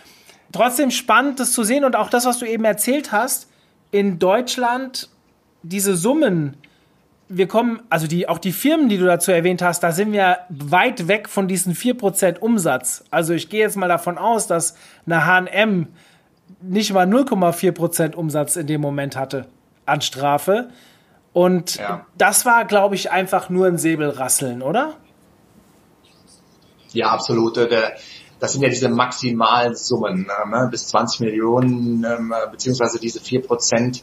Trotzdem 0.52 0.90
spannend, 0.90 1.40
das 1.40 1.52
zu 1.52 1.64
sehen 1.64 1.84
und 1.84 1.96
auch 1.96 2.10
das, 2.10 2.24
was 2.24 2.38
du 2.38 2.46
eben 2.46 2.64
erzählt 2.64 3.12
hast, 3.12 3.48
in 3.90 4.18
Deutschland 4.18 5.08
diese 5.62 5.96
Summen, 5.96 6.56
wir 7.28 7.48
kommen, 7.48 7.82
also 7.90 8.06
die, 8.06 8.28
auch 8.28 8.38
die 8.38 8.52
Firmen, 8.52 8.88
die 8.88 8.98
du 8.98 9.04
dazu 9.04 9.32
erwähnt 9.32 9.62
hast, 9.62 9.82
da 9.82 9.92
sind 9.92 10.12
wir 10.12 10.38
weit 10.48 11.08
weg 11.08 11.28
von 11.28 11.48
diesen 11.48 11.74
4% 11.74 12.38
Umsatz. 12.38 13.04
Also 13.10 13.34
ich 13.34 13.48
gehe 13.48 13.60
jetzt 13.60 13.76
mal 13.76 13.88
davon 13.88 14.16
aus, 14.16 14.46
dass 14.46 14.76
eine 15.06 15.26
H&M 15.26 15.88
nicht 16.60 16.92
mal 16.92 17.06
0,4% 17.06 18.14
Umsatz 18.14 18.56
in 18.56 18.66
dem 18.66 18.80
Moment 18.80 19.16
hatte 19.16 19.46
an 19.86 20.00
Strafe. 20.00 20.68
Und 21.32 21.76
ja. 21.76 22.06
das 22.16 22.46
war, 22.46 22.64
glaube 22.64 22.94
ich, 22.94 23.10
einfach 23.10 23.50
nur 23.50 23.66
ein 23.66 23.78
Säbelrasseln, 23.78 24.62
oder? 24.62 24.94
Ja, 26.92 27.10
absolut. 27.10 27.56
Das 28.38 28.52
sind 28.52 28.62
ja 28.62 28.68
diese 28.68 28.88
Maximalsummen, 28.88 30.26
ne? 30.26 30.68
bis 30.70 30.88
20 30.88 31.20
Millionen, 31.20 32.04
ähm, 32.04 32.34
beziehungsweise 32.50 32.98
diese 32.98 33.18
4% 33.18 33.96
äh, 33.96 34.00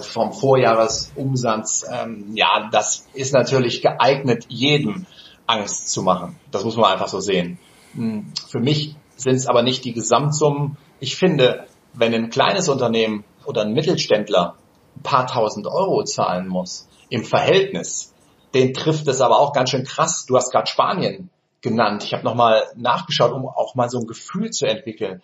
vom 0.00 0.32
Vorjahresumsatz, 0.32 1.86
ähm, 1.90 2.32
ja, 2.34 2.68
das 2.70 3.06
ist 3.14 3.32
natürlich 3.32 3.82
geeignet, 3.82 4.44
jedem 4.48 5.06
Angst 5.46 5.88
zu 5.88 6.02
machen. 6.02 6.38
Das 6.50 6.64
muss 6.64 6.76
man 6.76 6.92
einfach 6.92 7.08
so 7.08 7.20
sehen. 7.20 7.58
Hm, 7.94 8.32
für 8.48 8.60
mich 8.60 8.96
sind 9.16 9.36
es 9.36 9.46
aber 9.46 9.62
nicht 9.62 9.84
die 9.84 9.94
Gesamtsummen. 9.94 10.76
Ich 11.00 11.16
finde, 11.16 11.66
wenn 11.94 12.14
ein 12.14 12.30
kleines 12.30 12.68
Unternehmen 12.68 13.24
oder 13.46 13.62
ein 13.62 13.72
Mittelständler 13.72 14.56
ein 14.96 15.02
paar 15.02 15.26
tausend 15.26 15.66
Euro 15.66 16.04
zahlen 16.04 16.48
muss, 16.48 16.88
im 17.08 17.24
Verhältnis, 17.24 18.12
den 18.54 18.74
trifft 18.74 19.08
es 19.08 19.20
aber 19.20 19.38
auch 19.40 19.52
ganz 19.52 19.70
schön 19.70 19.84
krass. 19.84 20.26
Du 20.26 20.36
hast 20.36 20.52
gerade 20.52 20.70
Spanien 20.70 21.30
genannt. 21.62 22.04
Ich 22.04 22.12
habe 22.12 22.24
nochmal 22.24 22.64
nachgeschaut, 22.76 23.32
um 23.32 23.46
auch 23.46 23.74
mal 23.74 23.88
so 23.88 23.98
ein 23.98 24.06
Gefühl 24.06 24.50
zu 24.50 24.66
entwickeln. 24.66 25.22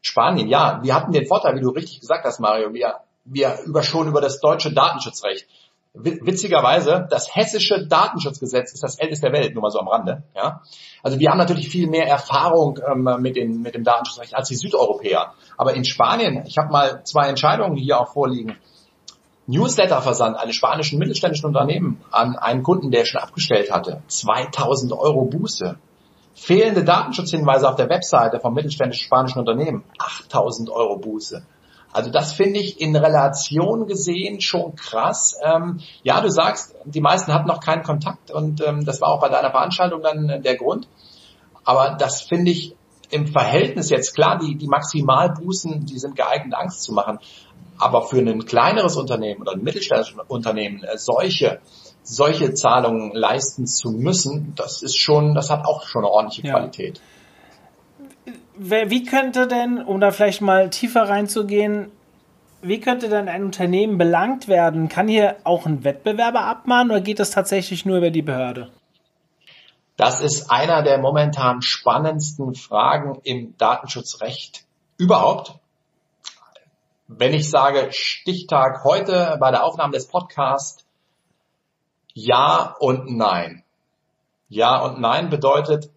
Spanien, 0.00 0.48
ja, 0.48 0.80
wir 0.82 0.94
hatten 0.94 1.12
den 1.12 1.26
Vorteil, 1.26 1.56
wie 1.56 1.60
du 1.60 1.70
richtig 1.70 2.00
gesagt 2.00 2.24
hast, 2.24 2.40
Mario, 2.40 2.72
wir 2.72 2.94
wir 3.26 3.58
über 3.64 3.82
schon 3.82 4.08
über 4.08 4.20
das 4.20 4.40
deutsche 4.40 4.72
Datenschutzrecht. 4.72 5.46
Witzigerweise, 5.98 7.06
das 7.08 7.34
hessische 7.34 7.86
Datenschutzgesetz 7.86 8.72
ist 8.74 8.82
das 8.82 8.98
älteste 8.98 9.30
der 9.30 9.40
Welt, 9.40 9.54
nur 9.54 9.62
mal 9.62 9.70
so 9.70 9.80
am 9.80 9.88
Rande. 9.88 10.24
Ja? 10.34 10.60
Also 11.02 11.18
wir 11.18 11.30
haben 11.30 11.38
natürlich 11.38 11.70
viel 11.70 11.88
mehr 11.88 12.06
Erfahrung 12.06 12.78
ähm, 12.86 13.08
mit, 13.20 13.36
den, 13.36 13.62
mit 13.62 13.74
dem 13.74 13.82
Datenschutzrecht 13.82 14.34
als 14.34 14.48
die 14.48 14.56
Südeuropäer. 14.56 15.32
Aber 15.56 15.72
in 15.72 15.86
Spanien, 15.86 16.44
ich 16.46 16.58
habe 16.58 16.70
mal 16.70 17.02
zwei 17.04 17.28
Entscheidungen 17.28 17.76
hier 17.76 17.98
auch 17.98 18.12
vorliegen. 18.12 18.58
Newsletterversand 19.46 20.36
eines 20.36 20.56
spanischen 20.56 20.98
mittelständischen 20.98 21.46
Unternehmen 21.46 22.04
an 22.10 22.36
einen 22.36 22.62
Kunden, 22.62 22.90
der 22.90 23.06
schon 23.06 23.22
abgestellt 23.22 23.70
hatte. 23.70 24.02
2000 24.08 24.92
Euro 24.92 25.24
Buße. 25.24 25.78
Fehlende 26.34 26.84
Datenschutzhinweise 26.84 27.66
auf 27.66 27.76
der 27.76 27.88
Webseite 27.88 28.40
vom 28.40 28.52
mittelständischen 28.52 29.06
spanischen 29.06 29.38
Unternehmen. 29.38 29.84
8000 29.98 30.68
Euro 30.68 30.98
Buße. 30.98 31.46
Also 31.96 32.10
das 32.10 32.34
finde 32.34 32.60
ich 32.60 32.78
in 32.78 32.94
Relation 32.94 33.86
gesehen 33.86 34.42
schon 34.42 34.76
krass. 34.76 35.34
Ähm, 35.42 35.80
ja, 36.02 36.20
du 36.20 36.28
sagst, 36.28 36.74
die 36.84 37.00
meisten 37.00 37.32
hatten 37.32 37.48
noch 37.48 37.60
keinen 37.60 37.84
Kontakt 37.84 38.30
und 38.30 38.60
ähm, 38.60 38.84
das 38.84 39.00
war 39.00 39.08
auch 39.08 39.20
bei 39.22 39.30
deiner 39.30 39.50
Veranstaltung 39.50 40.02
dann 40.02 40.28
äh, 40.28 40.40
der 40.42 40.56
Grund. 40.56 40.88
Aber 41.64 41.96
das 41.98 42.20
finde 42.20 42.50
ich 42.50 42.76
im 43.08 43.26
Verhältnis 43.26 43.88
jetzt 43.88 44.14
klar, 44.14 44.38
die, 44.38 44.56
die 44.56 44.66
Maximalbußen, 44.66 45.86
die 45.86 45.98
sind 45.98 46.16
geeignet, 46.16 46.52
Angst 46.54 46.82
zu 46.82 46.92
machen. 46.92 47.18
Aber 47.78 48.02
für 48.02 48.18
ein 48.18 48.44
kleineres 48.44 48.96
Unternehmen 48.96 49.40
oder 49.40 49.52
ein 49.52 49.62
mittelständisches 49.62 50.18
Unternehmen 50.28 50.82
äh, 50.82 50.98
solche 50.98 51.60
solche 52.02 52.52
Zahlungen 52.52 53.12
leisten 53.14 53.66
zu 53.66 53.90
müssen, 53.90 54.52
das 54.54 54.82
ist 54.82 54.98
schon, 54.98 55.34
das 55.34 55.48
hat 55.48 55.64
auch 55.64 55.86
schon 55.86 56.04
eine 56.04 56.12
ordentliche 56.12 56.46
ja. 56.46 56.52
Qualität 56.52 57.00
wie 58.58 59.04
könnte 59.04 59.46
denn, 59.46 59.82
um 59.82 60.00
da 60.00 60.10
vielleicht 60.10 60.40
mal 60.40 60.70
tiefer 60.70 61.08
reinzugehen, 61.08 61.90
wie 62.62 62.80
könnte 62.80 63.08
denn 63.08 63.28
ein 63.28 63.44
Unternehmen 63.44 63.98
belangt 63.98 64.48
werden? 64.48 64.88
Kann 64.88 65.08
hier 65.08 65.36
auch 65.44 65.66
ein 65.66 65.84
Wettbewerber 65.84 66.42
abmahnen 66.42 66.90
oder 66.90 67.00
geht 67.00 67.20
das 67.20 67.30
tatsächlich 67.30 67.84
nur 67.84 67.98
über 67.98 68.10
die 68.10 68.22
Behörde? 68.22 68.70
Das 69.96 70.20
ist 70.20 70.50
einer 70.50 70.82
der 70.82 70.98
momentan 70.98 71.62
spannendsten 71.62 72.54
Fragen 72.54 73.20
im 73.24 73.56
Datenschutzrecht 73.56 74.64
überhaupt. 74.98 75.54
Wenn 77.08 77.34
ich 77.34 77.48
sage 77.48 77.92
Stichtag 77.92 78.84
heute 78.84 79.36
bei 79.38 79.50
der 79.50 79.64
Aufnahme 79.64 79.92
des 79.92 80.08
Podcasts, 80.08 80.84
ja 82.14 82.74
und 82.80 83.16
nein. 83.16 83.62
Ja 84.48 84.82
und 84.82 85.00
nein 85.00 85.30
bedeutet, 85.30 85.90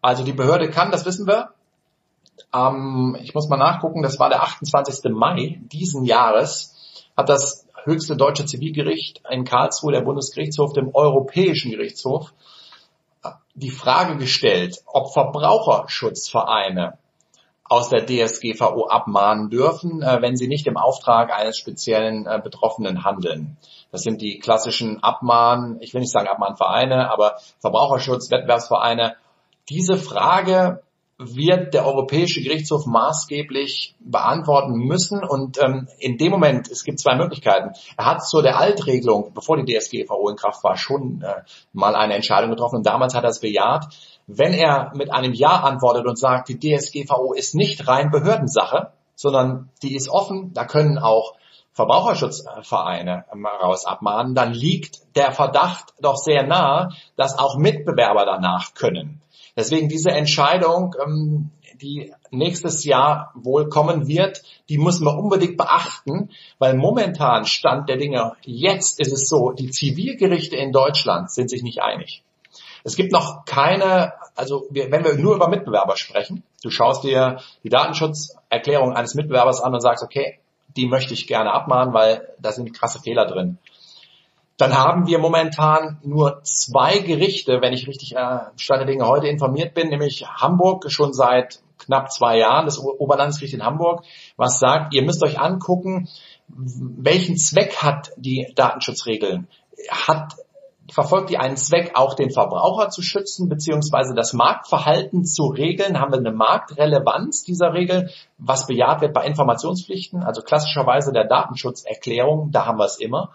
also 0.00 0.24
die 0.24 0.32
Behörde 0.32 0.70
kann, 0.70 0.90
das 0.90 1.04
wissen 1.04 1.26
wir, 1.26 1.54
ähm, 2.54 3.16
ich 3.20 3.34
muss 3.34 3.48
mal 3.48 3.56
nachgucken, 3.56 4.02
das 4.02 4.18
war 4.18 4.28
der 4.28 4.42
28. 4.42 5.10
Mai 5.12 5.60
diesen 5.72 6.04
Jahres, 6.04 6.74
hat 7.16 7.28
das 7.28 7.66
höchste 7.84 8.16
deutsche 8.16 8.44
Zivilgericht 8.44 9.22
in 9.30 9.44
Karlsruhe, 9.44 9.92
der 9.92 10.02
Bundesgerichtshof, 10.02 10.72
dem 10.72 10.94
Europäischen 10.94 11.70
Gerichtshof, 11.70 12.32
die 13.54 13.70
Frage 13.70 14.16
gestellt, 14.16 14.82
ob 14.86 15.12
Verbraucherschutzvereine 15.12 16.98
aus 17.64 17.90
der 17.90 18.06
DSGVO 18.06 18.86
abmahnen 18.86 19.50
dürfen, 19.50 20.02
äh, 20.02 20.22
wenn 20.22 20.36
sie 20.36 20.48
nicht 20.48 20.66
im 20.66 20.76
Auftrag 20.76 21.32
eines 21.32 21.58
speziellen 21.58 22.26
äh, 22.26 22.40
Betroffenen 22.42 23.04
handeln. 23.04 23.58
Das 23.90 24.02
sind 24.02 24.22
die 24.22 24.38
klassischen 24.38 25.02
Abmahn, 25.02 25.76
ich 25.80 25.92
will 25.92 26.00
nicht 26.00 26.12
sagen 26.12 26.28
Abmahnvereine, 26.28 27.10
aber 27.10 27.36
Verbraucherschutz, 27.60 28.30
Wettbewerbsvereine 28.30 29.16
Diese 29.68 29.98
Frage 29.98 30.82
wird 31.18 31.74
der 31.74 31.84
Europäische 31.84 32.40
Gerichtshof 32.40 32.86
maßgeblich 32.86 33.96
beantworten 33.98 34.74
müssen. 34.74 35.24
Und 35.24 35.60
ähm, 35.60 35.88
in 35.98 36.16
dem 36.16 36.30
Moment, 36.30 36.70
es 36.70 36.84
gibt 36.84 37.00
zwei 37.00 37.16
Möglichkeiten. 37.16 37.72
Er 37.96 38.06
hat 38.06 38.24
zu 38.24 38.40
der 38.40 38.58
Altregelung, 38.58 39.32
bevor 39.34 39.62
die 39.62 39.76
DSGVO 39.76 40.28
in 40.28 40.36
Kraft 40.36 40.62
war, 40.62 40.76
schon 40.76 41.22
äh, 41.22 41.42
mal 41.72 41.96
eine 41.96 42.14
Entscheidung 42.14 42.50
getroffen. 42.50 42.76
Und 42.76 42.86
damals 42.86 43.14
hat 43.14 43.24
er 43.24 43.30
es 43.30 43.40
bejaht. 43.40 43.86
Wenn 44.28 44.52
er 44.52 44.92
mit 44.94 45.12
einem 45.12 45.32
Ja 45.32 45.60
antwortet 45.60 46.06
und 46.06 46.18
sagt, 46.18 46.48
die 46.48 46.58
DSGVO 46.58 47.32
ist 47.32 47.54
nicht 47.54 47.88
rein 47.88 48.10
Behördensache, 48.10 48.92
sondern 49.16 49.70
die 49.82 49.96
ist 49.96 50.08
offen, 50.08 50.52
da 50.54 50.64
können 50.64 50.98
auch 50.98 51.34
Verbraucherschutzvereine 51.72 53.24
raus 53.62 53.86
abmahnen, 53.86 54.34
dann 54.34 54.52
liegt 54.52 55.16
der 55.16 55.32
Verdacht 55.32 55.94
doch 56.00 56.16
sehr 56.16 56.44
nah, 56.44 56.90
dass 57.16 57.38
auch 57.38 57.56
Mitbewerber 57.56 58.24
danach 58.24 58.74
können. 58.74 59.20
Deswegen 59.58 59.88
diese 59.88 60.12
Entscheidung, 60.12 60.94
ähm, 61.04 61.50
die 61.82 62.14
nächstes 62.30 62.84
Jahr 62.84 63.32
wohl 63.34 63.68
kommen 63.68 64.06
wird, 64.06 64.44
die 64.68 64.78
müssen 64.78 65.04
wir 65.04 65.18
unbedingt 65.18 65.56
beachten, 65.56 66.30
weil 66.60 66.74
momentan 66.74 67.44
Stand 67.44 67.88
der 67.88 67.96
Dinge, 67.96 68.34
jetzt 68.42 69.00
ist 69.00 69.12
es 69.12 69.28
so, 69.28 69.50
die 69.50 69.70
Zivilgerichte 69.70 70.54
in 70.54 70.70
Deutschland 70.70 71.32
sind 71.32 71.50
sich 71.50 71.64
nicht 71.64 71.82
einig. 71.82 72.22
Es 72.84 72.94
gibt 72.94 73.10
noch 73.10 73.44
keine, 73.46 74.12
also 74.36 74.68
wenn 74.70 75.04
wir 75.04 75.14
nur 75.14 75.34
über 75.34 75.48
Mitbewerber 75.48 75.96
sprechen, 75.96 76.44
du 76.62 76.70
schaust 76.70 77.02
dir 77.02 77.40
die 77.64 77.68
Datenschutzerklärung 77.68 78.92
eines 78.92 79.16
Mitbewerbers 79.16 79.60
an 79.60 79.74
und 79.74 79.80
sagst, 79.80 80.04
okay, 80.04 80.38
die 80.76 80.86
möchte 80.86 81.14
ich 81.14 81.26
gerne 81.26 81.52
abmahnen, 81.52 81.92
weil 81.92 82.28
da 82.38 82.52
sind 82.52 82.72
krasse 82.72 83.00
Fehler 83.00 83.26
drin 83.26 83.58
dann 84.58 84.76
haben 84.76 85.06
wir 85.06 85.20
momentan 85.20 85.98
nur 86.02 86.42
zwei 86.42 86.98
Gerichte, 86.98 87.60
wenn 87.62 87.72
ich 87.72 87.86
richtig 87.86 88.16
äh, 88.16 88.40
Stand 88.56 88.88
Dinge 88.88 89.06
heute 89.06 89.28
informiert 89.28 89.72
bin, 89.72 89.88
nämlich 89.88 90.26
Hamburg 90.26 90.90
schon 90.90 91.12
seit 91.12 91.60
knapp 91.78 92.10
zwei 92.10 92.38
Jahren, 92.38 92.66
das 92.66 92.78
Oberlandesgericht 92.78 93.54
in 93.54 93.64
Hamburg, 93.64 94.02
was 94.36 94.58
sagt, 94.58 94.94
ihr 94.94 95.02
müsst 95.02 95.22
euch 95.22 95.38
angucken, 95.38 96.08
welchen 96.48 97.36
Zweck 97.36 97.76
hat 97.76 98.10
die 98.16 98.52
Datenschutzregeln? 98.56 99.46
Hat 99.90 100.34
verfolgt 100.90 101.30
die 101.30 101.38
einen 101.38 101.58
Zweck, 101.58 101.92
auch 101.94 102.14
den 102.14 102.30
Verbraucher 102.30 102.88
zu 102.88 103.02
schützen, 103.02 103.48
beziehungsweise 103.48 104.14
das 104.14 104.32
Marktverhalten 104.32 105.24
zu 105.24 105.44
regeln? 105.44 106.00
Haben 106.00 106.12
wir 106.12 106.18
eine 106.18 106.32
Marktrelevanz 106.32 107.44
dieser 107.44 107.74
Regel, 107.74 108.10
was 108.38 108.66
bejaht 108.66 109.02
wird 109.02 109.12
bei 109.12 109.24
Informationspflichten, 109.24 110.24
also 110.24 110.42
klassischerweise 110.42 111.12
der 111.12 111.28
Datenschutzerklärung, 111.28 112.50
da 112.50 112.66
haben 112.66 112.78
wir 112.78 112.86
es 112.86 112.98
immer 112.98 113.34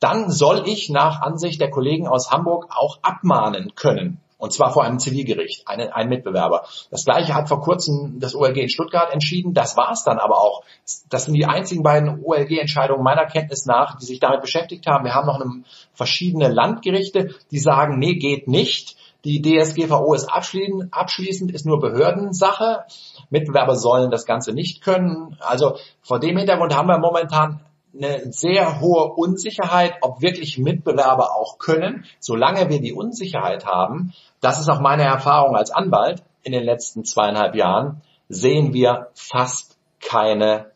dann 0.00 0.30
soll 0.30 0.64
ich 0.66 0.88
nach 0.88 1.20
Ansicht 1.20 1.60
der 1.60 1.70
Kollegen 1.70 2.08
aus 2.08 2.30
Hamburg 2.30 2.66
auch 2.70 2.98
abmahnen 3.02 3.74
können. 3.74 4.18
Und 4.40 4.54
zwar 4.54 4.72
vor 4.72 4.84
einem 4.84 4.98
Zivilgericht, 4.98 5.68
einen, 5.68 5.90
einen 5.90 6.08
Mitbewerber. 6.08 6.64
Das 6.90 7.04
gleiche 7.04 7.34
hat 7.34 7.50
vor 7.50 7.60
kurzem 7.60 8.20
das 8.20 8.34
OLG 8.34 8.56
in 8.56 8.68
Stuttgart 8.70 9.12
entschieden. 9.12 9.52
Das 9.52 9.76
war 9.76 9.92
es 9.92 10.02
dann 10.02 10.18
aber 10.18 10.38
auch. 10.38 10.62
Das 11.10 11.26
sind 11.26 11.34
die 11.34 11.44
einzigen 11.44 11.82
beiden 11.82 12.24
OLG-Entscheidungen 12.24 13.04
meiner 13.04 13.26
Kenntnis 13.26 13.66
nach, 13.66 13.98
die 13.98 14.06
sich 14.06 14.18
damit 14.18 14.40
beschäftigt 14.40 14.86
haben. 14.86 15.04
Wir 15.04 15.14
haben 15.14 15.26
noch 15.26 15.38
eine, 15.38 15.62
verschiedene 15.92 16.48
Landgerichte, 16.48 17.34
die 17.50 17.58
sagen, 17.58 17.98
nee, 17.98 18.14
geht 18.14 18.48
nicht. 18.48 18.96
Die 19.24 19.42
DSGVO 19.42 20.14
ist 20.14 20.32
abschließend, 20.32 20.94
abschließend, 20.94 21.52
ist 21.52 21.66
nur 21.66 21.78
Behördensache. 21.78 22.84
Mitbewerber 23.28 23.76
sollen 23.76 24.10
das 24.10 24.24
Ganze 24.24 24.54
nicht 24.54 24.80
können. 24.80 25.36
Also 25.40 25.76
vor 26.00 26.18
dem 26.18 26.38
Hintergrund 26.38 26.74
haben 26.74 26.88
wir 26.88 26.98
momentan 26.98 27.60
eine 27.94 28.32
sehr 28.32 28.80
hohe 28.80 29.12
Unsicherheit, 29.14 29.94
ob 30.00 30.22
wirklich 30.22 30.58
Mitbewerber 30.58 31.34
auch 31.34 31.58
können. 31.58 32.04
Solange 32.18 32.68
wir 32.68 32.80
die 32.80 32.92
Unsicherheit 32.92 33.66
haben, 33.66 34.12
das 34.40 34.60
ist 34.60 34.68
auch 34.68 34.80
meine 34.80 35.04
Erfahrung 35.04 35.56
als 35.56 35.70
Anwalt 35.70 36.22
in 36.42 36.52
den 36.52 36.64
letzten 36.64 37.04
zweieinhalb 37.04 37.54
Jahren, 37.54 38.02
sehen 38.28 38.72
wir 38.72 39.08
fast 39.14 39.76
keine 40.00 40.70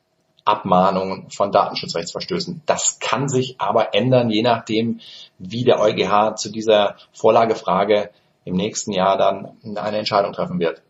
Abmahnungen 0.45 1.31
von 1.31 1.53
Datenschutzrechtsverstößen. 1.53 2.63
Das 2.67 2.99
kann 2.99 3.29
sich 3.29 3.57
aber 3.59 3.95
ändern, 3.95 4.29
je 4.29 4.43
nachdem, 4.43 5.01
wie 5.39 5.65
der 5.65 5.81
EuGH 5.81 6.37
zu 6.37 6.51
dieser 6.51 6.97
Vorlagefrage 7.13 8.11
im 8.45 8.55
nächsten 8.55 8.93
Jahr 8.93 9.17
dann 9.17 9.57
eine 9.77 9.99
Entscheidung 9.99 10.33
treffen 10.33 10.61
wird. 10.61 10.83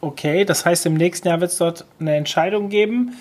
Okay, 0.00 0.44
das 0.44 0.64
heißt, 0.64 0.86
im 0.86 0.94
nächsten 0.94 1.28
Jahr 1.28 1.40
wird 1.40 1.50
es 1.50 1.58
dort 1.58 1.84
eine 2.00 2.16
Entscheidung 2.16 2.68
geben. 2.68 3.16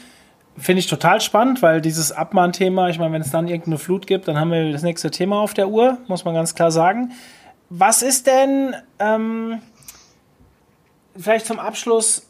Finde 0.57 0.79
ich 0.79 0.87
total 0.87 1.19
spannend, 1.19 1.61
weil 1.61 1.81
dieses 1.81 2.13
Abmahnthema, 2.13 2.87
ich 2.87 2.97
meine, 2.97 3.11
wenn 3.13 3.21
es 3.21 3.31
dann 3.31 3.47
irgendeine 3.47 3.77
Flut 3.77 4.07
gibt, 4.07 4.27
dann 4.27 4.39
haben 4.39 4.51
wir 4.51 4.71
das 4.71 4.83
nächste 4.83 5.11
Thema 5.11 5.41
auf 5.41 5.53
der 5.53 5.67
Uhr, 5.67 5.97
muss 6.07 6.23
man 6.23 6.33
ganz 6.33 6.55
klar 6.55 6.71
sagen. 6.71 7.11
Was 7.69 8.01
ist 8.01 8.27
denn, 8.27 8.73
ähm, 8.99 9.61
vielleicht 11.17 11.45
zum 11.45 11.59
Abschluss, 11.59 12.27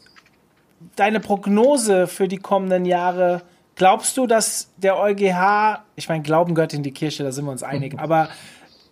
deine 0.96 1.20
Prognose 1.20 2.08
für 2.08 2.26
die 2.26 2.38
kommenden 2.38 2.84
Jahre? 2.84 3.42
Glaubst 3.76 4.16
du, 4.16 4.26
dass 4.26 4.72
der 4.76 4.98
EuGH, 4.98 5.84
ich 5.94 6.08
meine, 6.08 6.22
Glauben 6.22 6.56
gehört 6.56 6.74
in 6.74 6.82
die 6.82 6.92
Kirche, 6.92 7.22
da 7.22 7.30
sind 7.30 7.44
wir 7.44 7.52
uns 7.52 7.62
einig, 7.62 7.94
aber 7.98 8.28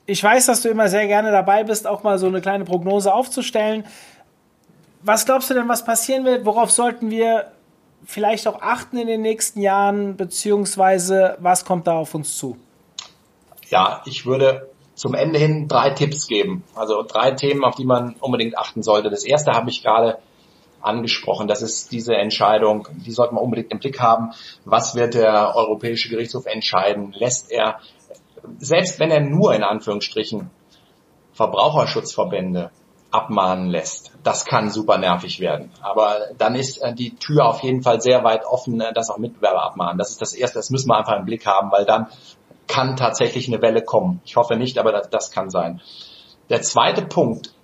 ich 0.06 0.22
weiß, 0.22 0.46
dass 0.46 0.62
du 0.62 0.68
immer 0.68 0.88
sehr 0.88 1.08
gerne 1.08 1.32
dabei 1.32 1.64
bist, 1.64 1.88
auch 1.88 2.04
mal 2.04 2.18
so 2.18 2.26
eine 2.26 2.40
kleine 2.40 2.64
Prognose 2.64 3.12
aufzustellen. 3.12 3.84
Was 5.02 5.24
glaubst 5.26 5.50
du 5.50 5.54
denn, 5.54 5.68
was 5.68 5.84
passieren 5.84 6.24
wird? 6.24 6.44
Worauf 6.44 6.70
sollten 6.70 7.10
wir 7.10 7.50
vielleicht 8.04 8.46
auch 8.46 8.60
achten 8.60 8.96
in 8.96 9.06
den 9.06 9.22
nächsten 9.22 9.60
Jahren, 9.60 10.16
beziehungsweise 10.16 11.36
was 11.40 11.64
kommt 11.64 11.86
da 11.86 11.98
auf 11.98 12.14
uns 12.14 12.36
zu? 12.36 12.56
Ja, 13.68 14.02
ich 14.04 14.26
würde 14.26 14.68
zum 14.94 15.14
Ende 15.14 15.38
hin 15.38 15.66
drei 15.68 15.90
Tipps 15.90 16.26
geben. 16.26 16.62
Also 16.74 17.02
drei 17.02 17.32
Themen, 17.32 17.64
auf 17.64 17.74
die 17.74 17.84
man 17.84 18.14
unbedingt 18.20 18.56
achten 18.56 18.82
sollte. 18.82 19.10
Das 19.10 19.24
erste 19.24 19.52
habe 19.52 19.70
ich 19.70 19.82
gerade 19.82 20.18
angesprochen. 20.80 21.48
Das 21.48 21.62
ist 21.62 21.92
diese 21.92 22.14
Entscheidung, 22.14 22.88
die 22.92 23.10
sollte 23.10 23.34
man 23.34 23.42
unbedingt 23.42 23.72
im 23.72 23.78
Blick 23.78 24.00
haben. 24.00 24.30
Was 24.64 24.94
wird 24.94 25.14
der 25.14 25.56
Europäische 25.56 26.10
Gerichtshof 26.10 26.46
entscheiden? 26.46 27.12
Lässt 27.12 27.50
er, 27.50 27.80
selbst 28.58 29.00
wenn 29.00 29.10
er 29.10 29.20
nur 29.20 29.54
in 29.54 29.62
Anführungsstrichen 29.62 30.50
Verbraucherschutzverbände 31.32 32.70
abmahnen 33.14 33.70
lässt. 33.70 34.12
Das 34.24 34.44
kann 34.44 34.70
super 34.70 34.98
nervig 34.98 35.38
werden. 35.38 35.70
Aber 35.80 36.16
dann 36.36 36.56
ist 36.56 36.78
äh, 36.78 36.92
die 36.92 37.14
Tür 37.14 37.46
auf 37.46 37.62
jeden 37.62 37.82
Fall 37.82 38.00
sehr 38.00 38.24
weit 38.24 38.44
offen, 38.44 38.80
äh, 38.80 38.92
dass 38.92 39.08
auch 39.08 39.18
Mitbewerber 39.18 39.62
abmahnen. 39.62 39.98
Das 39.98 40.10
ist 40.10 40.20
das 40.20 40.34
Erste, 40.34 40.58
das 40.58 40.70
müssen 40.70 40.88
wir 40.88 40.96
einfach 40.96 41.16
im 41.16 41.24
Blick 41.24 41.46
haben, 41.46 41.70
weil 41.70 41.84
dann 41.84 42.08
kann 42.66 42.96
tatsächlich 42.96 43.46
eine 43.46 43.62
Welle 43.62 43.82
kommen. 43.82 44.20
Ich 44.24 44.36
hoffe 44.36 44.56
nicht, 44.56 44.78
aber 44.78 44.90
das, 44.90 45.10
das 45.10 45.30
kann 45.30 45.48
sein. 45.48 45.80
Der 46.50 46.62
zweite 46.62 47.02
Punkt, 47.02 47.54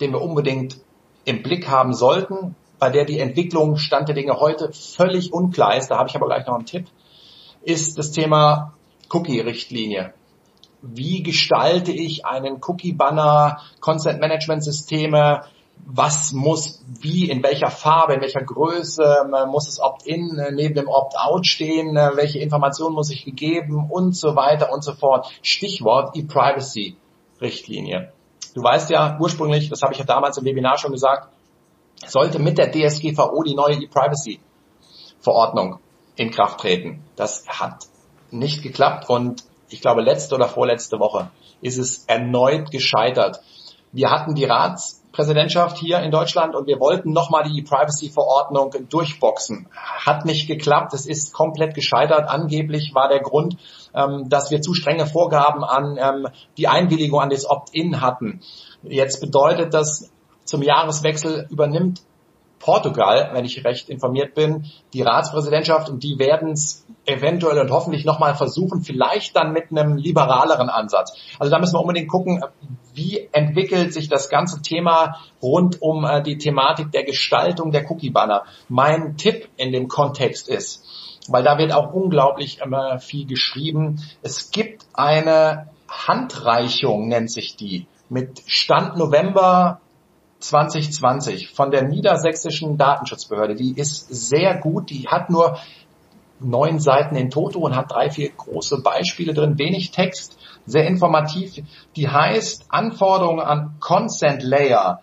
den 0.00 0.12
wir 0.12 0.20
unbedingt 0.20 0.78
im 1.24 1.42
Blick 1.42 1.68
haben 1.68 1.94
sollten, 1.94 2.54
bei 2.78 2.90
der 2.90 3.04
die 3.04 3.18
Entwicklung 3.18 3.76
Stand 3.76 4.08
der 4.08 4.14
Dinge 4.14 4.38
heute 4.38 4.72
völlig 4.72 5.32
unklar 5.32 5.76
ist, 5.76 5.90
da 5.90 5.98
habe 5.98 6.08
ich 6.08 6.16
aber 6.16 6.26
gleich 6.26 6.46
noch 6.46 6.54
einen 6.54 6.66
Tipp, 6.66 6.86
ist 7.62 7.98
das 7.98 8.12
Thema 8.12 8.74
Cookie-Richtlinie 9.10 10.12
wie 10.82 11.22
gestalte 11.22 11.92
ich 11.92 12.26
einen 12.26 12.60
Cookie-Banner, 12.62 13.60
Content-Management-Systeme, 13.80 15.44
was 15.86 16.32
muss 16.32 16.84
wie, 17.00 17.30
in 17.30 17.42
welcher 17.42 17.70
Farbe, 17.70 18.12
in 18.14 18.20
welcher 18.20 18.42
Größe, 18.42 19.28
muss 19.50 19.68
es 19.68 19.80
Opt-in 19.80 20.38
äh, 20.38 20.50
neben 20.50 20.74
dem 20.74 20.88
Opt-out 20.88 21.46
stehen, 21.46 21.96
äh, 21.96 22.10
welche 22.14 22.40
Informationen 22.40 22.94
muss 22.94 23.10
ich 23.10 23.24
gegeben 23.24 23.88
und 23.88 24.14
so 24.16 24.36
weiter 24.36 24.70
und 24.72 24.82
so 24.82 24.92
fort. 24.92 25.30
Stichwort 25.42 26.14
E-Privacy-Richtlinie. 26.16 28.12
Du 28.54 28.62
weißt 28.62 28.90
ja 28.90 29.16
ursprünglich, 29.20 29.70
das 29.70 29.82
habe 29.82 29.92
ich 29.92 29.98
ja 29.98 30.04
damals 30.04 30.38
im 30.38 30.44
Webinar 30.44 30.78
schon 30.78 30.92
gesagt, 30.92 31.28
sollte 32.06 32.38
mit 32.38 32.58
der 32.58 32.70
DSGVO 32.70 33.42
die 33.42 33.54
neue 33.54 33.76
E-Privacy-Verordnung 33.76 35.78
in 36.16 36.30
Kraft 36.30 36.60
treten. 36.60 37.02
Das 37.16 37.48
hat 37.48 37.86
nicht 38.30 38.62
geklappt 38.62 39.08
und 39.08 39.42
ich 39.70 39.80
glaube 39.80 40.02
letzte 40.02 40.34
oder 40.34 40.48
vorletzte 40.48 40.98
Woche, 40.98 41.30
ist 41.60 41.78
es 41.78 42.04
erneut 42.06 42.70
gescheitert. 42.70 43.40
Wir 43.92 44.10
hatten 44.10 44.34
die 44.34 44.44
Ratspräsidentschaft 44.44 45.78
hier 45.78 46.00
in 46.00 46.10
Deutschland 46.10 46.54
und 46.54 46.66
wir 46.66 46.78
wollten 46.78 47.12
nochmal 47.12 47.44
die 47.44 47.62
Privacy-Verordnung 47.62 48.74
durchboxen. 48.88 49.66
Hat 49.72 50.24
nicht 50.24 50.46
geklappt, 50.46 50.92
es 50.92 51.06
ist 51.06 51.32
komplett 51.32 51.74
gescheitert. 51.74 52.28
Angeblich 52.28 52.94
war 52.94 53.08
der 53.08 53.20
Grund, 53.20 53.56
ähm, 53.94 54.28
dass 54.28 54.50
wir 54.50 54.60
zu 54.60 54.74
strenge 54.74 55.06
Vorgaben 55.06 55.64
an 55.64 55.98
ähm, 55.98 56.28
die 56.56 56.68
Einwilligung 56.68 57.20
an 57.20 57.30
das 57.30 57.48
Opt-in 57.48 58.00
hatten. 58.02 58.40
Jetzt 58.82 59.20
bedeutet 59.20 59.72
das, 59.72 60.10
zum 60.44 60.62
Jahreswechsel 60.62 61.46
übernimmt 61.50 62.02
Portugal, 62.58 63.30
wenn 63.32 63.44
ich 63.44 63.64
recht 63.64 63.88
informiert 63.88 64.34
bin, 64.34 64.66
die 64.92 65.02
Ratspräsidentschaft 65.02 65.88
und 65.88 66.02
die 66.02 66.18
werden 66.18 66.52
es 66.52 66.86
eventuell 67.06 67.58
und 67.58 67.70
hoffentlich 67.70 68.04
nochmal 68.04 68.34
versuchen, 68.34 68.82
vielleicht 68.82 69.36
dann 69.36 69.52
mit 69.52 69.70
einem 69.70 69.96
liberaleren 69.96 70.68
Ansatz. 70.68 71.16
Also 71.38 71.50
da 71.50 71.58
müssen 71.58 71.74
wir 71.74 71.80
unbedingt 71.80 72.08
gucken, 72.08 72.44
wie 72.94 73.28
entwickelt 73.32 73.94
sich 73.94 74.08
das 74.08 74.28
ganze 74.28 74.60
Thema 74.60 75.20
rund 75.40 75.80
um 75.80 76.04
äh, 76.04 76.22
die 76.22 76.38
Thematik 76.38 76.90
der 76.92 77.04
Gestaltung 77.04 77.70
der 77.70 77.88
Cookie-Banner. 77.90 78.44
Mein 78.68 79.16
Tipp 79.16 79.48
in 79.56 79.72
dem 79.72 79.88
Kontext 79.88 80.48
ist, 80.48 80.84
weil 81.28 81.44
da 81.44 81.58
wird 81.58 81.72
auch 81.72 81.92
unglaublich 81.92 82.58
immer 82.58 82.98
viel 82.98 83.26
geschrieben, 83.26 84.02
es 84.22 84.50
gibt 84.50 84.86
eine 84.94 85.68
Handreichung, 85.88 87.08
nennt 87.08 87.30
sich 87.30 87.56
die, 87.56 87.86
mit 88.08 88.42
Stand 88.46 88.96
November 88.96 89.80
2020 90.40 91.50
von 91.50 91.70
der 91.70 91.82
niedersächsischen 91.82 92.76
Datenschutzbehörde, 92.78 93.54
die 93.54 93.72
ist 93.76 94.08
sehr 94.08 94.56
gut, 94.56 94.90
die 94.90 95.08
hat 95.08 95.30
nur 95.30 95.58
neun 96.40 96.78
Seiten 96.78 97.16
in 97.16 97.30
Toto 97.30 97.60
und 97.60 97.74
hat 97.74 97.90
drei, 97.90 98.10
vier 98.10 98.30
große 98.30 98.80
Beispiele 98.82 99.34
drin, 99.34 99.58
wenig 99.58 99.90
Text, 99.90 100.38
sehr 100.66 100.86
informativ. 100.86 101.54
Die 101.96 102.08
heißt 102.08 102.66
Anforderungen 102.68 103.40
an 103.40 103.76
Consent 103.80 104.42
Layer. 104.42 105.02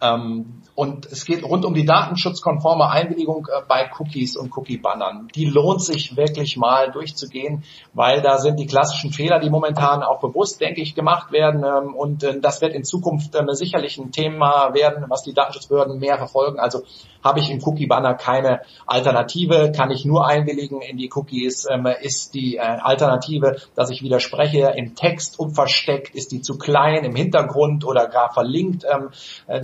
Ähm, 0.00 0.60
und 0.80 1.04
es 1.12 1.26
geht 1.26 1.44
rund 1.44 1.66
um 1.66 1.74
die 1.74 1.84
datenschutzkonforme 1.84 2.88
Einwilligung 2.88 3.46
äh, 3.52 3.60
bei 3.68 3.90
Cookies 3.98 4.34
und 4.34 4.56
Cookie-Bannern. 4.56 5.28
Die 5.34 5.44
lohnt 5.44 5.82
sich 5.82 6.16
wirklich 6.16 6.56
mal 6.56 6.90
durchzugehen, 6.90 7.64
weil 7.92 8.22
da 8.22 8.38
sind 8.38 8.58
die 8.58 8.66
klassischen 8.66 9.12
Fehler, 9.12 9.40
die 9.40 9.50
momentan 9.50 10.02
auch 10.02 10.20
bewusst, 10.20 10.58
denke 10.60 10.80
ich, 10.80 10.94
gemacht 10.94 11.32
werden. 11.32 11.64
Ähm, 11.64 11.94
und 11.94 12.22
äh, 12.22 12.40
das 12.40 12.62
wird 12.62 12.72
in 12.72 12.84
Zukunft 12.84 13.34
äh, 13.34 13.42
sicherlich 13.50 13.98
ein 13.98 14.10
Thema 14.10 14.72
werden, 14.72 15.04
was 15.08 15.22
die 15.22 15.34
Datenschutzbehörden 15.34 15.98
mehr 15.98 16.16
verfolgen. 16.16 16.58
Also 16.58 16.82
habe 17.22 17.40
ich 17.40 17.50
im 17.50 17.60
Cookie-Banner 17.62 18.14
keine 18.14 18.62
Alternative, 18.86 19.72
kann 19.76 19.90
ich 19.90 20.06
nur 20.06 20.26
einwilligen 20.26 20.80
in 20.80 20.96
die 20.96 21.10
Cookies, 21.14 21.66
ähm, 21.70 21.86
ist 22.00 22.32
die 22.32 22.58
Alternative, 22.58 23.56
dass 23.74 23.90
ich 23.90 24.02
widerspreche, 24.02 24.72
im 24.76 24.94
Text 24.94 25.38
unversteckt, 25.38 26.14
ist 26.14 26.32
die 26.32 26.40
zu 26.40 26.56
klein, 26.56 27.04
im 27.04 27.14
Hintergrund 27.14 27.84
oder 27.84 28.08
gar 28.08 28.32
verlinkt. 28.32 28.86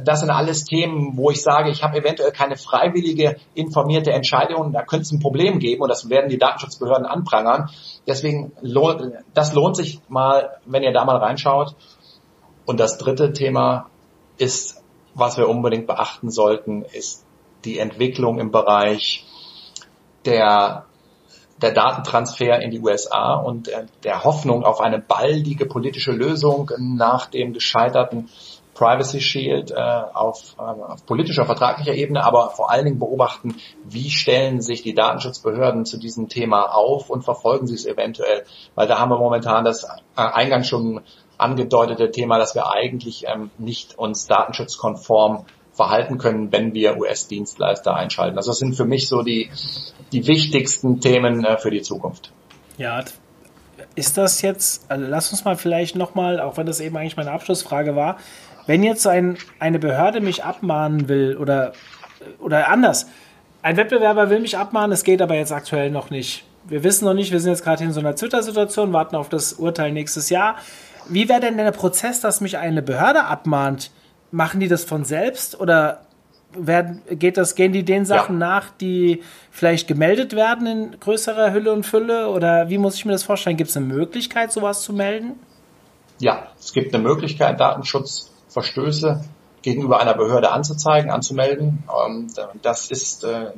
Das 0.05 0.26
sind 0.27 0.35
alles 0.35 0.65
Themen, 0.65 1.17
wo 1.17 1.31
ich 1.31 1.43
sage, 1.43 1.71
ich 1.71 1.83
habe 1.83 1.99
eventuell 1.99 2.33
keine 2.33 2.57
freiwillige 2.57 3.37
informierte 3.55 4.13
Entscheidung, 4.13 4.73
da 4.73 4.83
könnte 4.83 5.03
es 5.03 5.13
ein 5.13 5.21
Problem 5.21 5.59
geben 5.59 5.83
und 5.83 5.89
das 5.89 6.11
werden 6.11 6.29
die 6.29 6.39
Datenschutzbehörden 6.39 7.07
anprangern. 7.07 7.71
Deswegen, 8.07 8.53
das 9.35 9.55
lohnt 9.55 9.77
sich 9.77 10.01
mal, 10.09 10.59
wenn 10.67 10.83
ihr 10.83 10.93
da 10.93 11.05
mal 11.05 11.17
reinschaut. 11.17 11.75
Und 12.67 12.81
das 12.81 12.99
dritte 12.99 13.33
Thema 13.33 13.89
ist, 14.39 14.83
was 15.15 15.39
wir 15.39 15.49
unbedingt 15.49 15.87
beachten 15.87 16.31
sollten, 16.31 16.83
ist 16.83 17.25
die 17.65 17.79
Entwicklung 17.79 18.39
im 18.39 18.51
Bereich 18.51 19.25
der 20.25 20.85
der 21.63 21.73
Datentransfer 21.73 22.61
in 22.61 22.71
die 22.71 22.81
USA 22.81 23.35
und 23.35 23.69
äh, 23.69 23.87
der 24.05 24.25
Hoffnung 24.25 24.65
auf 24.65 24.81
eine 24.81 24.99
baldige 24.99 25.67
politische 25.67 26.13
Lösung 26.13 26.71
nach 26.79 27.27
dem 27.27 27.53
gescheiterten 27.53 28.29
Privacy 28.77 29.21
Shield 29.21 29.71
äh, 29.71 29.75
auf, 29.75 30.55
äh, 30.59 30.63
auf 30.63 31.05
politischer, 31.07 31.47
vertraglicher 31.47 31.95
Ebene, 31.95 32.25
aber 32.25 32.51
vor 32.51 32.71
allen 32.71 32.85
Dingen 32.85 32.99
beobachten, 32.99 33.57
wie 33.85 34.11
stellen 34.11 34.61
sich 34.61 34.83
die 34.83 34.95
Datenschutzbehörden 34.95 35.87
zu 35.87 35.99
diesem 35.99 36.29
Thema 36.29 36.75
auf 36.75 37.09
und 37.09 37.23
verfolgen 37.23 37.67
sie 37.67 37.75
es 37.75 37.87
eventuell. 37.87 38.45
Weil 38.75 38.87
da 38.87 38.99
haben 38.99 39.11
wir 39.11 39.19
momentan 39.19 39.65
das 39.65 39.85
äh, 39.85 39.89
eingangs 40.17 40.69
schon 40.69 41.01
angedeutete 41.39 42.11
Thema, 42.11 42.39
dass 42.39 42.55
wir 42.55 42.71
eigentlich 42.71 43.25
ähm, 43.27 43.51
nicht 43.59 43.99
uns 43.99 44.27
datenschutzkonform 44.27 45.47
verhalten 45.73 46.19
können, 46.19 46.53
wenn 46.53 46.75
wir 46.75 46.99
US-Dienstleister 46.99 47.95
einschalten. 47.95 48.37
Also 48.37 48.51
das 48.51 48.59
sind 48.59 48.75
für 48.75 48.87
mich 48.87 49.09
so 49.09 49.23
die, 49.23 49.51
die 50.13 50.27
wichtigsten 50.27 51.01
Themen 51.01 51.45
äh, 51.45 51.59
für 51.59 51.71
die 51.71 51.83
Zukunft. 51.83 52.33
Ja, 52.79 53.05
ist 53.97 54.17
das 54.17 54.43
jetzt, 54.43 54.89
also 54.89 55.05
lass 55.09 55.33
uns 55.33 55.45
mal 55.45 55.57
vielleicht 55.57 55.97
nochmal, 55.97 56.39
auch 56.41 56.57
wenn 56.57 56.67
das 56.67 56.81
eben 56.81 56.97
eigentlich 56.97 57.17
meine 57.17 57.33
Abschlussfrage 57.33 57.97
war, 57.97 58.19
wenn 58.67 58.83
jetzt 58.83 59.07
ein, 59.07 59.39
eine 59.59 59.79
Behörde 59.79 60.21
mich 60.21 60.45
abmahnen 60.45 61.09
will 61.09 61.37
oder, 61.37 61.73
oder 62.39 62.69
anders, 62.69 63.07
ein 63.63 63.77
Wettbewerber 63.77 64.31
will 64.31 64.41
mich 64.41 64.57
abmahnen, 64.57 64.93
es 64.93 65.03
geht 65.03 65.21
aber 65.23 65.35
jetzt 65.35 65.53
aktuell 65.53 65.91
noch 65.91 66.11
nicht. 66.11 66.45
Wir 66.65 66.85
wissen 66.85 67.05
noch 67.05 67.15
nicht, 67.15 67.33
wir 67.33 67.41
sind 67.41 67.53
jetzt 67.53 67.65
gerade 67.65 67.85
in 67.85 67.93
so 67.93 68.01
einer 68.01 68.15
Twitter-Situation, 68.15 68.93
warten 68.93 69.17
auf 69.17 69.29
das 69.29 69.55
Urteil 69.55 69.93
nächstes 69.93 70.31
Jahr. 70.31 70.57
Wie 71.09 71.29
wäre 71.29 71.41
denn 71.41 71.57
der 71.57 71.71
Prozess, 71.73 72.21
dass 72.21 72.41
mich 72.41 72.59
eine 72.59 72.83
Behörde 72.83 73.25
abmahnt? 73.25 73.91
Machen 74.33 74.61
die 74.61 74.69
das 74.69 74.85
von 74.85 75.05
selbst 75.05 75.59
oder 75.59 76.06
werden, 76.59 77.03
geht 77.11 77.37
das, 77.37 77.55
gehen 77.55 77.73
die 77.73 77.85
den 77.85 78.05
Sachen 78.05 78.41
ja. 78.41 78.47
nach, 78.47 78.71
die 78.71 79.23
vielleicht 79.51 79.89
gemeldet 79.89 80.35
werden 80.35 80.67
in 80.67 81.01
größerer 81.01 81.53
Hülle 81.53 81.73
und 81.73 81.85
Fülle? 81.85 82.31
Oder 82.31 82.69
wie 82.69 82.79
muss 82.79 82.97
ich 82.97 83.05
mir 83.05 83.13
das 83.13 83.23
vorstellen? 83.23 83.57
Gibt 83.57 83.71
es 83.71 83.77
eine 83.77 83.87
Möglichkeit, 83.87 84.53
sowas 84.53 84.83
zu 84.83 84.93
melden? 84.93 85.39
Ja, 86.19 86.49
es 86.59 86.73
gibt 86.73 86.95
eine 86.95 87.03
Möglichkeit, 87.03 87.61
Datenschutz 87.61 88.31
Verstöße 88.49 89.23
gegenüber 89.63 90.01
einer 90.01 90.15
Behörde 90.15 90.53
anzuzeigen, 90.53 91.11
anzumelden. 91.11 91.85
Ähm, 92.07 92.29
das 92.63 92.91
ist 92.91 93.25
äh, 93.25 93.53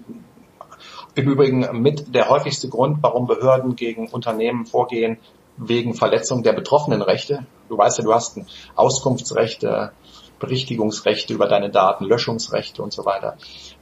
im 1.14 1.28
Übrigen 1.28 1.82
mit 1.82 2.14
der 2.14 2.28
häufigste 2.28 2.68
Grund, 2.68 2.98
warum 3.02 3.26
Behörden 3.26 3.76
gegen 3.76 4.08
Unternehmen 4.08 4.66
vorgehen, 4.66 5.18
wegen 5.56 5.94
Verletzung 5.94 6.42
der 6.42 6.52
betroffenen 6.52 7.02
Rechte. 7.02 7.46
Du 7.68 7.76
weißt 7.76 7.98
ja, 7.98 8.04
du 8.04 8.14
hast 8.14 8.40
Auskunftsrechte, 8.76 9.92
Berichtigungsrechte 10.38 11.34
über 11.34 11.48
deine 11.48 11.70
Daten, 11.70 12.04
Löschungsrechte 12.04 12.82
und 12.82 12.92
so 12.92 13.04
weiter. 13.04 13.36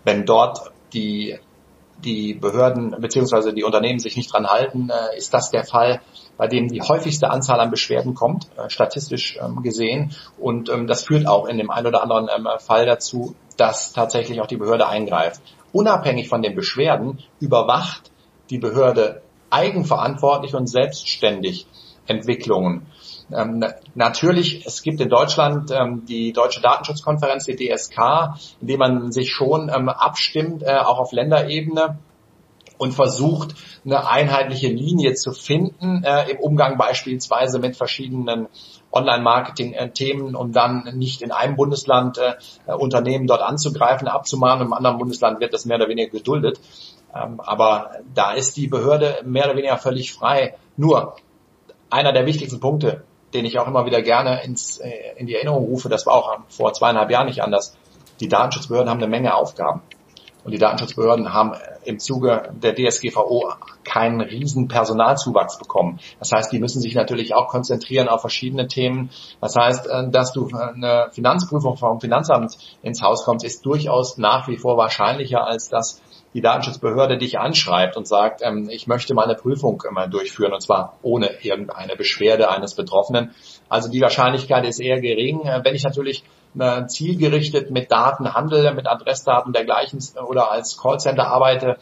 Wenn 0.04 0.24
dort 0.24 0.72
die 0.92 1.38
die 2.04 2.34
Behörden 2.34 2.94
bzw. 2.98 3.52
die 3.52 3.64
Unternehmen 3.64 3.98
sich 3.98 4.16
nicht 4.16 4.32
dran 4.32 4.46
halten, 4.46 4.90
äh, 4.90 5.16
ist 5.16 5.32
das 5.32 5.50
der 5.50 5.64
Fall, 5.64 6.00
bei 6.36 6.46
dem 6.46 6.68
die 6.68 6.82
häufigste 6.82 7.30
Anzahl 7.30 7.61
an 7.61 7.70
Beschwerden 7.70 8.14
kommt, 8.14 8.48
äh, 8.57 8.68
statistisch 8.68 9.38
ähm, 9.42 9.62
gesehen. 9.62 10.14
Und 10.38 10.68
ähm, 10.68 10.86
das 10.86 11.04
führt 11.04 11.26
auch 11.26 11.46
in 11.46 11.59
dem 11.59 11.70
einen 11.70 11.86
oder 11.86 12.02
anderen 12.02 12.28
ähm, 12.34 12.46
Fall 12.59 12.86
dazu, 12.86 13.34
dass 13.57 13.92
tatsächlich 13.92 14.40
auch 14.40 14.46
die 14.46 14.57
Behörde 14.57 14.86
eingreift. 14.86 15.40
Unabhängig 15.72 16.28
von 16.28 16.42
den 16.42 16.54
Beschwerden 16.54 17.20
überwacht 17.40 18.11
die 18.50 18.59
Behörde 18.59 19.22
eigenverantwortlich 19.50 20.54
und 20.54 20.66
selbstständig 20.66 21.66
Entwicklungen. 22.07 22.86
Ähm, 23.33 23.64
natürlich, 23.95 24.64
es 24.66 24.83
gibt 24.83 25.01
in 25.01 25.09
Deutschland 25.09 25.70
ähm, 25.70 26.05
die 26.07 26.33
Deutsche 26.33 26.61
Datenschutzkonferenz, 26.61 27.45
die 27.45 27.57
DSK, 27.57 28.37
in 28.61 28.68
dem 28.68 28.79
man 28.79 29.12
sich 29.12 29.33
schon 29.33 29.68
ähm, 29.68 29.89
abstimmt, 29.89 30.62
äh, 30.62 30.77
auch 30.77 30.99
auf 30.99 31.12
Länderebene 31.12 31.99
und 32.79 32.93
versucht, 32.93 33.55
eine 33.85 34.09
einheitliche 34.09 34.68
Linie 34.68 35.14
zu 35.14 35.33
finden 35.33 36.05
äh, 36.05 36.31
im 36.31 36.39
Umgang 36.39 36.77
beispielsweise 36.77 37.59
mit 37.59 37.77
verschiedenen 37.77 38.49
Online-Marketing-Themen, 38.93 40.35
um 40.35 40.53
dann 40.53 40.93
nicht 40.95 41.22
in 41.22 41.33
einem 41.33 41.57
Bundesland 41.57 42.18
äh, 42.18 42.72
Unternehmen 42.72 43.27
dort 43.27 43.43
anzugreifen, 43.43 44.09
abzumahnen, 44.09 44.66
im 44.66 44.72
anderen 44.72 44.99
Bundesland 44.99 45.41
wird 45.41 45.53
das 45.53 45.64
mehr 45.64 45.77
oder 45.77 45.89
weniger 45.89 46.11
geduldet. 46.11 46.61
Ähm, 47.14 47.41
aber 47.41 47.93
da 48.14 48.33
ist 48.33 48.57
die 48.57 48.68
Behörde 48.68 49.22
mehr 49.24 49.47
oder 49.47 49.57
weniger 49.57 49.79
völlig 49.79 50.12
frei. 50.12 50.57
Nur 50.77 51.16
einer 51.91 52.12
der 52.12 52.27
wichtigsten 52.27 52.61
Punkte, 52.61 53.05
den 53.35 53.45
ich 53.45 53.59
auch 53.59 53.66
immer 53.66 53.87
wieder 53.87 54.03
gerne 54.03 54.43
ins, 54.45 54.79
äh, 54.79 54.93
in 55.16 55.27
die 55.27 55.35
Erinnerung 55.35 55.64
rufe, 55.64 55.89
das 55.89 56.07
war 56.07 56.14
auch 56.14 56.39
vor 56.49 56.72
zweieinhalb 56.72 57.11
Jahren 57.11 57.27
nicht 57.27 57.43
anders. 57.43 57.77
Die 58.20 58.29
Datenschutzbehörden 58.29 58.91
haben 58.91 58.99
eine 58.99 59.09
Menge 59.09 59.35
Aufgaben. 59.35 59.83
Und 60.47 60.53
die 60.53 60.59
Datenschutzbehörden 60.59 61.35
haben 61.35 61.55
äh, 61.55 61.59
im 61.87 61.99
Zuge 61.99 62.51
der 62.53 62.72
DSGVO 62.72 63.53
keinen 63.83 64.20
riesen 64.20 64.68
Personalzuwachs 64.68 65.59
bekommen. 65.59 65.99
Das 66.20 66.31
heißt, 66.31 66.53
die 66.53 66.61
müssen 66.61 66.81
sich 66.81 66.95
natürlich 66.95 67.35
auch 67.35 67.49
konzentrieren 67.49 68.09
auf 68.09 68.20
verschiedene 68.20 68.68
Themen. 68.68 69.11
Das 69.41 69.57
heißt, 69.57 69.89
äh, 69.89 70.09
dass 70.09 70.33
du 70.33 70.49
eine 70.49 71.09
Finanzprüfung 71.11 71.77
vom 71.77 72.01
Finanzamt 72.01 72.59
ins 72.83 73.03
Haus 73.03 73.24
kommst, 73.24 73.45
ist 73.45 73.66
durchaus 73.66 74.18
nach 74.18 74.47
wie 74.47 74.57
vor 74.57 74.77
wahrscheinlicher, 74.77 75.45
als 75.45 75.68
dass 75.68 76.01
die 76.35 76.41
Datenschutzbehörde 76.41 77.18
dich 77.18 77.39
anschreibt 77.39 77.97
und 77.97 78.07
sagt, 78.07 78.43
ähm, 78.43 78.68
ich 78.70 78.87
möchte 78.87 79.14
mal 79.14 79.24
eine 79.24 79.35
Prüfung 79.35 79.83
mal 79.91 80.09
durchführen 80.09 80.53
und 80.53 80.61
zwar 80.61 80.99
ohne 81.03 81.31
irgendeine 81.43 81.97
Beschwerde 81.97 82.51
eines 82.51 82.74
Betroffenen. 82.74 83.35
Also 83.68 83.91
die 83.91 84.01
Wahrscheinlichkeit 84.01 84.66
ist 84.66 84.81
eher 84.81 85.01
gering. 85.01 85.43
Äh, 85.47 85.62
wenn 85.64 85.74
ich 85.74 85.85
natürlich 85.85 86.24
äh, 86.59 86.87
zielgerichtet 86.87 87.70
mit 87.70 87.91
Daten 87.91 88.35
handle, 88.35 88.74
mit 88.74 88.87
Adressdaten 88.87 89.53
dergleichen 89.53 90.01
oder 90.27 90.51
als 90.51 90.77
Callcenter 90.77 91.29
arbeite, 91.29 91.79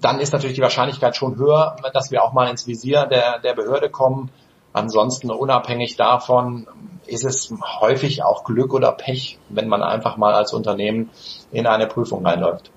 dann 0.00 0.20
ist 0.20 0.32
natürlich 0.32 0.56
die 0.56 0.62
Wahrscheinlichkeit 0.62 1.16
schon 1.16 1.36
höher, 1.36 1.76
dass 1.92 2.10
wir 2.10 2.22
auch 2.22 2.32
mal 2.32 2.48
ins 2.48 2.66
Visier 2.66 3.06
der, 3.06 3.38
der 3.40 3.54
Behörde 3.54 3.90
kommen. 3.90 4.30
Ansonsten 4.72 5.30
unabhängig 5.30 5.96
davon 5.96 6.66
ist 7.06 7.24
es 7.24 7.52
häufig 7.80 8.22
auch 8.22 8.44
Glück 8.44 8.72
oder 8.72 8.92
Pech, 8.92 9.38
wenn 9.48 9.68
man 9.68 9.82
einfach 9.82 10.16
mal 10.16 10.32
als 10.32 10.52
Unternehmen 10.52 11.10
in 11.50 11.66
eine 11.66 11.86
Prüfung 11.86 12.24
reinläuft. 12.24 12.70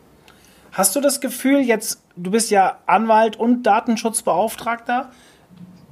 Hast 0.73 0.95
du 0.95 1.01
das 1.01 1.21
Gefühl, 1.21 1.59
jetzt, 1.59 2.01
du 2.15 2.31
bist 2.31 2.49
ja 2.49 2.79
Anwalt 2.87 3.35
und 3.35 3.61
Datenschutzbeauftragter, 3.61 5.11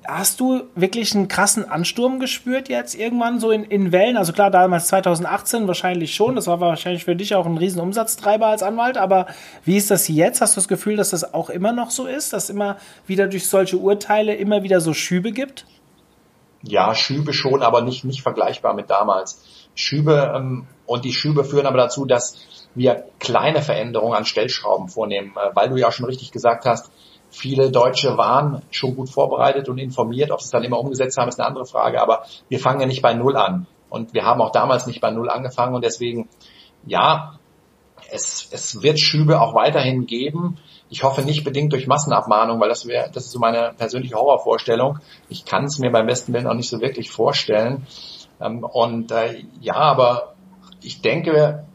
hast 0.08 0.40
du 0.40 0.64
wirklich 0.74 1.14
einen 1.14 1.28
krassen 1.28 1.70
Ansturm 1.70 2.20
gespürt 2.20 2.68
jetzt 2.68 2.96
irgendwann 2.96 3.40
so 3.40 3.52
in, 3.52 3.64
in 3.64 3.92
Wellen? 3.92 4.18
Also 4.18 4.34
klar, 4.34 4.50
damals 4.50 4.88
2018 4.88 5.68
wahrscheinlich 5.68 6.16
schon, 6.16 6.36
das 6.36 6.48
war 6.48 6.60
wahrscheinlich 6.60 7.06
für 7.06 7.16
dich 7.16 7.36
auch 7.36 7.46
ein 7.46 7.60
riesen 7.60 7.80
Umsatztreiber 7.80 8.48
als 8.48 8.64
Anwalt, 8.64 8.98
aber 8.98 9.28
wie 9.66 9.78
ist 9.78 9.92
das 9.92 10.08
jetzt? 10.08 10.42
Hast 10.42 10.56
du 10.56 10.60
das 10.60 10.68
Gefühl, 10.68 10.96
dass 10.96 11.12
das 11.12 11.32
auch 11.32 11.52
immer 11.52 11.74
noch 11.74 11.92
so 11.92 12.08
ist, 12.08 12.34
dass 12.34 12.50
immer 12.50 12.78
wieder 13.06 13.28
durch 13.28 13.48
solche 13.48 13.78
Urteile 13.78 14.34
immer 14.34 14.64
wieder 14.64 14.82
so 14.82 14.96
Schübe 14.96 15.32
gibt? 15.32 15.68
Ja, 16.64 16.96
Schübe 16.96 17.34
schon, 17.34 17.62
aber 17.62 17.82
nicht, 17.82 18.04
nicht 18.04 18.24
vergleichbar 18.24 18.74
mit 18.74 18.90
damals. 18.90 19.44
Schübe, 19.82 20.34
ähm, 20.36 20.68
und 20.86 21.06
die 21.06 21.14
Schübe 21.14 21.44
führen 21.44 21.66
aber 21.66 21.78
dazu, 21.78 22.06
dass 22.06 22.36
wir 22.76 23.06
kleine 23.20 23.62
Veränderungen 23.62 24.16
an 24.16 24.26
Stellschrauben 24.26 24.88
vornehmen, 24.88 25.34
äh, 25.36 25.56
weil 25.56 25.70
du 25.70 25.78
ja 25.78 25.92
schon 25.92 26.06
richtig 26.06 26.32
gesagt 26.32 26.66
hast, 26.66 26.92
viele 27.30 27.72
Deutsche 27.72 28.18
waren 28.18 28.62
schon 28.72 28.96
gut 28.96 29.10
vorbereitet 29.10 29.70
und 29.70 29.78
informiert. 29.78 30.32
Ob 30.32 30.42
sie 30.42 30.46
es 30.46 30.52
dann 30.52 30.64
immer 30.64 30.80
umgesetzt 30.80 31.18
haben, 31.18 31.30
ist 31.30 31.40
eine 31.40 31.48
andere 31.48 31.66
Frage. 31.66 32.02
Aber 32.02 32.26
wir 32.50 32.60
fangen 32.60 32.82
ja 32.82 32.88
nicht 32.88 33.02
bei 33.02 33.14
Null 33.14 33.38
an. 33.38 33.68
Und 33.90 34.14
wir 34.14 34.24
haben 34.24 34.42
auch 34.42 34.52
damals 34.52 34.86
nicht 34.88 35.02
bei 35.02 35.12
Null 35.12 35.30
angefangen 35.30 35.76
und 35.76 35.84
deswegen, 35.84 36.30
ja, 36.86 37.40
es, 38.10 38.48
es 38.52 38.82
wird 38.82 39.00
Schübe 39.00 39.42
auch 39.42 39.54
weiterhin 39.54 40.06
geben. 40.06 40.58
Ich 40.90 41.04
hoffe 41.04 41.22
nicht 41.22 41.44
bedingt 41.44 41.72
durch 41.72 41.88
Massenabmahnung, 41.88 42.60
weil 42.60 42.70
das 42.70 42.86
wäre, 42.86 43.10
das 43.14 43.26
ist 43.26 43.32
so 43.32 43.40
meine 43.40 43.74
persönliche 43.78 44.16
Horrorvorstellung. 44.16 45.00
Ich 45.30 45.46
kann 45.46 45.66
es 45.66 45.80
mir 45.80 45.92
beim 45.92 46.08
besten 46.08 46.34
Willen 46.34 46.48
auch 46.48 46.54
nicht 46.54 46.70
so 46.70 46.82
wirklich 46.82 47.12
vorstellen. 47.12 47.86
Ähm, 48.42 48.64
und 48.64 49.12
äh, 49.12 49.44
ja, 49.60 49.76
aber 49.76 50.34
ich 50.82 51.02
denke, 51.02 51.66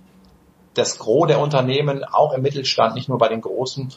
das 0.75 0.99
Gros 0.99 1.29
der 1.29 1.41
Unternehmen, 1.41 2.05
auch 2.05 2.33
im 2.33 2.43
Mittelstand, 2.43 2.95
nicht 2.95 3.09
nur 3.09 3.19
bei 3.19 3.29
den 3.29 3.41
Großen, 3.41 3.93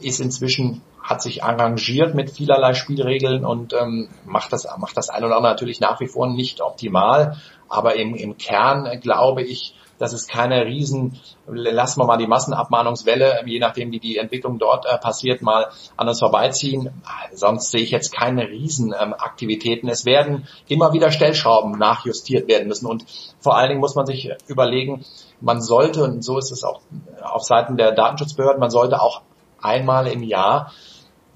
ist 0.00 0.20
inzwischen, 0.20 0.82
hat 1.02 1.20
sich 1.20 1.44
arrangiert 1.44 2.14
mit 2.14 2.30
vielerlei 2.30 2.74
Spielregeln 2.74 3.44
und 3.44 3.74
ähm, 3.74 4.08
macht 4.24 4.52
das, 4.52 4.66
macht 4.78 4.96
das 4.96 5.10
ein 5.10 5.24
oder 5.24 5.36
andere 5.36 5.52
natürlich 5.52 5.80
nach 5.80 6.00
wie 6.00 6.06
vor 6.06 6.28
nicht 6.28 6.60
optimal. 6.62 7.36
Aber 7.68 7.96
im, 7.96 8.14
im 8.14 8.38
Kern 8.38 9.00
glaube 9.00 9.42
ich, 9.42 9.74
das 10.02 10.12
ist 10.12 10.28
keine 10.28 10.66
riesen, 10.66 11.20
lassen 11.46 12.00
wir 12.00 12.06
mal 12.06 12.16
die 12.16 12.26
Massenabmahnungswelle, 12.26 13.40
je 13.46 13.60
nachdem 13.60 13.92
wie 13.92 14.00
die 14.00 14.16
Entwicklung 14.18 14.58
dort 14.58 14.84
äh, 14.84 14.98
passiert, 14.98 15.42
mal 15.42 15.68
an 15.96 16.08
uns 16.08 16.18
vorbeiziehen. 16.18 16.90
Sonst 17.32 17.70
sehe 17.70 17.82
ich 17.82 17.92
jetzt 17.92 18.12
keine 18.12 18.48
Riesenaktivitäten. 18.48 19.88
Ähm, 19.88 19.92
es 19.92 20.04
werden 20.04 20.48
immer 20.66 20.92
wieder 20.92 21.12
Stellschrauben 21.12 21.78
nachjustiert 21.78 22.48
werden 22.48 22.66
müssen 22.66 22.86
und 22.86 23.04
vor 23.38 23.56
allen 23.56 23.68
Dingen 23.68 23.80
muss 23.80 23.94
man 23.94 24.04
sich 24.04 24.28
überlegen, 24.48 25.04
man 25.40 25.60
sollte, 25.60 26.02
und 26.02 26.24
so 26.24 26.36
ist 26.36 26.50
es 26.50 26.64
auch 26.64 26.80
auf 27.22 27.44
Seiten 27.44 27.76
der 27.76 27.92
Datenschutzbehörden, 27.92 28.58
man 28.58 28.70
sollte 28.70 29.00
auch 29.00 29.22
einmal 29.60 30.08
im 30.08 30.24
Jahr 30.24 30.72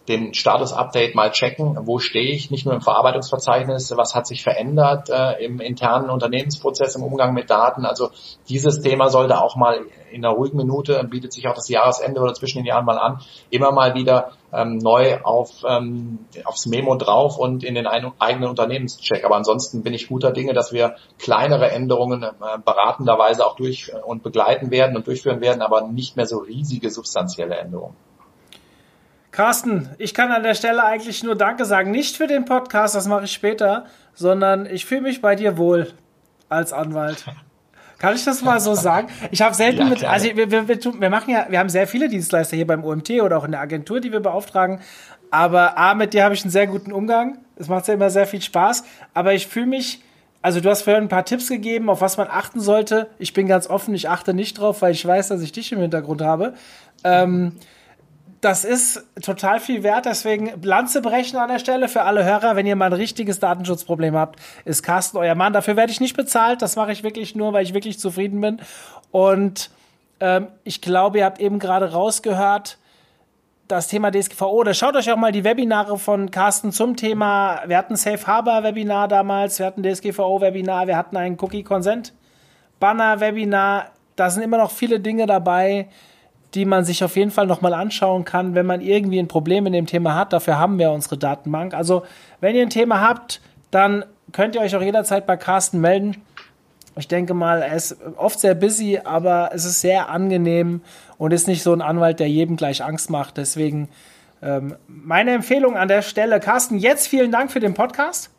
den 0.09 0.35
Status-Update 0.35 1.15
mal 1.15 1.31
checken, 1.31 1.79
wo 1.87 1.99
stehe 1.99 2.31
ich, 2.31 2.51
nicht 2.51 2.65
nur 2.65 2.75
im 2.75 2.81
Verarbeitungsverzeichnis, 2.81 3.93
was 3.97 4.15
hat 4.15 4.27
sich 4.27 4.43
verändert 4.43 5.11
äh, 5.11 5.45
im 5.45 5.61
internen 5.61 6.11
Unternehmensprozess, 6.11 6.97
im 6.97 7.03
Umgang 7.03 7.35
mit 7.35 7.51
Daten. 7.51 7.85
Also 7.85 8.11
dieses 8.49 8.81
Thema 8.81 9.09
sollte 9.09 9.41
auch 9.41 9.57
mal 9.57 9.81
in 10.11 10.25
einer 10.25 10.35
ruhigen 10.35 10.57
Minute, 10.57 11.03
bietet 11.11 11.33
sich 11.33 11.49
auch 11.49 11.55
das 11.55 11.69
Jahresende 11.69 12.21
oder 12.21 12.35
zwischen 12.35 12.59
den 12.59 12.67
Jahren 12.67 12.85
mal 12.85 12.99
an, 12.99 13.21
immer 13.51 13.73
mal 13.73 13.95
wieder 13.95 14.33
ähm, 14.53 14.79
neu 14.79 15.21
auf, 15.23 15.65
ähm, 15.67 16.21
aufs 16.45 16.67
Memo 16.67 16.95
drauf 16.97 17.39
und 17.39 17.65
in 17.65 17.75
den 17.75 17.87
eigenen 17.87 18.49
Unternehmenscheck. 18.49 19.25
Aber 19.25 19.37
ansonsten 19.37 19.83
bin 19.83 19.95
ich 19.95 20.09
guter 20.09 20.33
Dinge, 20.33 20.55
dass 20.55 20.73
wir 20.73 20.97
kleinere 21.19 21.71
Änderungen 21.71 22.23
äh, 22.23 22.33
beratenderweise 22.65 23.47
auch 23.47 23.57
durch 23.57 23.93
und 24.05 24.23
begleiten 24.23 24.71
werden 24.71 24.97
und 24.97 25.07
durchführen 25.07 25.41
werden, 25.41 25.63
aber 25.63 25.83
nicht 25.83 26.17
mehr 26.17 26.27
so 26.27 26.39
riesige 26.39 26.91
substanzielle 26.91 27.57
Änderungen. 27.57 27.97
Carsten, 29.37 29.91
ich 29.99 30.15
kann 30.15 30.33
an 30.33 30.43
der 30.43 30.55
Stelle 30.55 30.83
eigentlich 30.83 31.23
nur 31.23 31.37
Danke 31.37 31.67
sagen. 31.67 31.91
Nicht 31.91 32.17
für 32.17 32.27
den 32.27 32.47
Podcast, 32.47 32.95
das 32.95 33.07
mache 33.07 33.27
ich 33.27 33.33
später, 33.33 33.85
sondern 34.15 34.65
ich 34.65 34.87
fühle 34.87 35.03
mich 35.03 35.21
bei 35.21 35.35
dir 35.35 35.59
wohl 35.59 35.93
als 36.49 36.73
Anwalt. 36.73 37.27
Kann 37.99 38.17
ich 38.17 38.25
das 38.25 38.41
mal 38.41 38.61
so 38.61 38.73
sagen? 38.73 39.09
Ich 39.31 39.43
habe 39.43 39.55
selten 39.55 39.81
ja, 39.81 39.85
mit, 39.85 40.05
also 40.05 40.35
wir, 40.35 40.51
wir, 40.51 40.67
wir, 40.69 40.79
wir 40.83 41.11
machen 41.11 41.29
ja, 41.29 41.45
wir 41.51 41.59
haben 41.59 41.69
sehr 41.69 41.87
viele 41.87 42.09
Dienstleister 42.09 42.57
hier 42.57 42.67
beim 42.67 42.83
OMT 42.83 43.11
oder 43.21 43.37
auch 43.37 43.45
in 43.45 43.51
der 43.51 43.61
Agentur, 43.61 44.01
die 44.01 44.11
wir 44.11 44.21
beauftragen. 44.21 44.81
Aber 45.31 45.77
A, 45.77 45.93
mit 45.93 46.15
dir 46.15 46.25
habe 46.25 46.35
ich 46.35 46.43
einen 46.43 46.51
sehr 46.51 46.67
guten 46.67 46.91
Umgang. 46.91 47.37
Es 47.57 47.69
macht 47.69 47.89
ja 47.89 47.93
immer 47.93 48.09
sehr 48.09 48.27
viel 48.27 48.41
Spaß. 48.41 48.85
Aber 49.13 49.35
ich 49.35 49.49
fühle 49.49 49.67
mich, 49.67 50.01
also 50.41 50.61
du 50.61 50.71
hast 50.71 50.81
vorhin 50.81 51.03
ein 51.03 51.09
paar 51.11 51.27
Tipps 51.27 51.49
gegeben, 51.51 51.91
auf 51.91 52.01
was 52.01 52.17
man 52.17 52.29
achten 52.31 52.61
sollte. 52.61 53.11
Ich 53.19 53.35
bin 53.35 53.47
ganz 53.47 53.69
offen, 53.69 53.95
ich 53.95 54.09
achte 54.09 54.33
nicht 54.33 54.59
drauf, 54.59 54.81
weil 54.81 54.93
ich 54.93 55.07
weiß, 55.07 55.29
dass 55.29 55.43
ich 55.43 55.53
dich 55.53 55.73
im 55.73 55.81
Hintergrund 55.81 56.23
habe. 56.23 56.55
Ähm, 57.05 57.53
das 58.47 58.65
ist 58.65 59.05
total 59.23 59.59
viel 59.59 59.83
wert, 59.83 60.05
deswegen 60.05 60.63
Lanze 60.63 61.03
brechen 61.03 61.37
an 61.37 61.49
der 61.49 61.59
Stelle 61.59 61.89
für 61.89 62.03
alle 62.03 62.25
Hörer. 62.25 62.55
Wenn 62.55 62.65
ihr 62.65 62.77
mal 62.77 62.87
ein 62.87 62.93
richtiges 62.93 63.41
Datenschutzproblem 63.41 64.15
habt, 64.15 64.39
ist 64.65 64.85
Carsten 64.85 65.17
euer 65.17 65.35
Mann. 65.35 65.53
Dafür 65.53 65.75
werde 65.75 65.91
ich 65.91 65.99
nicht 65.99 66.17
bezahlt. 66.17 66.63
Das 66.63 66.77
mache 66.77 66.93
ich 66.93 67.03
wirklich 67.03 67.35
nur, 67.35 67.53
weil 67.53 67.65
ich 67.65 67.75
wirklich 67.75 67.99
zufrieden 67.99 68.41
bin. 68.41 68.61
Und 69.11 69.71
ähm, 70.21 70.47
ich 70.63 70.81
glaube, 70.81 71.19
ihr 71.19 71.25
habt 71.25 71.41
eben 71.41 71.59
gerade 71.59 71.91
rausgehört, 71.91 72.79
das 73.67 73.89
Thema 73.89 74.13
DSGVO. 74.13 74.47
Oder 74.47 74.75
schaut 74.75 74.95
euch 74.95 75.11
auch 75.11 75.17
mal 75.17 75.33
die 75.33 75.43
Webinare 75.43 75.99
von 75.99 76.31
Carsten 76.31 76.71
zum 76.71 76.95
Thema. 76.95 77.63
Wir 77.67 77.77
hatten 77.77 77.97
Safe 77.97 78.25
Harbor 78.29 78.63
Webinar 78.63 79.09
damals, 79.09 79.59
wir 79.59 79.67
hatten 79.67 79.83
DSGVO 79.83 80.41
Webinar, 80.41 80.87
wir 80.87 80.97
hatten 80.97 81.17
ein 81.17 81.37
Cookie 81.41 81.65
Consent 81.65 82.15
Banner 82.79 83.19
Webinar. 83.19 83.91
Da 84.15 84.31
sind 84.31 84.45
immer 84.45 84.59
noch 84.59 84.71
viele 84.71 85.01
Dinge 85.01 85.27
dabei 85.27 85.89
die 86.57 86.65
man 86.65 86.85
sich 86.85 87.05
auf 87.05 87.17
jeden 87.17 87.31
Fall 87.31 87.47
nochmal 87.47 87.75
anschauen 87.75 88.25
kann, 88.25 88.55
wenn 88.55 88.67
man 88.67 88.81
irgendwie 88.81 89.19
ein 89.19 89.29
Problem 89.29 89.67
in 89.67 89.75
dem 89.75 89.87
Thema 89.87 90.15
hat. 90.15 90.33
Dafür 90.33 90.59
haben 90.59 90.79
wir 90.79 90.91
unsere 90.91 91.19
Datenbank. 91.19 91.75
Also, 91.75 92.03
wenn 92.41 92.57
ihr 92.57 92.63
ein 92.63 92.71
Thema 92.71 93.01
habt, 93.03 93.43
dann 93.71 94.05
könnt 94.33 94.55
ihr 94.55 94.63
euch 94.63 94.75
auch 94.75 94.83
jederzeit 94.83 95.27
bei 95.27 95.37
Carsten 95.37 95.81
melden. 95.81 96.17
Ich 96.97 97.09
denke 97.09 97.35
mal, 97.35 97.61
er 97.61 97.77
ist 97.77 97.99
oft 98.17 98.41
sehr 98.41 98.55
busy, 98.55 99.01
aber 99.05 99.51
es 99.53 99.67
ist 99.67 99.83
sehr 99.83 100.09
angenehm 100.09 100.81
und 101.19 101.33
ist 101.33 101.47
nicht 101.47 101.63
so 101.63 101.75
ein 101.75 101.83
Anwalt, 101.83 102.21
der 102.21 102.29
jedem 102.29 102.57
gleich 102.57 102.83
Angst 102.83 103.11
macht. 103.11 103.37
Deswegen 103.37 103.91
ähm, 104.43 104.77
meine 104.87 105.33
Empfehlung 105.33 105.77
an 105.77 105.89
der 105.89 106.01
Stelle. 106.01 106.41
Carsten, 106.41 106.79
jetzt 106.79 107.07
vielen 107.07 107.31
Dank 107.31 107.53
für 107.53 107.61
den 107.61 107.75
Podcast. 107.75 108.31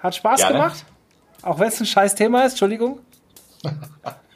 Hat 0.00 0.16
Spaß 0.16 0.40
Gerne. 0.40 0.54
gemacht. 0.54 0.84
Auch 1.42 1.60
wenn 1.60 1.68
es 1.68 1.78
ein 1.80 1.86
scheiß 1.86 2.16
Thema 2.16 2.42
ist, 2.42 2.52
Entschuldigung. 2.52 2.98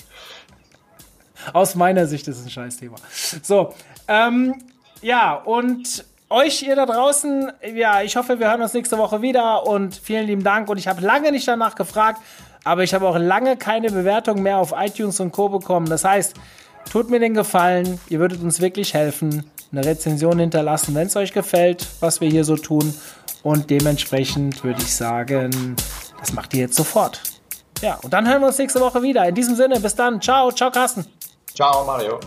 Aus 1.54 1.76
meiner 1.76 2.08
Sicht 2.08 2.26
ist 2.26 2.38
es 2.38 2.44
ein 2.44 2.50
Scheißthema. 2.50 2.96
So, 3.42 3.72
ähm, 4.08 4.56
ja, 5.02 5.34
und 5.34 6.04
euch, 6.28 6.62
ihr 6.62 6.74
da 6.74 6.84
draußen, 6.84 7.52
ja, 7.76 8.02
ich 8.02 8.16
hoffe, 8.16 8.40
wir 8.40 8.50
hören 8.50 8.60
uns 8.60 8.74
nächste 8.74 8.98
Woche 8.98 9.22
wieder 9.22 9.64
und 9.64 9.94
vielen 9.94 10.26
lieben 10.26 10.42
Dank. 10.42 10.68
Und 10.68 10.78
ich 10.78 10.88
habe 10.88 11.00
lange 11.00 11.30
nicht 11.30 11.46
danach 11.46 11.76
gefragt, 11.76 12.20
aber 12.64 12.82
ich 12.82 12.92
habe 12.92 13.06
auch 13.06 13.16
lange 13.16 13.56
keine 13.56 13.92
Bewertung 13.92 14.42
mehr 14.42 14.58
auf 14.58 14.74
iTunes 14.76 15.20
und 15.20 15.30
Co. 15.30 15.48
bekommen. 15.48 15.86
Das 15.86 16.04
heißt, 16.04 16.34
tut 16.90 17.08
mir 17.08 17.20
den 17.20 17.34
Gefallen, 17.34 18.00
ihr 18.08 18.18
würdet 18.18 18.42
uns 18.42 18.60
wirklich 18.60 18.92
helfen, 18.92 19.48
eine 19.70 19.84
Rezension 19.84 20.40
hinterlassen, 20.40 20.92
wenn 20.96 21.06
es 21.06 21.14
euch 21.14 21.32
gefällt, 21.32 21.86
was 22.00 22.20
wir 22.20 22.28
hier 22.28 22.42
so 22.42 22.56
tun. 22.56 22.92
Und 23.44 23.70
dementsprechend 23.70 24.64
würde 24.64 24.82
ich 24.82 24.92
sagen, 24.92 25.76
das 26.18 26.32
macht 26.32 26.52
ihr 26.54 26.62
jetzt 26.62 26.74
sofort. 26.74 27.20
Ja, 27.80 28.00
und 28.02 28.12
dann 28.12 28.28
hören 28.28 28.40
wir 28.40 28.48
uns 28.48 28.58
nächste 28.58 28.80
Woche 28.80 29.02
wieder. 29.02 29.24
In 29.28 29.36
diesem 29.36 29.54
Sinne, 29.54 29.78
bis 29.78 29.94
dann. 29.94 30.20
Ciao, 30.20 30.50
ciao, 30.50 30.72
Carsten. 30.72 31.06
Ciao, 31.54 31.84
Mario. 31.84 32.18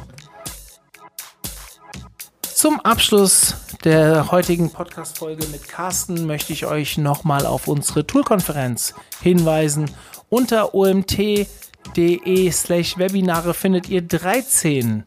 Zum 2.42 2.80
Abschluss 2.80 3.56
der 3.84 4.32
heutigen 4.32 4.72
Podcast-Folge 4.72 5.46
mit 5.48 5.68
Carsten 5.68 6.26
möchte 6.26 6.54
ich 6.54 6.66
euch 6.66 6.98
nochmal 6.98 7.46
auf 7.46 7.68
unsere 7.68 8.08
Tool-Konferenz 8.08 8.94
hinweisen. 9.22 9.92
Unter 10.30 10.74
omt.de 10.74 12.52
slash 12.52 12.98
Webinare 12.98 13.54
findet 13.54 13.90
ihr 13.90 14.02
13 14.02 15.04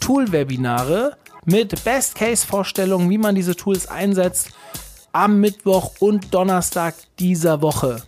Tool-Webinare 0.00 1.16
mit 1.46 1.82
Best-Case-Vorstellungen, 1.82 3.08
wie 3.08 3.18
man 3.18 3.34
diese 3.34 3.56
Tools 3.56 3.88
einsetzt, 3.88 4.50
am 5.12 5.40
Mittwoch 5.40 5.92
und 5.98 6.34
Donnerstag 6.34 6.94
dieser 7.18 7.62
Woche. 7.62 8.02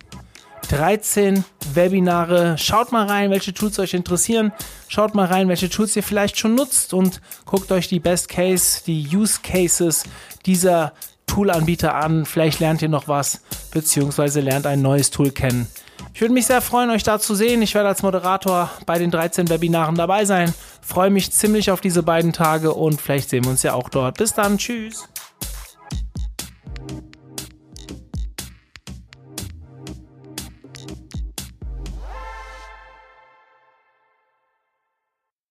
13 0.68 1.44
Webinare. 1.74 2.56
Schaut 2.58 2.92
mal 2.92 3.06
rein, 3.06 3.30
welche 3.30 3.54
Tools 3.54 3.78
euch 3.78 3.94
interessieren. 3.94 4.52
Schaut 4.88 5.14
mal 5.14 5.26
rein, 5.26 5.48
welche 5.48 5.68
Tools 5.68 5.96
ihr 5.96 6.02
vielleicht 6.02 6.38
schon 6.38 6.54
nutzt 6.54 6.94
und 6.94 7.20
guckt 7.44 7.70
euch 7.72 7.88
die 7.88 8.00
Best 8.00 8.28
Case, 8.28 8.82
die 8.86 9.08
Use 9.14 9.40
Cases 9.42 10.04
dieser 10.46 10.92
Toolanbieter 11.26 11.94
an. 11.94 12.26
Vielleicht 12.26 12.60
lernt 12.60 12.82
ihr 12.82 12.88
noch 12.88 13.08
was, 13.08 13.40
beziehungsweise 13.70 14.40
lernt 14.40 14.66
ein 14.66 14.82
neues 14.82 15.10
Tool 15.10 15.30
kennen. 15.30 15.68
Ich 16.12 16.20
würde 16.20 16.34
mich 16.34 16.46
sehr 16.46 16.60
freuen, 16.60 16.90
euch 16.90 17.02
da 17.02 17.18
zu 17.18 17.34
sehen. 17.34 17.60
Ich 17.62 17.74
werde 17.74 17.88
als 17.88 18.02
Moderator 18.02 18.70
bei 18.86 18.98
den 18.98 19.10
13 19.10 19.48
Webinaren 19.48 19.96
dabei 19.96 20.24
sein. 20.24 20.54
Freue 20.80 21.10
mich 21.10 21.32
ziemlich 21.32 21.70
auf 21.70 21.80
diese 21.80 22.02
beiden 22.02 22.32
Tage 22.32 22.72
und 22.72 23.00
vielleicht 23.00 23.30
sehen 23.30 23.44
wir 23.44 23.50
uns 23.50 23.62
ja 23.62 23.74
auch 23.74 23.88
dort. 23.88 24.18
Bis 24.18 24.32
dann. 24.34 24.58
Tschüss. 24.58 25.08